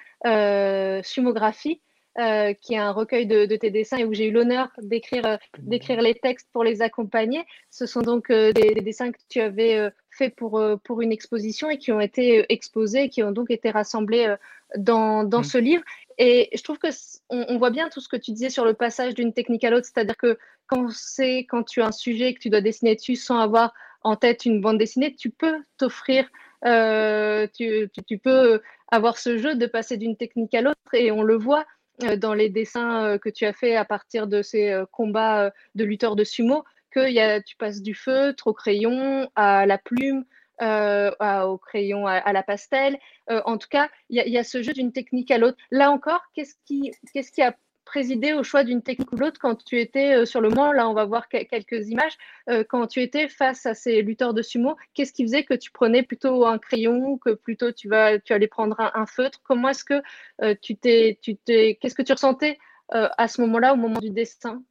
Sumographie. 1.03 1.81
euh, 2.19 2.53
qui 2.53 2.73
est 2.73 2.77
un 2.77 2.91
recueil 2.91 3.25
de, 3.25 3.45
tes 3.55 3.71
dessins 3.71 3.97
et 3.97 4.03
où 4.03 4.13
j'ai 4.13 4.27
eu 4.27 4.31
l'honneur 4.31 4.67
d'écrire 4.81 5.39
d'écrire 5.57 6.01
les 6.01 6.13
textes 6.13 6.49
pour 6.51 6.63
les 6.63 6.81
accompagner. 6.81 7.43
Ce 7.69 7.85
sont 7.85 8.01
donc 8.01 8.27
des, 8.29 8.75
dessins 8.83 9.13
que 9.13 9.17
tu 9.29 9.39
avais 9.39 9.89
faits 10.09 10.35
pour, 10.35 10.61
pour 10.83 11.01
une 11.01 11.13
exposition 11.13 11.69
et 11.69 11.77
qui 11.77 11.93
ont 11.93 12.01
été 12.01 12.45
exposés 12.49 13.03
et 13.03 13.09
qui 13.09 13.23
ont 13.23 13.31
donc 13.31 13.49
été 13.49 13.71
rassemblés 13.71 14.35
dans, 14.77 15.23
dans 15.23 15.39
mm. 15.39 15.45
ce 15.45 15.57
livre. 15.57 15.83
Et 16.23 16.49
je 16.55 16.61
trouve 16.61 16.77
que 16.77 16.89
on, 17.29 17.57
voit 17.57 17.71
bien 17.71 17.89
tout 17.89 17.99
ce 17.99 18.07
que 18.07 18.15
tu 18.15 18.31
disais 18.31 18.51
sur 18.51 18.63
le 18.63 18.75
passage 18.75 19.15
d'une 19.15 19.33
technique 19.33 19.63
à 19.63 19.71
l'autre, 19.71 19.87
c'est-à-dire 19.91 20.17
que 20.17 20.37
quand 20.67 20.91
c'est 20.91 21.39
quand 21.39 21.63
tu 21.63 21.81
as 21.81 21.87
un 21.87 21.91
sujet 21.91 22.35
que 22.35 22.39
tu 22.39 22.51
dois 22.51 22.61
dessiner 22.61 22.95
dessus 22.95 23.15
sans 23.15 23.39
avoir 23.39 23.73
en 24.03 24.15
tête 24.15 24.45
une 24.45 24.61
bande 24.61 24.77
dessinée, 24.77 25.15
tu 25.15 25.31
peux 25.31 25.63
t'offrir 25.77 26.29
tu, 26.63 27.89
tu, 28.07 28.17
peux 28.19 28.61
avoir 28.91 29.17
ce 29.17 29.39
jeu 29.39 29.55
de 29.55 29.65
passer 29.65 29.97
d'une 29.97 30.15
technique 30.15 30.53
à 30.53 30.61
l'autre. 30.61 30.77
Et 30.93 31.11
on 31.11 31.23
le 31.23 31.35
voit 31.35 31.65
euh, 32.03 32.17
dans 32.17 32.35
les 32.35 32.49
dessins 32.49 33.05
euh, 33.05 33.17
que 33.17 33.29
tu 33.29 33.45
as 33.45 33.53
fait 33.53 33.75
à 33.75 33.85
partir 33.85 34.27
de 34.27 34.41
ces 34.41 34.69
euh, 34.69 34.85
combats 34.91 35.51
de 35.75 35.83
lutteurs 35.83 36.15
de 36.15 36.23
sumo, 36.23 36.63
que 36.91 37.39
tu 37.41 37.55
passes 37.55 37.81
du 37.81 37.95
feutre 37.95 38.47
au 38.47 38.53
crayon 38.53 39.29
à 39.35 39.65
la 39.65 39.77
plume, 39.77 40.25
au 40.61 41.57
crayon 41.57 42.07
à, 42.07 42.33
la 42.33 42.43
pastel. 42.43 42.97
en 43.27 43.57
tout 43.57 43.67
cas, 43.69 43.89
il 44.09 44.17
y, 44.17 44.37
a 44.37 44.43
ce 44.43 44.61
jeu 44.61 44.73
d'une 44.73 44.91
technique 44.91 45.31
à 45.31 45.37
l'autre. 45.37 45.57
Là 45.71 45.91
encore, 45.91 46.21
qu'est-ce 46.33 46.55
qui, 46.65 46.91
qu'est-ce 47.13 47.31
qui 47.31 47.41
a 47.41 47.55
présider 47.91 48.31
au 48.31 48.41
choix 48.41 48.63
d'une 48.63 48.81
technique 48.81 49.11
ou 49.11 49.17
l'autre 49.17 49.37
quand 49.39 49.63
tu 49.65 49.77
étais 49.77 50.15
euh, 50.15 50.25
sur 50.25 50.39
le 50.39 50.49
moment 50.49 50.71
Là, 50.71 50.89
on 50.89 50.93
va 50.93 51.03
voir 51.03 51.27
quelques 51.27 51.89
images. 51.89 52.17
Euh, 52.49 52.63
quand 52.67 52.87
tu 52.87 53.01
étais 53.01 53.27
face 53.27 53.65
à 53.65 53.73
ces 53.73 54.01
lutteurs 54.01 54.33
de 54.33 54.41
sumo, 54.41 54.77
qu'est-ce 54.93 55.11
qui 55.11 55.23
faisait 55.23 55.43
que 55.43 55.53
tu 55.53 55.71
prenais 55.71 56.01
plutôt 56.01 56.45
un 56.45 56.57
crayon, 56.57 57.17
que 57.17 57.31
plutôt 57.31 57.73
tu, 57.73 57.89
vas, 57.89 58.17
tu 58.19 58.31
allais 58.31 58.47
prendre 58.47 58.77
un, 58.79 59.05
feutre? 59.05 59.41
Comment 59.43 59.69
est-ce 59.69 59.83
que 59.83 60.01
euh, 60.41 60.55
tu 60.61 60.77
tu 61.21 61.35
t'es, 61.35 61.77
qu'est-ce 61.81 61.95
que 61.95 62.01
tu 62.01 62.13
ressentais 62.13 62.57
à 62.93 63.29
ce 63.29 63.39
moment-là, 63.41 63.73
au 63.73 63.77
moment 63.77 63.99
du 63.99 64.09
dessin? 64.09 64.63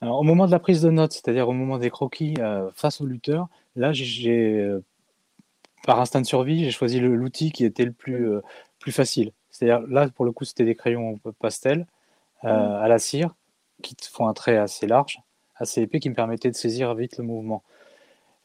Au 0.00 0.22
moment 0.22 0.46
de 0.46 0.50
la 0.50 0.58
prise 0.58 0.80
de 0.80 0.90
notes, 0.90 1.12
c'est-à-dire 1.12 1.46
au 1.46 1.52
moment 1.52 1.78
des 1.78 1.90
croquis 1.90 2.36
face 2.74 3.02
aux 3.02 3.06
lutteurs, 3.06 3.48
là, 3.76 3.92
j'ai, 3.92 4.78
par 5.84 6.00
instinct 6.00 6.20
de 6.20 6.26
survie, 6.26 6.64
j'ai 6.64 6.70
choisi 6.70 7.00
l'outil 7.00 7.52
qui 7.52 7.64
était 7.64 7.84
le 7.84 7.92
plus, 7.92 8.28
plus 8.78 8.92
facile. 8.92 9.32
C'est-à-dire 9.50 9.86
là, 9.88 10.08
pour 10.08 10.24
le 10.24 10.32
coup, 10.32 10.44
c'était 10.44 10.64
des 10.64 10.74
crayons 10.74 11.18
pastel. 11.38 11.86
Euh, 12.44 12.82
à 12.82 12.88
la 12.88 12.98
cire 12.98 13.34
qui 13.82 13.96
font 14.10 14.28
un 14.28 14.34
trait 14.34 14.58
assez 14.58 14.86
large, 14.86 15.18
assez 15.56 15.82
épais, 15.82 15.98
qui 15.98 16.10
me 16.10 16.14
permettait 16.14 16.50
de 16.50 16.56
saisir 16.56 16.94
vite 16.94 17.16
le 17.16 17.24
mouvement. 17.24 17.62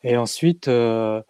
Et 0.03 0.15
ensuite, 0.15 0.69
euh, 0.69 1.21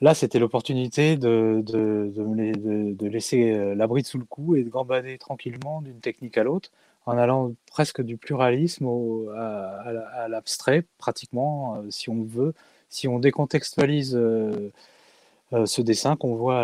là, 0.00 0.14
c'était 0.14 0.38
l'opportunité 0.38 1.16
de, 1.16 1.60
de, 1.66 2.12
de, 2.14 3.06
laisser 3.08 3.50
euh, 3.50 3.74
la 3.74 3.88
bride 3.88 4.06
sous 4.06 4.18
le 4.18 4.24
cou 4.24 4.54
et 4.54 4.62
de 4.62 4.68
gambader 4.68 5.18
tranquillement 5.18 5.82
d'une 5.82 5.98
technique 5.98 6.38
à 6.38 6.44
l'autre, 6.44 6.70
en 7.04 7.18
allant 7.18 7.52
presque 7.68 8.00
du 8.00 8.16
pluralisme 8.16 8.86
au, 8.86 9.28
à, 9.30 10.28
l'abstrait, 10.28 10.84
pratiquement, 10.98 11.82
si 11.90 12.10
on 12.10 12.22
veut. 12.22 12.54
Si 12.88 13.08
on 13.08 13.18
décontextualise 13.18 14.16
ce 15.52 15.80
dessin 15.80 16.16
qu'on 16.16 16.34
voit 16.34 16.60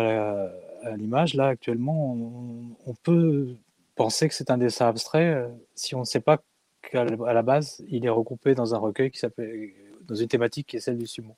à 0.83 0.95
l'image, 0.97 1.33
là, 1.35 1.47
actuellement, 1.47 2.17
on 2.85 2.93
peut 3.03 3.55
penser 3.95 4.27
que 4.27 4.33
c'est 4.33 4.51
un 4.51 4.57
dessin 4.57 4.87
abstrait 4.87 5.33
euh, 5.33 5.47
si 5.75 5.95
on 5.95 5.99
ne 5.99 6.05
sait 6.05 6.19
pas 6.19 6.39
qu'à 6.81 7.05
la 7.05 7.41
base, 7.41 7.83
il 7.87 8.05
est 8.05 8.09
regroupé 8.09 8.55
dans 8.55 8.75
un 8.75 8.77
recueil 8.77 9.11
qui 9.11 9.19
s'appelle, 9.19 9.71
dans 10.07 10.15
une 10.15 10.27
thématique 10.27 10.67
qui 10.67 10.77
est 10.77 10.79
celle 10.79 10.97
du 10.97 11.07
sumo. 11.07 11.35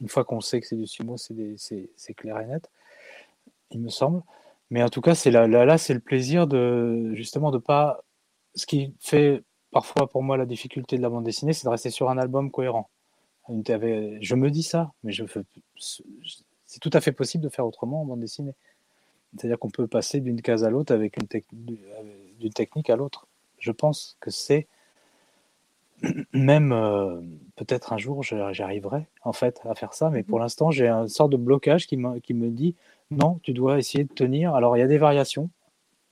Une 0.00 0.08
fois 0.08 0.24
qu'on 0.24 0.40
sait 0.40 0.60
que 0.60 0.66
c'est 0.66 0.76
du 0.76 0.86
sumo, 0.86 1.16
c'est 1.16 2.14
clair 2.16 2.40
et 2.40 2.46
net, 2.46 2.70
il 3.70 3.80
me 3.80 3.88
semble. 3.88 4.22
Mais 4.70 4.82
en 4.82 4.88
tout 4.88 5.00
cas, 5.00 5.14
c'est 5.14 5.30
là, 5.30 5.46
là, 5.46 5.78
c'est 5.78 5.94
le 5.94 6.00
plaisir 6.00 6.46
de 6.46 7.12
justement 7.14 7.50
de 7.50 7.58
pas. 7.58 8.02
Ce 8.54 8.66
qui 8.66 8.94
fait 9.00 9.42
parfois 9.70 10.08
pour 10.08 10.22
moi 10.22 10.36
la 10.36 10.46
difficulté 10.46 10.96
de 10.96 11.02
la 11.02 11.10
bande 11.10 11.24
dessinée, 11.24 11.52
c'est 11.52 11.64
de 11.64 11.70
rester 11.70 11.90
sur 11.90 12.10
un 12.10 12.18
album 12.18 12.50
cohérent. 12.50 12.88
Je 13.48 14.34
me 14.34 14.50
dis 14.50 14.62
ça, 14.62 14.92
mais 15.02 15.12
je 15.12 15.24
c'est 16.68 16.80
tout 16.80 16.90
à 16.92 17.00
fait 17.00 17.12
possible 17.12 17.42
de 17.42 17.48
faire 17.48 17.66
autrement 17.66 18.02
en 18.02 18.04
bande 18.04 18.20
dessinée. 18.20 18.54
C'est-à-dire 19.36 19.58
qu'on 19.58 19.70
peut 19.70 19.88
passer 19.88 20.20
d'une 20.20 20.40
case 20.40 20.64
à 20.64 20.70
l'autre 20.70 20.94
avec 20.94 21.16
une 21.16 21.26
d'une 22.38 22.52
technique 22.52 22.88
à 22.90 22.96
l'autre. 22.96 23.26
Je 23.58 23.72
pense 23.72 24.16
que 24.20 24.30
c'est 24.30 24.68
même 26.32 26.72
euh, 26.72 27.20
peut-être 27.56 27.92
un 27.92 27.98
jour 27.98 28.22
j'arriverai 28.22 29.06
en 29.24 29.32
fait 29.32 29.60
à 29.64 29.74
faire 29.74 29.94
ça, 29.94 30.10
mais 30.10 30.22
pour 30.22 30.38
mhm. 30.38 30.44
l'instant 30.44 30.70
j'ai 30.70 30.88
une 30.88 31.08
sorte 31.08 31.32
de 31.32 31.36
blocage 31.36 31.86
qui 31.86 31.96
me, 31.96 32.20
qui 32.20 32.34
me 32.34 32.50
dit 32.50 32.76
non, 33.10 33.40
tu 33.42 33.52
dois 33.52 33.78
essayer 33.78 34.04
de 34.04 34.12
tenir. 34.12 34.54
Alors 34.54 34.76
il 34.76 34.80
y 34.80 34.82
a 34.82 34.86
des 34.86 34.98
variations 34.98 35.50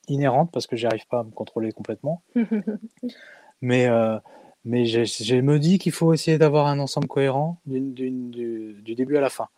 inhérentes 0.09 0.51
parce 0.51 0.67
que 0.67 0.77
j'arrive 0.77 1.07
pas 1.07 1.21
à 1.21 1.25
me 1.25 1.31
contrôler 1.31 1.71
complètement, 1.73 2.23
mais 3.61 3.87
euh, 3.87 4.19
mais 4.65 4.85
je, 4.87 5.41
me 5.41 5.59
dis 5.59 5.79
qu'il 5.79 5.93
faut 5.93 6.13
essayer 6.13 6.39
d'avoir 6.39 6.67
un 6.67 6.81
ensemble 6.81 7.07
cohérent 7.07 7.61
du, 7.67 8.11
du, 8.11 8.95
début 8.97 9.17
à 9.17 9.21
la 9.21 9.31
fin. 9.31 9.49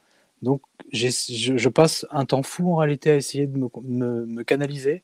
Donc, 0.42 0.62
je, 0.92 1.08
je, 1.08 1.68
passe 1.68 2.06
un 2.10 2.24
temps 2.24 2.42
fou 2.42 2.72
en 2.72 2.76
réalité 2.76 3.10
à 3.10 3.16
essayer 3.16 3.46
de 3.46 3.58
me, 3.58 4.26
me, 4.26 4.44
canaliser 4.44 5.02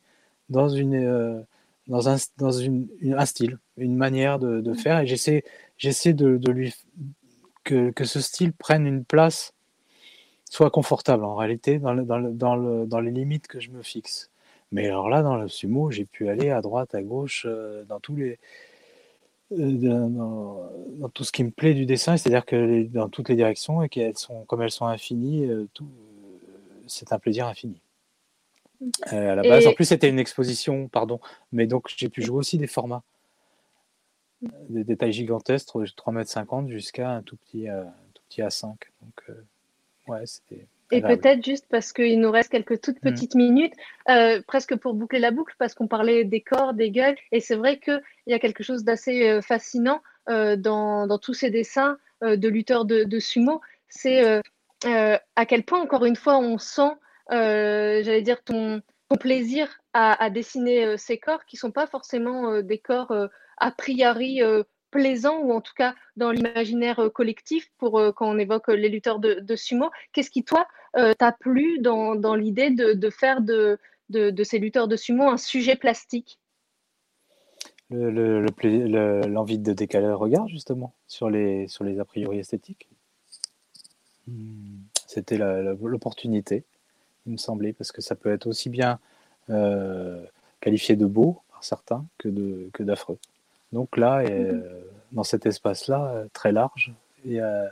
dans, 0.49 0.68
une, 0.68 0.95
euh, 0.95 1.41
dans, 1.89 2.09
un, 2.09 2.16
dans 2.39 2.53
une, 2.53 2.89
un 3.03 3.26
style, 3.26 3.59
une 3.76 3.97
manière 3.97 4.39
de, 4.39 4.61
de 4.61 4.74
faire, 4.74 5.01
et 5.01 5.07
j'essaie, 5.07 5.45
j'essaie 5.76 6.12
de, 6.12 6.37
de, 6.37 6.51
lui 6.53 6.74
que, 7.64 7.91
que, 7.91 8.05
ce 8.05 8.20
style 8.20 8.53
prenne 8.53 8.87
une 8.87 9.05
place, 9.05 9.55
soit 10.49 10.70
confortable 10.70 11.24
en 11.24 11.35
réalité, 11.35 11.78
dans, 11.78 11.95
le, 11.95 12.05
dans, 12.05 12.18
le, 12.18 12.30
dans, 12.32 12.57
le, 12.57 12.87
dans 12.87 13.01
les 13.01 13.11
limites 13.11 13.49
que 13.49 13.61
je 13.61 13.70
me 13.70 13.82
fixe. 13.82 14.30
Mais 14.70 14.87
alors 14.87 15.09
là, 15.09 15.22
dans 15.22 15.37
le 15.37 15.49
sumo, 15.49 15.91
j'ai 15.91 16.05
pu 16.05 16.28
aller 16.28 16.51
à 16.51 16.61
droite, 16.61 16.95
à 16.95 17.03
gauche, 17.03 17.45
euh, 17.49 17.85
dans 17.85 18.01
tous 18.01 18.16
les 18.16 18.39
euh, 19.53 20.09
dans, 20.09 21.09
tout 21.11 21.24
ce 21.24 21.32
qui 21.32 21.45
me 21.45 21.51
plaît 21.51 21.74
du 21.74 21.84
dessin, 21.86 22.16
c'est-à-dire 22.16 22.47
que 22.47 22.84
dans 22.84 23.09
toutes 23.09 23.28
les 23.28 23.36
directions 23.36 23.82
et 23.82 23.88
qu'elles 23.88 24.16
sont 24.16 24.45
comme 24.45 24.62
elles 24.62 24.70
sont 24.70 24.86
infinies, 24.86 25.45
euh, 25.47 25.66
euh, 25.80 25.84
c'est 26.86 27.12
un 27.12 27.18
plaisir 27.18 27.47
infini. 27.47 27.80
à 29.03 29.34
la 29.34 29.42
base, 29.42 29.66
en 29.66 29.72
plus, 29.72 29.84
c'était 29.84 30.09
une 30.09 30.18
exposition, 30.18 30.88
pardon, 30.88 31.20
mais 31.53 31.66
donc 31.66 31.88
j'ai 31.95 32.09
pu 32.09 32.22
jouer 32.22 32.38
aussi 32.38 32.59
des 32.59 32.66
formats, 32.66 33.03
des 34.68 34.84
détails 34.84 35.12
gigantesques, 35.12 35.68
3,50 35.68 36.61
m 36.61 36.68
jusqu'à 36.70 37.11
un 37.11 37.22
tout 37.22 37.36
petit, 37.36 37.68
un 37.68 37.92
tout 38.14 38.22
petit 38.28 38.40
A5. 38.40 38.74
Donc, 39.03 39.36
ouais, 40.09 40.26
c'était 40.26 40.66
et 40.91 41.01
peut-être 41.01 41.45
juste 41.45 41.66
parce 41.70 41.93
qu'il 41.93 42.20
nous 42.20 42.30
reste 42.30 42.51
quelques 42.51 42.80
toutes 42.80 43.03
mm. 43.03 43.11
petites 43.11 43.35
minutes, 43.35 43.74
euh, 44.09 44.41
presque 44.47 44.76
pour 44.76 44.95
boucler 44.95 45.18
la 45.18 45.30
boucle, 45.30 45.55
parce 45.59 45.74
qu'on 45.74 45.89
parlait 45.89 46.24
des 46.24 46.41
corps, 46.41 46.74
des 46.74 46.91
gueules, 46.91 47.16
et 47.32 47.41
c'est 47.41 47.57
vrai 47.57 47.78
qu'il 47.78 48.01
y 48.26 48.35
a 48.35 48.39
quelque 48.39 48.62
chose 48.62 48.85
d'assez 48.85 49.28
euh, 49.28 49.41
fascinant 49.41 50.03
euh, 50.28 50.57
dans, 50.57 51.07
dans, 51.07 51.18
tous 51.18 51.35
ces 51.35 51.51
dessins 51.51 51.99
de 52.22 52.49
lutteurs 52.49 52.87
de, 52.87 53.18
sumo, 53.18 53.61
c'est 53.89 54.41
à 54.85 55.47
quel 55.47 55.62
point, 55.64 55.80
encore 55.80 56.07
une 56.07 56.16
fois, 56.16 56.39
on 56.39 56.57
sent, 56.57 56.93
j'allais 57.30 58.22
dire, 58.22 58.43
ton, 58.43 58.80
ton 59.11 59.16
plaisir 59.16 59.68
à, 59.93 60.22
à 60.22 60.30
dessiner 60.30 60.97
ces 60.97 61.18
corps 61.18 61.45
qui 61.45 61.57
ne 61.57 61.61
sont 61.61 61.70
pas 61.70 61.87
forcément 61.87 62.62
des 62.62 62.78
corps 62.78 63.12
a 63.59 63.70
priori 63.72 64.41
plaisant 64.95 65.40
ou 65.40 65.53
en 65.53 65.61
tout 65.61 65.72
cas 65.74 65.97
dans 66.16 66.30
l'imaginaire 66.30 67.01
euh, 67.01 67.11
collectif 67.11 67.68
pour 67.78 67.99
euh, 67.99 68.12
quand 68.12 68.30
on 68.30 68.38
évoque 68.38 68.68
euh, 68.68 68.76
les 68.76 68.88
lutteurs 68.88 69.18
de, 69.18 69.57
sumo. 69.57 69.90
Qu'est-ce 70.12 70.30
qui, 70.30 70.45
toi, 70.45 70.68
t'a 71.18 71.32
plu 71.32 71.80
dans, 71.80 72.34
l'idée 72.36 72.70
de, 72.70 73.11
faire 73.11 73.40
de, 73.40 73.78
ces 74.45 74.59
lutteurs 74.61 74.86
de 74.86 74.97
sumo 74.97 75.28
un 75.28 75.36
sujet 75.36 75.74
plastique? 75.74 76.38
L'envie 77.90 79.59
de 79.59 79.72
décaler 79.72 80.07
le 80.07 80.14
regard, 80.14 80.47
justement, 80.49 80.95
sur 81.09 81.28
les, 81.28 81.66
sur 81.66 81.82
les 81.82 81.99
a 81.99 82.05
priori 82.05 82.38
esthétiques. 82.38 82.88
Hmm. 84.28 84.78
C'était 85.09 85.38
l'opportunité, 85.38 86.64
il 87.26 87.32
me 87.32 87.36
semblait, 87.36 87.72
parce 87.72 87.90
que 87.90 88.01
ça 88.01 88.14
peut 88.14 88.32
être 88.32 88.47
aussi 88.47 88.70
bien 88.70 89.01
qualifié 90.61 90.95
de 90.95 91.07
beau 91.07 91.40
par 91.51 91.64
certains 91.64 92.05
que 92.18 92.82
d'affreux. 92.82 93.18
Donc 93.74 93.96
là, 93.96 94.22
mhm. 94.22 94.62
dans 95.10 95.24
cet 95.24 95.46
espace-là, 95.46 96.12
euh, 96.14 96.26
très 96.32 96.52
large, 96.52 96.94
il 97.24 97.32
y 97.32 97.40
a 97.40 97.68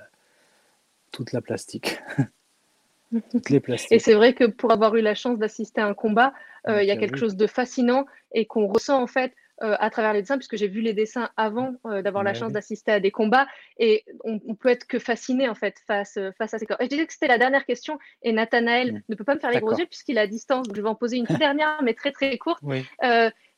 toute 1.13 1.33
la 1.33 1.41
plastique. 1.41 2.03
Toutes 3.31 3.51
les 3.51 3.61
plastiques. 3.61 3.93
Et 3.93 3.99
c'est 3.99 4.15
vrai 4.15 4.33
que 4.33 4.45
pour 4.45 4.73
avoir 4.73 4.97
eu 4.97 5.03
la 5.03 5.15
chance 5.15 5.39
d'assister 5.39 5.83
à 5.83 5.87
un 5.87 5.93
combat, 5.93 6.33
euh, 6.67 6.83
il 6.83 6.89
y 6.89 6.91
a 6.91 6.97
quelque 6.97 7.19
chose 7.19 7.37
de 7.37 7.47
fascinant 7.47 8.07
et 8.33 8.47
qu'on 8.47 8.67
ressent 8.67 9.03
en 9.03 9.07
fait 9.07 9.35
euh, 9.63 9.77
à 9.79 9.91
travers 9.91 10.15
les 10.15 10.23
dessins, 10.23 10.39
puisque 10.39 10.57
j'ai 10.57 10.67
vu 10.67 10.81
les 10.81 10.95
dessins 10.95 11.29
avant 11.37 11.75
d'avoir 11.85 12.25
la 12.25 12.33
chance 12.33 12.53
d'assister 12.53 12.91
à 12.91 13.01
des 13.01 13.11
combats, 13.11 13.47
et 13.77 14.07
on, 14.25 14.55
peut 14.55 14.71
être 14.71 14.87
que 14.87 14.99
fasciné 14.99 15.47
en 15.47 15.55
fait 15.55 15.77
face, 15.87 16.19
face 16.39 16.55
à 16.55 16.59
ces 16.59 16.65
corps. 16.65 16.81
Et 16.81 16.85
je 16.85 16.89
disais 16.89 17.07
que 17.07 17.13
c'était 17.13 17.29
la 17.29 17.37
dernière 17.37 17.67
question, 17.67 17.99
et 18.23 18.33
Nathanaël 18.33 18.95
mm. 18.95 19.03
ne 19.11 19.15
peut 19.15 19.25
pas 19.25 19.35
me 19.35 19.41
faire 19.41 19.51
les 19.51 19.61
gros 19.61 19.77
yeux 19.77 19.85
puisqu'il 19.85 20.17
est 20.17 20.23
à 20.23 20.27
distance, 20.27 20.67
donc 20.67 20.75
je 20.75 20.81
vais 20.81 20.89
en 20.89 20.95
poser 20.95 21.19
une 21.19 21.27
dernière, 21.39 21.83
mais 21.83 21.93
très 21.93 22.13
très 22.13 22.39
courte. 22.39 22.65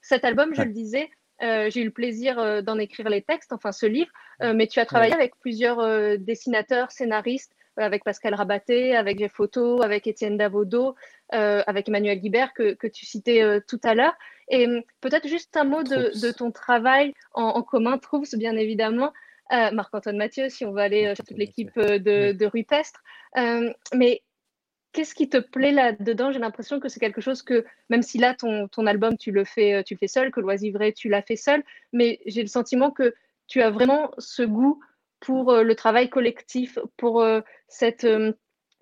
cet 0.00 0.24
album, 0.24 0.52
je 0.52 0.62
le 0.62 0.72
disais, 0.72 1.08
euh, 1.42 1.68
j'ai 1.70 1.80
eu 1.80 1.84
le 1.84 1.90
plaisir 1.90 2.38
euh, 2.38 2.62
d'en 2.62 2.78
écrire 2.78 3.08
les 3.08 3.22
textes, 3.22 3.52
enfin 3.52 3.72
ce 3.72 3.86
livre, 3.86 4.10
euh, 4.42 4.52
mais 4.54 4.66
tu 4.66 4.78
as 4.80 4.86
travaillé 4.86 5.12
avec 5.12 5.36
plusieurs 5.40 6.18
dessinateurs, 6.18 6.90
scénaristes, 6.90 7.52
avec 7.76 8.04
Pascal 8.04 8.34
Rabaté, 8.34 8.94
avec 8.94 9.18
Jeff 9.18 9.32
Photo, 9.32 9.82
avec 9.82 10.06
Étienne 10.06 10.36
Davodo. 10.36 10.94
avec 11.30 11.88
Emmanuel 11.88 12.20
Guibert 12.20 12.52
que, 12.54 12.86
tu 12.86 13.04
citais 13.04 13.60
tout 13.66 13.80
à 13.82 13.94
l'heure. 13.94 14.14
Et 14.48 14.66
hum, 14.66 14.82
peut-être 15.00 15.26
juste 15.26 15.56
un 15.56 15.64
mot 15.64 15.82
de, 15.82 16.30
ton 16.30 16.52
travail 16.52 17.14
en, 17.32 17.62
commun, 17.62 17.98
Troups, 17.98 18.36
bien 18.36 18.56
évidemment. 18.56 19.12
Marc-Antoine 19.50 20.16
Mathieu, 20.16 20.48
si 20.48 20.64
on 20.64 20.72
va 20.72 20.82
aller 20.82 21.14
sur 21.16 21.24
toute 21.24 21.38
l'équipe 21.38 21.76
de, 21.76 22.32
de, 22.32 22.46
Rupestre. 22.46 23.02
mais 23.92 24.22
qu'est-ce 24.94 25.14
qui 25.14 25.28
te 25.28 25.36
plaît 25.36 25.72
là-dedans? 25.72 26.32
J'ai 26.32 26.38
l'impression 26.38 26.80
que 26.80 26.88
c'est 26.88 27.00
quelque 27.00 27.20
chose 27.20 27.42
que, 27.42 27.66
même 27.90 28.00
si 28.00 28.16
là, 28.16 28.34
ton, 28.34 28.68
ton 28.68 28.86
album, 28.86 29.18
tu 29.18 29.30
le, 29.32 29.44
fais, 29.44 29.84
tu 29.84 29.94
le 29.94 29.98
fais 29.98 30.08
seul, 30.08 30.30
que 30.30 30.40
Loisivré, 30.40 30.94
tu 30.94 31.10
l'as 31.10 31.20
fait 31.20 31.36
seul, 31.36 31.62
mais 31.92 32.20
j'ai 32.24 32.40
le 32.40 32.48
sentiment 32.48 32.90
que 32.90 33.14
tu 33.46 33.60
as 33.60 33.70
vraiment 33.70 34.12
ce 34.18 34.42
goût 34.42 34.80
pour 35.20 35.50
euh, 35.50 35.62
le 35.62 35.74
travail 35.74 36.08
collectif, 36.08 36.78
pour 36.96 37.20
euh, 37.20 37.40
cette, 37.68 38.04
euh, 38.04 38.32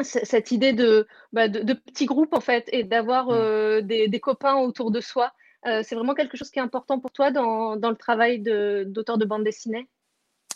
cette 0.00 0.50
idée 0.50 0.72
de, 0.72 1.06
bah, 1.32 1.48
de, 1.48 1.72
petits 1.72 2.06
groupes, 2.06 2.34
en 2.34 2.40
fait, 2.40 2.68
et 2.72 2.84
d'avoir 2.84 3.30
mm. 3.30 3.82
des, 3.82 4.08
des, 4.08 4.20
copains 4.20 4.56
autour 4.56 4.90
de 4.90 5.00
soi. 5.00 5.32
c'est 5.64 5.94
vraiment 5.94 6.14
quelque 6.14 6.36
chose 6.36 6.50
qui 6.50 6.58
est 6.58 6.62
important 6.62 6.98
pour 6.98 7.12
toi 7.12 7.30
dans, 7.30 7.76
dans 7.76 7.90
le 7.90 7.96
travail 7.96 8.40
d'auteur 8.40 9.16
de, 9.16 9.24
de 9.24 9.28
bande 9.28 9.44
dessinée? 9.44 9.88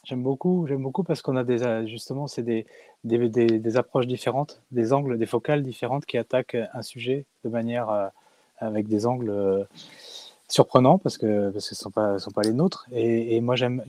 J'aime 0.06 0.22
beaucoup, 0.22 0.66
j'aime 0.68 0.84
beaucoup 0.84 1.02
parce 1.02 1.20
qu'on 1.20 1.34
a 1.34 1.42
des, 1.42 1.84
justement, 1.88 2.28
c'est 2.28 2.44
des, 2.44 2.64
des, 3.02 3.28
des, 3.28 3.76
approches 3.76 4.06
différentes, 4.06 4.62
des 4.70 4.92
angles, 4.92 5.18
des 5.18 5.26
focales 5.26 5.64
différentes 5.64 6.06
qui 6.06 6.16
attaquent 6.16 6.56
un 6.72 6.82
sujet 6.82 7.24
de 7.42 7.48
manière 7.48 8.12
avec 8.58 8.86
des 8.86 9.04
angles 9.08 9.66
surprenants 10.46 10.98
parce 10.98 11.18
que, 11.18 11.50
parce 11.50 11.68
que 11.68 11.74
ce 11.74 11.82
sont 11.82 11.90
pas, 11.90 12.20
sont 12.20 12.30
pas 12.30 12.42
les 12.42 12.52
nôtres. 12.52 12.86
Et, 12.92 13.40
moi, 13.40 13.56
j'aime 13.56 13.82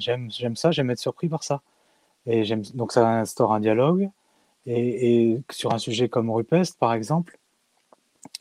ça, 0.55 0.71
j'aime 0.71 0.89
être 0.89 0.97
surpris 0.97 1.29
par 1.29 1.43
ça. 1.43 1.61
Et 2.25 2.45
j'aime 2.45 2.63
donc 2.73 2.93
ça 2.93 3.07
instaure 3.19 3.53
un 3.53 3.59
dialogue. 3.59 4.09
Et, 4.65 5.39
sur 5.51 5.71
un 5.71 5.77
sujet 5.77 6.09
comme 6.09 6.31
Rupest, 6.31 6.79
par 6.79 6.93
exemple, 6.93 7.37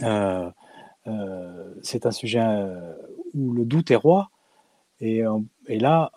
euh, 0.03 0.51
euh, 1.09 1.75
c'est 1.83 2.07
un 2.07 2.11
sujet 2.11 2.43
où 3.35 3.53
le 3.53 3.67
doute 3.67 3.91
est 3.91 3.97
roi. 3.97 4.31
Et, 5.01 5.25
et 5.69 5.79
là, 5.79 6.11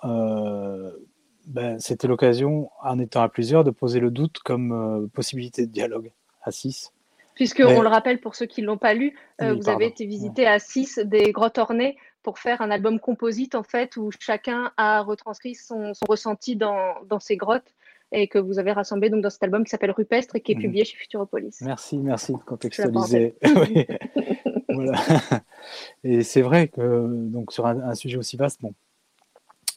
ben, 1.49 1.79
c'était 1.79 2.07
l'occasion, 2.07 2.69
en 2.83 2.99
étant 2.99 3.23
à 3.23 3.29
plusieurs, 3.29 3.63
de 3.63 3.71
poser 3.71 3.99
le 3.99 4.11
doute 4.11 4.37
comme 4.45 4.71
euh, 4.71 5.07
possibilité 5.07 5.65
de 5.65 5.71
dialogue 5.71 6.11
à 6.43 6.51
6. 6.51 6.93
Puisqu'on 7.33 7.81
le 7.81 7.87
rappelle 7.87 8.19
pour 8.19 8.35
ceux 8.35 8.45
qui 8.45 8.61
ne 8.61 8.67
l'ont 8.67 8.77
pas 8.77 8.93
lu, 8.93 9.17
euh, 9.41 9.55
vous 9.55 9.69
avez 9.69 9.87
été 9.87 10.05
visité 10.05 10.45
à 10.45 10.59
6 10.59 10.99
des 11.05 11.31
grottes 11.31 11.57
ornées 11.57 11.97
pour 12.21 12.37
faire 12.37 12.61
un 12.61 12.69
album 12.69 12.99
composite 12.99 13.55
en 13.55 13.63
fait 13.63 13.97
où 13.97 14.11
chacun 14.19 14.71
a 14.77 15.01
retranscrit 15.01 15.55
son, 15.55 15.93
ressenti 16.07 16.55
dans, 16.55 16.95
dans, 17.07 17.19
ces 17.19 17.37
grottes 17.37 17.73
et 18.11 18.27
que 18.27 18.37
vous 18.37 18.59
avez 18.59 18.73
rassemblé 18.73 19.09
donc 19.09 19.21
dans 19.21 19.29
cet 19.29 19.41
album 19.41 19.63
qui 19.63 19.69
s'appelle 19.69 19.91
Rupestre 19.91 20.35
et 20.35 20.41
qui 20.41 20.51
est 20.51 20.55
mhm. 20.55 20.61
publié 20.61 20.85
chez 20.85 20.97
Futuropolis. 20.97 21.61
Merci, 21.61 21.97
merci 21.97 22.33
de 22.33 22.39
contextualiser. 22.39 23.35
voilà. 24.69 24.99
Et 26.03 26.23
c'est 26.23 26.41
vrai 26.41 26.67
que 26.67 27.07
donc 27.07 27.53
sur 27.53 27.65
un, 27.65 27.79
un, 27.79 27.95
sujet 27.95 28.17
aussi 28.17 28.35
vaste, 28.35 28.61
bon, 28.61 28.73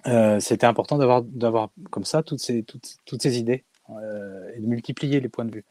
euh, 0.07 0.41
c'était 0.41 0.67
important 0.67 0.99
d'avoir, 0.99 1.71
comme 1.91 2.05
ça 2.05 2.23
toutes 2.23 2.41
ces, 2.41 3.39
idées 3.39 3.65
euh, 3.91 4.51
et 4.55 4.61
de 4.61 4.67
multiplier 4.67 5.21
les 5.21 5.29
points 5.29 5.45
de 5.45 5.55
vue. 5.55 5.65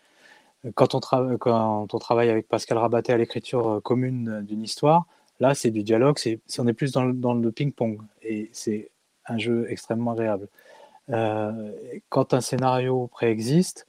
Quand 0.76 0.96
on, 0.96 1.00
quand 1.38 1.88
on 1.92 2.00
travaille 2.00 2.30
avec 2.30 2.48
Pascal 2.48 2.78
Rabaté 2.78 3.12
à 3.12 3.18
l'écriture 3.18 3.68
euh, 3.68 3.80
commune 3.80 4.42
d'une 4.44 4.62
histoire, 4.62 5.06
là 5.40 5.56
c'est 5.56 5.72
du 5.72 5.84
dialogue, 5.84 6.18
c'est, 6.20 6.40
on 6.60 6.68
est 6.68 6.74
plus 6.74 6.92
dans 6.92 7.34
le 7.34 7.52
ping-pong 7.52 8.00
et 8.22 8.50
c'est 8.54 8.92
un 9.26 9.38
jeu 9.38 9.66
extrêmement 9.70 10.12
agréable. 10.12 10.48
quand 12.10 12.34
un 12.34 12.42
scénario 12.42 13.08
préexiste, 13.08 13.88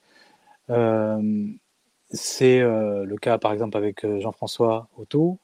c'est 0.68 2.61
le 2.61 3.16
cas 3.16 3.38
par 3.38 3.53
exemple 3.53 3.76
avec 3.76 4.07
Jean-François 4.20 4.88
Otto 4.97 5.38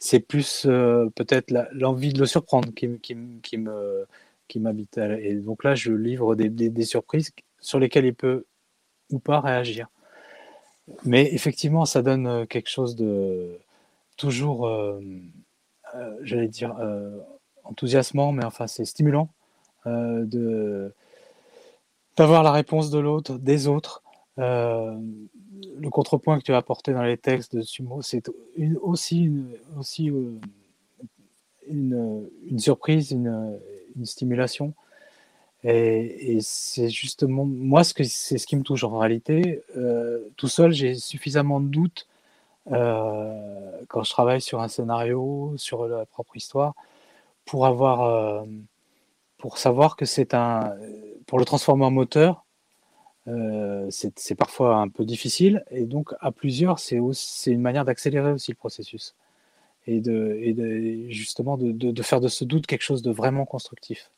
c'est 0.00 0.20
plus 0.20 0.64
euh, 0.66 1.08
peut-être 1.14 1.52
l'envie 1.72 2.12
de 2.12 2.18
le 2.18 2.26
surprendre 2.26 2.72
qui, 2.74 2.98
qui, 3.00 3.16
qui 3.42 3.58
me 3.58 4.06
qui 4.48 4.58
m'habite. 4.58 4.98
Et 4.98 5.34
donc 5.36 5.62
là, 5.62 5.76
je 5.76 5.92
livre 5.92 6.34
des, 6.34 6.48
des, 6.48 6.84
surprises 6.84 7.30
sur 7.60 7.78
lesquelles 7.78 8.06
il 8.06 8.14
peut 8.14 8.46
ou 9.12 9.20
pas 9.20 9.40
réagir. 9.40 9.88
Mais 11.04 11.32
effectivement, 11.32 11.84
ça 11.84 12.02
donne 12.02 12.26
euh, 12.26 12.46
quelque 12.46 12.68
chose 12.68 12.96
de 12.96 13.60
toujours, 14.16 14.66
euh, 14.66 15.00
j'allais 16.22 16.48
dire, 16.48 16.74
enthousiasmant, 17.64 18.32
mais 18.32 18.44
enfin, 18.44 18.66
c'est 18.66 18.84
stimulant 18.84 19.28
de 19.86 20.92
d'avoir 22.16 22.42
la 22.42 22.52
réponse 22.52 22.90
de 22.90 22.98
l'autre, 22.98 23.38
des 23.38 23.66
autres, 23.66 24.02
le 24.36 25.90
contrepoint 25.90 26.38
que 26.38 26.44
tu 26.44 26.52
as 26.52 26.56
apporté 26.56 26.92
dans 26.92 27.02
les 27.02 27.16
textes 27.16 27.56
de 27.56 27.62
Sumo, 27.62 28.02
c'est 28.02 28.28
aussi, 28.80 29.30
euh, 30.08 30.40
une, 31.68 32.58
surprise, 32.58 33.10
une, 33.12 33.58
stimulation. 34.04 34.74
Et, 35.62 36.38
c'est 36.40 36.88
justement, 36.88 37.44
moi, 37.44 37.84
c'est 37.84 38.04
ce, 38.04 38.38
ce 38.38 38.46
qui 38.46 38.56
me 38.56 38.62
touche 38.62 38.84
en 38.84 38.98
réalité. 38.98 39.62
Euh, 39.76 40.20
tout 40.36 40.48
seul, 40.48 40.72
j'ai 40.72 40.94
suffisamment 40.94 41.60
de 41.60 41.68
doutes 41.68 42.06
quand 42.66 44.04
je 44.04 44.10
travaille 44.10 44.40
sur 44.40 44.60
un 44.60 44.68
scénario, 44.68 45.54
sur 45.56 45.88
la 45.88 46.06
propre 46.06 46.36
histoire, 46.36 46.74
pour 47.44 47.66
avoir, 47.66 48.44
pour 49.38 49.58
savoir 49.58 49.96
que 49.96 50.04
c'est 50.04 50.34
un, 50.34 50.74
pour 51.26 51.38
le 51.38 51.44
transformer 51.44 51.84
en 51.84 51.90
moteur, 51.90 52.44
euh, 53.28 53.86
c'est 53.90 54.34
parfois 54.34 54.76
un 54.76 54.88
peu 54.88 55.04
difficile. 55.04 55.64
Et 55.70 55.84
donc, 55.84 56.12
à 56.20 56.32
plusieurs, 56.32 56.78
c'est 56.78 56.96
une 57.46 57.60
manière 57.60 57.84
d'accélérer 57.84 58.32
aussi 58.32 58.50
le 58.50 58.56
processus. 58.56 59.14
Et, 59.86 60.00
de, 60.00 60.36
et 60.40 61.10
justement 61.10 61.56
de, 61.56 61.72
de, 61.72 62.02
faire 62.02 62.20
de 62.20 62.28
ce 62.28 62.44
doute 62.44 62.66
quelque 62.66 62.82
chose 62.82 63.02
de 63.02 63.10
vraiment 63.10 63.44
constructif. 63.44 64.10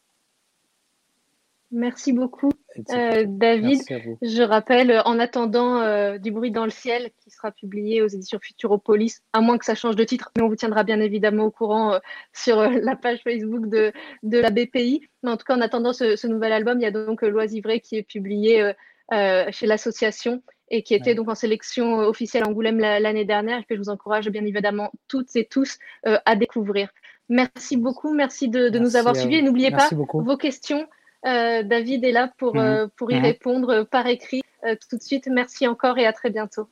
Merci 1.70 2.12
beaucoup, 2.12 2.50
euh, 2.90 3.24
David. 3.26 3.80
Je 4.20 4.42
rappelle, 4.42 5.00
en 5.06 5.18
attendant 5.18 5.80
euh, 5.80 6.18
Du 6.18 6.30
bruit 6.30 6.50
dans 6.50 6.64
le 6.64 6.70
ciel, 6.70 7.10
qui 7.22 7.30
sera 7.30 7.50
publié 7.50 8.02
aux 8.02 8.08
éditions 8.08 8.38
Futuropolis, 8.42 9.22
à 9.32 9.40
moins 9.40 9.56
que 9.56 9.64
ça 9.64 9.74
change 9.74 9.96
de 9.96 10.04
titre, 10.04 10.30
mais 10.36 10.42
on 10.42 10.48
vous 10.48 10.56
tiendra 10.56 10.84
bien 10.84 11.00
évidemment 11.00 11.44
au 11.44 11.50
courant 11.50 11.98
sur 12.34 12.60
la 12.68 12.94
page 12.94 13.22
Facebook 13.24 13.70
de, 13.70 13.92
de, 14.22 14.38
la 14.38 14.50
BPI. 14.50 15.08
Mais 15.22 15.30
en 15.30 15.38
tout 15.38 15.44
cas, 15.44 15.56
en 15.56 15.62
attendant 15.62 15.94
ce, 15.94 16.16
ce 16.16 16.26
nouvel 16.26 16.52
album, 16.52 16.78
il 16.78 16.82
y 16.82 16.86
a 16.86 16.90
donc 16.90 17.22
Loisivré 17.22 17.80
qui 17.80 17.96
est 17.96 18.02
publié 18.02 18.60
euh, 18.60 18.74
chez 19.12 19.66
l'association 19.66 20.42
et 20.72 20.82
qui 20.82 20.94
était 20.94 21.14
donc 21.14 21.28
en 21.28 21.34
sélection 21.34 21.98
officielle 21.98 22.44
Angoulême 22.44 22.78
l'année 22.78 23.26
dernière 23.26 23.58
et 23.58 23.64
que 23.64 23.74
je 23.74 23.80
vous 23.80 23.90
encourage 23.90 24.28
bien 24.30 24.44
évidemment 24.44 24.90
toutes 25.06 25.36
et 25.36 25.44
tous 25.44 25.78
euh, 26.06 26.18
à 26.24 26.34
découvrir. 26.34 26.88
Merci 27.28 27.76
beaucoup, 27.76 28.12
merci 28.12 28.48
de, 28.48 28.70
nous 28.78 28.96
avoir 28.96 29.14
suivis 29.14 29.36
et 29.36 29.42
n'oubliez 29.42 29.70
pas 29.70 29.90
vos 29.92 30.36
questions. 30.36 30.88
Euh, 31.26 31.62
David 31.62 32.04
est 32.04 32.12
là 32.12 32.32
pour, 32.38 32.56
mhm. 32.56 32.88
pour 32.96 33.12
y 33.12 33.16
mhm. 33.16 33.22
répondre 33.22 33.82
par 33.84 34.06
écrit 34.06 34.42
tout 34.62 34.96
de 34.96 35.02
suite. 35.02 35.28
Merci 35.30 35.68
encore 35.68 35.98
et 35.98 36.06
à 36.06 36.12
très 36.12 36.30
bientôt. 36.30 36.68